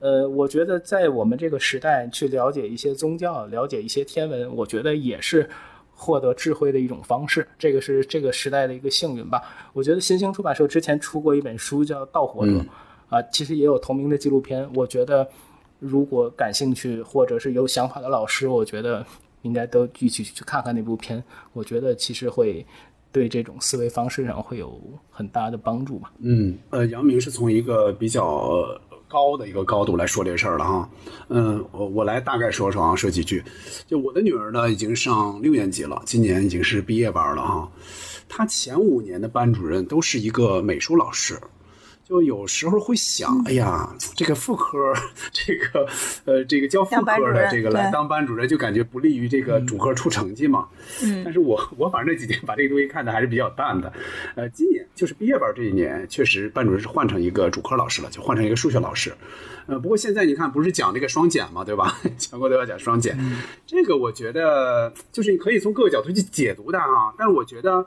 [0.00, 5.48] 呃，我觉得在我们这个时代去了解一些宗教，了解一些天文，我觉得也是
[5.94, 7.46] 获得智慧的一种方式。
[7.56, 9.40] 这个是这个时代的一个幸运吧。
[9.72, 12.52] 我觉得新兴出版社之前出过一本书叫《盗火者》，
[13.10, 14.68] 啊，其实也有同名的纪录片。
[14.74, 15.28] 我觉得
[15.78, 19.06] 如果感兴趣或者是有想法的老师，我觉得。
[19.42, 22.64] 应该都一起去看看那部片，我觉得其实会
[23.12, 26.12] 对这种思维方式上会有很大的帮助吧。
[26.20, 28.66] 嗯，呃，杨明是从一个比较
[29.06, 30.90] 高的一个高度来说这事儿了哈。
[31.28, 33.42] 嗯，我我来大概说说啊，说几句。
[33.86, 37.70] 就我的女儿呢，已经上六年级了，今年已经是毕业班了哈。
[38.28, 41.38] 她前五年的班主任都是一个美术老师。
[42.12, 44.92] 就有时候会想，哎呀，这个副科，
[45.32, 45.88] 这个
[46.26, 50.68] 呃，这个教副科的这个来当班主任，就感觉不利于这个主科出成绩嘛。
[51.02, 51.22] 嗯。
[51.24, 53.90] 但是我我反正这几年把这个东西看的还是比较淡的。
[54.34, 59.10] 呃，今年就是毕业班这一年，确实班主任是换成一个主科老师了，就换成一个数学老师。
[59.64, 61.98] 呃，不过现在你看，不是讲这个双减嘛，对吧？
[62.18, 63.18] 全国都要讲双减，
[63.66, 67.14] 这个我觉得就是你可以从各个角度去解读它啊。
[67.16, 67.86] 但是我觉得，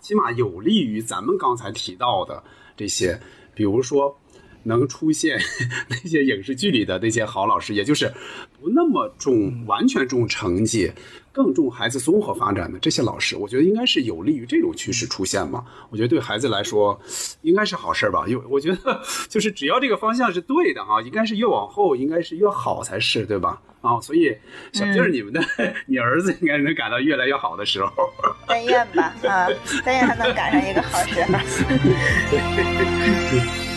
[0.00, 2.42] 起码有利于咱们刚才提到的
[2.76, 3.18] 这些。
[3.54, 4.20] 比如说，
[4.64, 5.38] 能出现
[5.88, 8.12] 那些影视剧里的那些好老师，也就是
[8.60, 10.92] 不那么重完全重成绩，
[11.36, 15.62] 更重孩子综合发展的这些老师，我觉得应该是有利于这种趋势出现嘛。
[15.90, 16.98] 我觉得对孩子来说，
[17.42, 18.24] 应该是好事吧。
[18.26, 23.60] 因为我觉得就是只要这个方向是对的啊，应该是越往后应该是越好才是，对吧？
[23.82, 24.34] 啊，所以
[24.72, 25.38] 小静儿，你们的
[25.84, 27.92] 你儿子应该能赶到越来越好的时候。
[28.46, 29.46] 但愿吧，啊，
[29.84, 31.28] 但愿他能赶上一个好时候。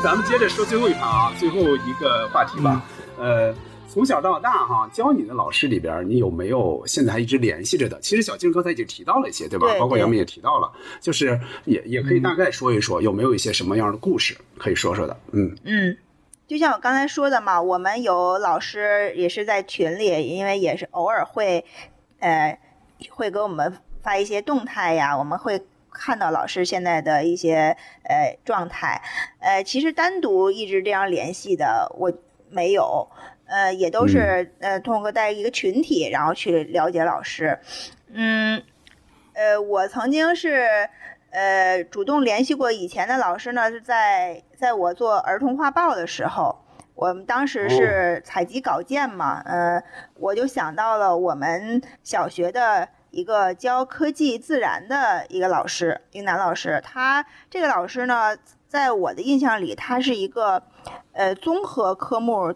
[0.00, 2.82] 咱们接着说最后一盘啊，最后一个话题吧，
[3.18, 3.54] 呃。
[3.90, 7.98] 从小到大，哈，教你的老师里边，你有没有现在还一直联系着的？
[8.00, 9.66] 其实小静刚才已经提到了一些，对吧？
[9.78, 10.70] 包括杨明也提到了，
[11.00, 15.16] 就是也也可以大概说一说，有没有一些什么样的故事可以说说的？
[15.32, 15.96] 嗯嗯，
[16.46, 21.64] 就像我刚才说的嘛，我们有老师也是在群里，因为也是偶尔会，
[22.18, 22.56] 呃，
[23.08, 23.72] 会给我们
[24.02, 25.58] 发一些动态呀，我们会
[25.98, 29.02] 看到老师现在的一些呃状态。
[29.40, 32.12] 呃，其实单独一直这样联系的，我
[32.48, 33.08] 没有。
[33.50, 37.58] 呃，也都是呃，通过在一个群体，然后去了解老师。
[38.12, 38.62] 嗯，
[39.32, 40.86] 呃，我曾经是
[41.30, 46.58] 呃主动联系过以前的老师呢，是在在我做儿童画报的时候，
[46.94, 49.82] 我们当时是采集稿件嘛，呃，
[50.16, 52.86] 我就想到了我们小学的
[53.18, 56.80] 一个教科技自然的一个老师，一个男老师。
[56.84, 58.36] 他这个老师呢，
[58.68, 60.62] 在我的印象里，他是一个
[61.12, 62.54] 呃综合科目。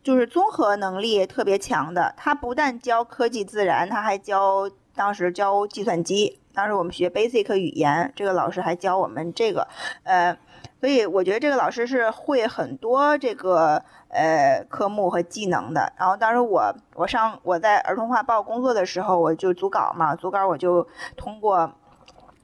[0.00, 9.68] 就是综合能力特别强的，他不但教科技自然，他还教当时教计算机当时我们学 basic 语言，这个老师还教我们这个，
[10.04, 10.34] 呃，
[10.80, 15.92] 所以我觉得这个老师是会很多这个呃科目和技能的。
[15.98, 20.86] 然后当时我我上我在儿童画报工作的时候，我就组稿嘛，组稿我就
[21.16, 21.72] 通过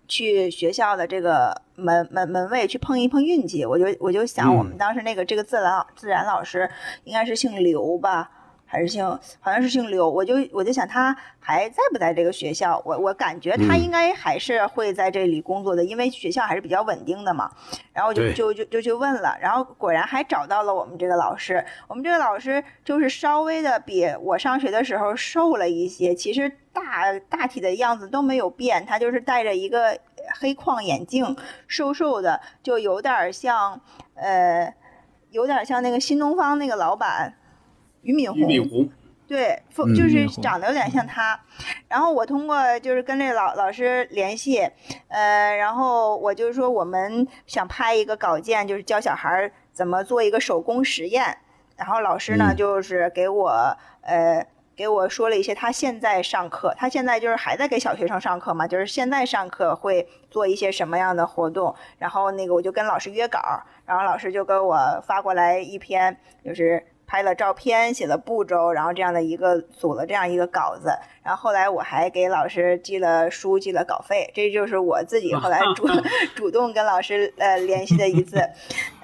[0.08, 6.68] 去学校的这个门门门卫去碰一碰运气，我就我就想我们当时那个这个自然自然老师
[7.04, 8.30] 应该是姓刘吧。
[8.74, 9.06] 还是姓，
[9.38, 12.82] 好像是姓刘，我就我就想他还在不在这个学校？
[12.84, 17.48] 我我感觉他应该还是会在这里工作的，因为学校还是比较稳定的嘛。
[17.92, 21.64] 然后就就就就去问了，然后果然还找到了我们这个老师。
[21.86, 29.96] 我们这个老师就是稍微的比我上学的时候瘦了一些，其实大大体的样子都没有变，他就是戴着一个
[30.40, 31.36] 黑框眼镜，
[31.68, 33.80] 瘦瘦的，就有点像
[34.16, 34.74] 呃，
[35.30, 37.32] 有点像那个新东方那个老板。
[38.04, 38.88] 俞敏洪，俞敏洪，
[39.26, 39.60] 对，
[39.96, 41.40] 就是长得有点像他。
[41.88, 44.58] 然后我通过就是跟这老老师联系，
[45.08, 51.38] 呃，然后我就是说我们想拍一个稿件，就是教小孩怎么做一个手工实验。
[51.76, 61.74] 然后老师呢，就是给我呃给我说了一些他现在上课，他现在就是还在给小学生上课嘛，就是现在上课会做一些什么样的活动。
[61.98, 63.40] 然后那个我就跟老师约稿，
[63.86, 66.14] 然后老师就给我发过来一篇，
[66.44, 66.84] 就是。
[67.14, 70.88] 拍了照片，写了步骤，然后这样的一个组了这样一个稿子，
[71.22, 75.86] 然后后来我还给老师寄了书，寄了稿费，这就是我自己后来 主
[76.34, 78.42] 主动跟老师呃联系的一次。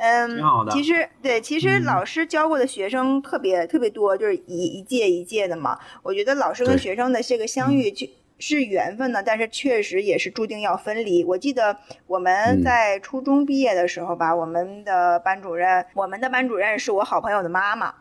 [0.01, 0.41] 嗯，
[0.73, 5.79] 其实对，其实老师教过的学生特别特别多，就是一一届一届的嘛。
[6.03, 8.09] 我觉得老师跟学生的这个相遇就
[8.41, 11.23] 是缘分呢，但是确实也是注定要分离。
[11.23, 11.77] 我记得
[12.07, 17.95] 我们在初中毕业的时候吧，我们的班主任，我们的班主任是我好朋友的妈妈，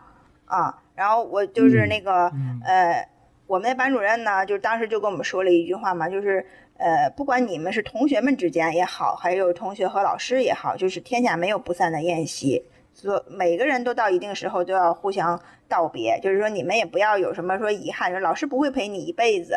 [0.49, 2.29] 啊，然后我就是那个
[2.65, 3.07] 呃，
[3.47, 6.45] 我们的班主任呢，就当时就跟我们说了一句话嘛，就是
[6.77, 15.39] 呃，不管你们是同学们之间也好，还有同学和老师也好，就是天下没有不散的宴席，所每个人都到一定时候都要互相。
[15.69, 19.53] 道别，就是说你们也不要有什么说遗憾，说老师不会陪你一辈子，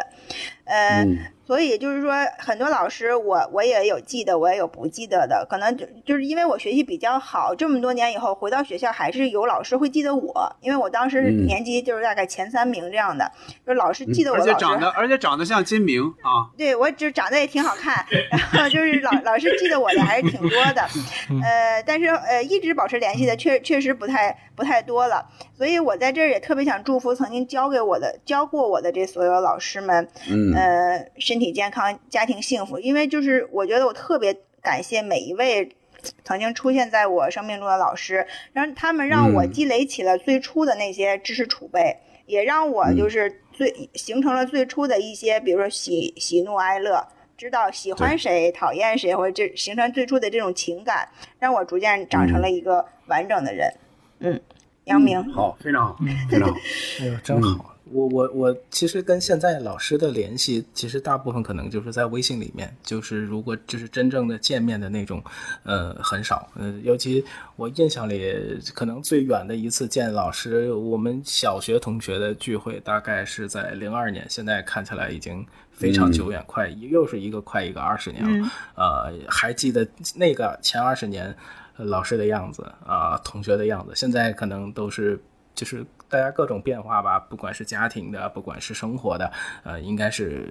[0.66, 1.02] 呃，
[1.46, 13.30] 所以就是说很多老师，我我也有记得，我也有不记得的，可能就就是因为我学习比较好，这么多年以后回到学校，还是有老师会记得我，因为我当时年级就是大概前三名这样的，
[13.64, 14.36] 就是老师记得我。
[14.36, 18.04] 而且长得而且长得像金明啊，对我就长得也挺好看，
[18.52, 20.82] 然后就是老老师记得我的还是挺多的，
[21.42, 25.96] 呃，但是呃一直保持联系的确确实不太不太多了，所以我。
[26.02, 32.78] 在这儿也特别想祝福曾经教给我的、教过我的这所有老师们，嗯，呃，身体健康，家庭幸福。
[32.78, 35.74] 因为就是我觉得我特别感谢每一位
[36.22, 41.96] 曾经出现在我生命中的老师，让他们让我积累起了最初的那些知识储备，
[42.26, 53.72] 也让我就是最形成了最初的一些，比如说喜喜怒哀乐，知道喜欢谁、讨厌谁，或者这形成最初的这种情感，让我逐渐长成了一个完整的人，
[54.18, 54.38] 嗯。
[54.86, 55.96] 杨明，好，非常好，
[56.28, 56.56] 非常好。
[56.98, 57.71] 哎呦，真好！
[57.92, 62.74] 我我我，其实跟现在老师的联系，其实大部分可能就是在微信里面。
[62.82, 65.22] 就是如果就是真正的见面的那种，
[65.62, 66.48] 呃，很少。
[66.54, 67.24] 呃，尤其
[67.56, 74.26] 我印象里，可能最远的一次见老师，我们小学同学的聚会，大概是在零二年。
[74.28, 78.50] 现在看起来已经非常久远，快又是一个快一个二十年了。
[78.74, 81.34] 呃，还记得那个前二十年。
[81.78, 85.18] 老师的样子啊，同学的样子，现在可能都是
[85.54, 89.32] 就是大家各种变化吧，不管是家庭的，不管是生活的，
[89.64, 90.46] 呃，应该是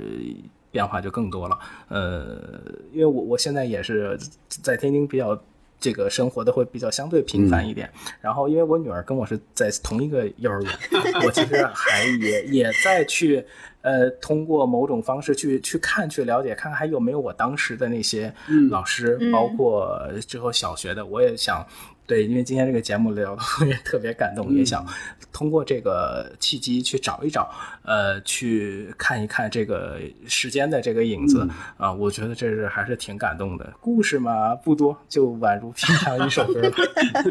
[0.72, 1.60] 变化就更多了。
[1.88, 2.42] 呃，
[2.92, 4.18] 因为我我现在也是
[4.50, 5.40] 在天津比较
[5.80, 7.88] 这个生活的会比较相对频繁一点，
[8.22, 10.74] 然后因为我女儿跟我是在同一个幼儿园，
[11.26, 13.46] 我其实还也也在去。
[13.84, 18.32] 呃，通过某种方式去去看、去了解，看看还有没有我当时的那些
[18.70, 21.66] 老师，包括之后小学的，我也想。
[22.12, 24.86] 对，因为今天这个节目聊的我 也特别感动，也想
[25.32, 27.50] 通过这个契机去找一找，
[27.84, 29.98] 呃，去看一看这个
[30.28, 31.48] 时间的这个影子
[31.78, 33.74] 啊，我觉得这是还是挺感动的。
[33.80, 36.60] 故事嘛不多，就宛如平常一首歌。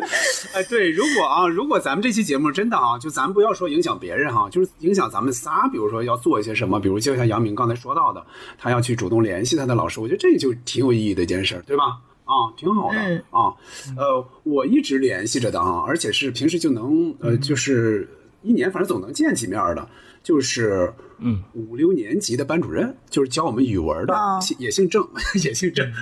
[0.57, 8.25] 哎，对，如果啊，如果咱们这期节目真的啊，就咱不要说影响别人哈，就是影响咱们仨，比如说要做一些什么，比如就像杨明刚才说到的，
[8.57, 12.01] 他要去主动联系他的老师，我觉得这就挺有意义的一件事，对吧？
[12.31, 12.99] 啊，挺好的
[13.31, 13.51] 啊，
[13.97, 18.09] 呃，我一直联系着的啊，而且是平时就能呃，就是
[18.43, 19.89] 一年反正总能见几面的，
[20.23, 24.15] 就是嗯五六年级的班主任，就是教我们语文的，
[24.59, 25.05] 也姓郑，
[25.43, 25.93] 也姓郑，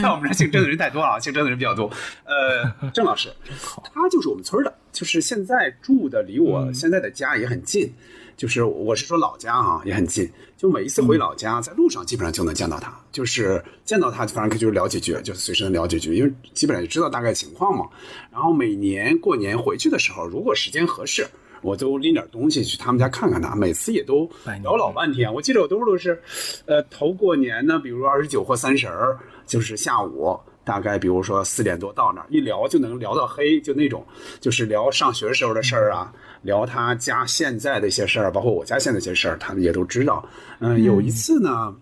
[0.00, 1.90] 在我们这姓郑的人太多了，姓郑的人比较多。
[2.24, 3.28] 呃，郑老师，
[3.92, 7.92] 他就是我们村的，就是现在住的离我现在的家也很近。
[8.42, 17.86] 就是我是说老家啊，也很近，就每一次回老家，在路上基本上就能见到他，就是见到他，反正就是聊几句，就是随身聊几句，因为基本上也知道大概情况嘛。
[18.32, 21.24] 然后每年过年回去的时候，如果时间合适，
[21.60, 24.28] 我都拎点东西去他们家看看他，每次也都
[24.60, 25.32] 聊老半天。
[25.32, 26.20] 我记得我都是，
[26.66, 29.16] 呃，头过年呢，比如二十九或三十儿，
[29.46, 30.36] 就是下午。
[30.64, 34.06] 大概比如说四点多到那儿，一聊就能聊到黑，就那种，
[34.40, 36.12] 就是聊上学时候的事儿啊，
[36.42, 40.28] 聊他家现在的一些事儿，包括我家现在一些事儿，他们也都知道。
[40.60, 41.74] 嗯，有一次呢，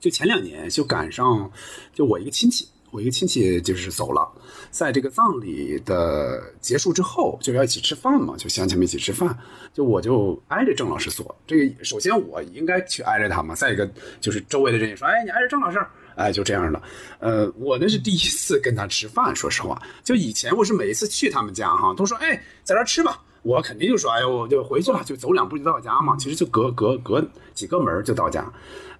[0.00, 1.50] 就前两年就赶上，
[1.94, 4.30] 就我一个亲戚，我一个亲戚就是走了，
[4.70, 9.38] 在这个葬礼的结束之后，就要一起吃饭嘛，就乡亲们一起吃饭，
[9.72, 11.34] 就我就挨着郑老师坐。
[11.46, 13.88] 这个首先我应该去挨着他嘛，再一个
[14.20, 15.78] 就是周围的人也说，哎，你挨着郑老师。
[16.14, 16.82] 哎，就这样的，
[17.20, 28.50] 呃，我那是第一次跟他吃饭，说实话，就以前我是每一次去他们家哈，都说哎，在这吃吧，我肯定就说哎呦，我就回去了，就走两步就到家嘛，其实就隔隔隔几个门就到家，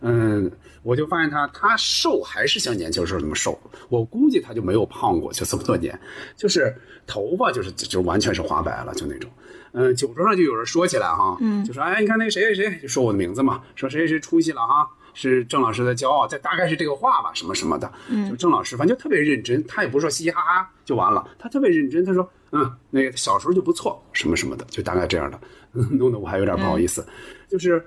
[0.01, 0.51] 嗯，
[0.83, 3.59] 我就发现他他瘦还是像年轻时候那么瘦，
[3.89, 5.99] 我估计他就没有胖过，就这么多年，
[6.37, 6.75] 就是
[7.07, 9.31] 头发就是就完全是花白了，就那种，
[9.73, 14.89] 嗯，酒桌上就有人说起来哈，嗯，就说哎，你看那个谁谁谁，就说我的名字嘛，说谁谁谁出息了哈。
[15.15, 17.93] 是郑老师的骄傲，这大概是这个话吧，什么什么的。
[18.09, 22.03] 嗯，就郑老师，反正就特别认真，他也不说嘻嘻哈哈就完了，他特别认真。
[22.03, 25.41] 他说，嗯，那个小时候就不错，什么什么的，就大概这样的，
[25.91, 27.05] 弄得我还有点不好意思。
[27.49, 27.85] 就是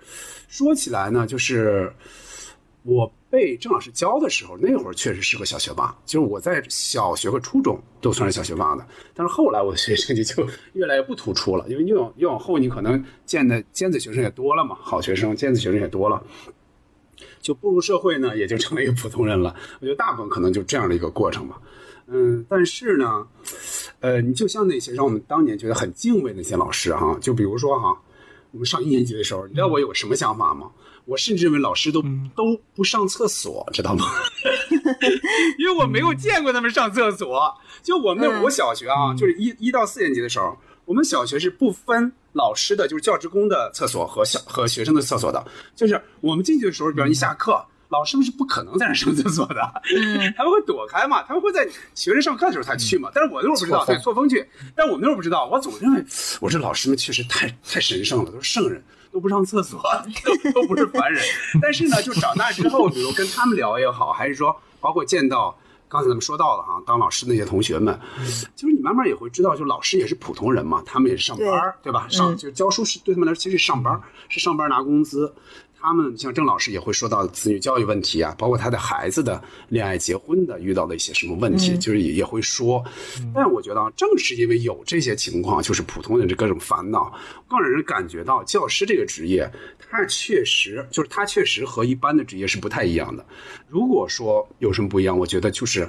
[0.48, 1.92] 说起来呢，就是
[2.84, 8.86] 我被郑老师教的时候，那会儿确实是个小学霸，就是我在小学和初中都算是小学霸的。
[9.14, 16.24] 但是后来我的学习成绩就越来越不突出了，因为越往越往后，你可能见的尖子学生也多了嘛，好学生尖子学生也多了。
[17.40, 19.56] 就步入社会呢，也就成了一个普通人了。
[19.80, 21.62] 我觉得大部分可能就这样的一个过程吧。
[22.08, 23.28] 嗯，但是呢，
[24.06, 27.98] 呃，你就像那些让我们当年觉得很敬畏那些老师哈，就比如说哈，
[28.52, 30.69] 我们上一年级的时候，你知道我有什么想法吗？
[31.06, 32.03] 我甚至认为老师都
[32.36, 34.06] 都不上厕所，知道吗？
[35.57, 37.52] 因为我没有见过他们上厕所。
[37.82, 40.56] 就我们我小学啊，就是一一到四年级的时候，
[40.86, 42.11] 我们小学是不分。
[42.34, 49.62] 老师的就是教职工的厕所和小和学生的厕所的，就是我们进去的时候，比如一下课，老师们是不可能在那上厕所的，
[50.36, 53.10] 他们会躲开嘛，他们会在学生上课的时候才去嘛。
[53.14, 54.48] 但是我那会儿不知道，对，错峰去。
[54.76, 56.03] 但我们那会儿不知道，我总认为，
[56.41, 59.82] 我这老师们确实太太神圣了，都是圣人，都不上厕所，
[60.53, 61.24] 都不是凡人。
[61.62, 65.57] 但是呢，就长大之后，比如跟他们聊也好，还是说包括见到。
[65.88, 67.98] 刚才咱们说到了哈，当老师那些同学们，
[68.56, 71.48] 就是你慢慢也会知道，就老师也是普通人嘛，他们也是上班
[71.84, 72.07] 对吧？
[72.10, 75.32] 上就教书是对他们来说其实是上班是上班拿工资。
[75.86, 79.40] 他们像郑老师也会说到子女教育问题啊，包括他的孩子的
[79.70, 82.84] 恋爱、结婚的遇到的一些什么问题，就是也也会说。
[83.36, 87.14] 但我觉得正是因为有这些情况，就是普通人这各种烦恼，
[87.48, 89.48] 更让人感觉到教师这个职业，
[89.78, 93.24] 他确实就是他确实和一般的职业是不太一样的。
[93.68, 95.88] 如果说有什么不一样，我觉得就是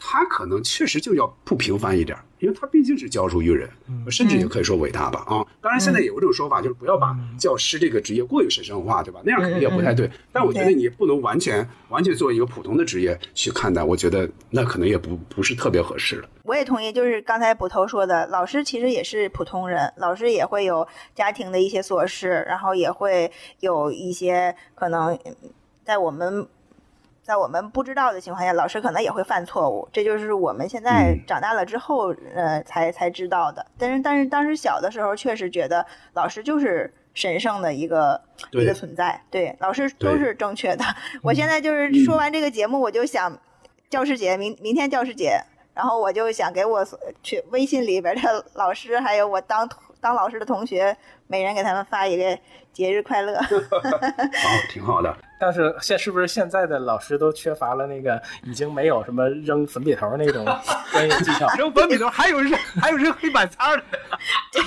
[0.00, 2.18] 他可能确实就要不平凡一点。
[2.40, 3.68] 因为他毕竟是教书育人，
[4.10, 5.44] 甚至也可以说伟大吧啊！
[5.60, 9.20] 当然，现在有这种说法，就是不要把教师这个职业过于神圣化，对吧？
[9.24, 10.10] 那样肯定也不太对。
[10.32, 16.28] 但我觉得你不能完全完全作为一个普通的职业去看待，我觉得那可能也不不是特别合适了。
[16.44, 25.18] 我也同意，就是刚才捕头说的，老师其实也是普通人，老师也会有家庭的一些琐事，然后也会有一些可能
[25.84, 26.48] 在我们。
[27.22, 33.64] 在我们不知道的情况下，老师可能也会犯错误，这就是我们现在长大了之后，呃，才才知道的。
[33.78, 35.84] 但是，但是当时小的时候，确实觉得
[36.14, 38.20] 老师就是神圣的一个
[38.52, 40.84] 一个存在，对，老师都是正确的。
[41.22, 43.38] 我现在就是说完这个节目，我就想，
[43.88, 45.40] 教师节明明天教师节，
[45.74, 46.84] 然后我就想给我
[47.22, 49.68] 去微信里边的老师，还有我当
[50.00, 50.96] 当老师的同学，
[51.30, 52.36] 每人给他们发一个
[52.72, 53.40] 节日快乐。
[53.40, 53.46] 好，
[54.68, 55.16] 挺好的。
[55.38, 60.44] 但是现是不是现在的老师都缺乏了那个已经没有什么扔粉笔头那种
[60.92, 61.48] 专业技巧？
[61.56, 63.82] 扔粉笔头还有扔还有扔黑板擦的。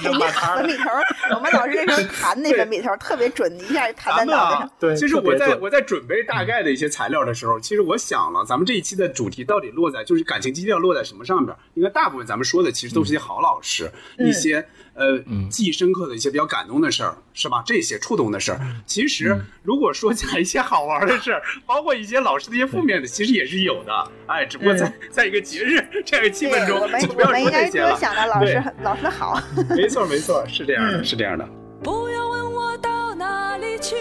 [0.01, 0.89] 扔粉笔头，
[1.35, 4.71] 我们老师那时候弹那粉笔头特别准，一下就弹在脑袋上。
[4.79, 11.55] 对，其实我在我在准备大概的一些材料的时候，其实我想了，咱们这一期的主题到底落在就是感情基调落在什么上边？
[11.75, 14.65] 因为大部分咱们说的其实都是一些好老师，一些
[14.95, 15.19] 呃
[15.51, 17.61] 记忆深刻的一些比较感动的事儿，是吧？
[17.65, 20.63] 这些触动的事儿，其实如果说讲一些。
[20.63, 24.11] 好玩的事儿，包括一些老师的一些负面的，其实也是有的。
[24.27, 27.95] 哎，只不过在在一个节日这样的气氛中，就不要说这些了。
[27.99, 29.39] 想到老师老师好，
[29.75, 31.45] 没错没错，是这样的，是这样的。
[31.83, 33.95] 不要问我到哪里去，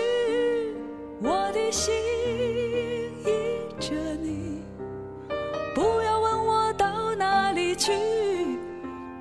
[1.20, 1.92] 我的心
[3.26, 3.26] 依
[3.80, 3.92] 着
[4.22, 4.62] 你。
[5.74, 7.90] 不要问我到哪里去，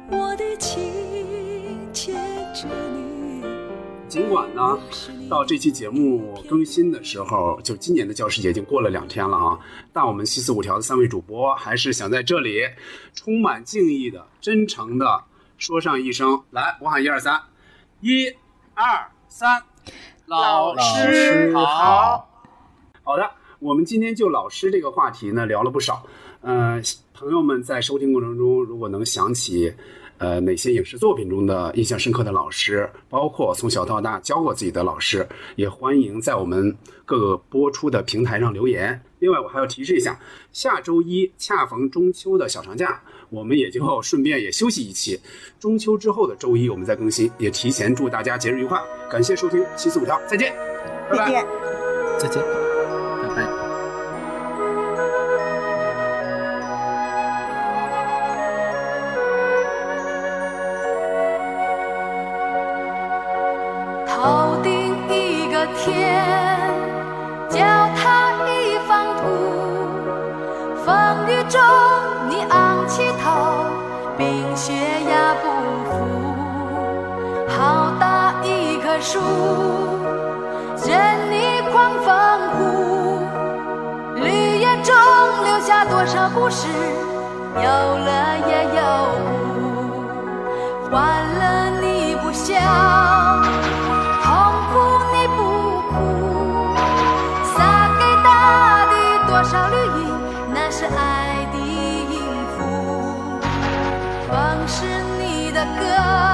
[0.09, 1.50] 我的情。
[4.07, 4.79] 尽管呢，
[5.29, 9.59] 到这期节目更新的时候，就今年的教师节已经过了两天了啊。
[9.91, 12.61] 但我们七四五条的三位主播还是想在这里，
[13.13, 15.23] 充满敬意的、真诚的
[15.57, 17.41] 说上一声：来，我喊一二三，
[17.99, 18.27] 一、
[18.73, 19.63] 二、三，
[20.27, 22.29] 老师好。
[23.03, 26.05] 好的，我们今天就老师这个话题呢聊了不少。
[26.41, 26.81] 嗯，
[27.13, 29.73] 朋友们在收听过程中，如果能想起。
[30.21, 39.01] 呃，哪些影视作品中的印象深刻的老师，包括从小到大教过自己的老师，也欢迎在我们各个播出的平台上留言。
[39.17, 40.19] 另外，我还要提示一下，
[40.53, 45.19] 下周一恰逢中秋的小长假，我们也就顺便也休息一期。
[45.59, 48.79] 中秋之后的周一我们再更新，也提前祝大家节日愉快。
[49.09, 50.53] 感谢收听七四五条，再见，
[51.09, 51.45] 拜拜，
[52.19, 52.60] 再见。
[79.11, 79.19] 树
[80.87, 82.07] 任你狂风
[82.53, 82.59] 呼
[84.15, 84.95] 绿叶中
[85.43, 86.69] 留下多少故事
[87.55, 88.09] 有乐
[88.47, 88.81] 也有
[89.27, 90.95] 苦欢
[91.41, 91.41] 乐
[91.81, 92.55] 你不笑
[94.23, 94.31] 痛
[94.71, 94.79] 苦
[95.11, 95.37] 你不
[95.89, 95.93] 哭
[97.53, 98.93] 撒给大地
[99.27, 100.07] 多少绿荫
[100.53, 102.15] 那是爱的音
[102.55, 102.59] 符。
[104.29, 104.85] 风是
[105.19, 106.30] 你的歌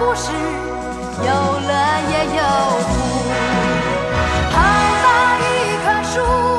[0.00, 1.70] 故事有乐
[2.10, 2.40] 也有
[2.88, 2.90] 苦，
[4.50, 4.56] 好
[5.04, 5.06] 大
[5.36, 5.44] 一
[5.84, 6.49] 棵树。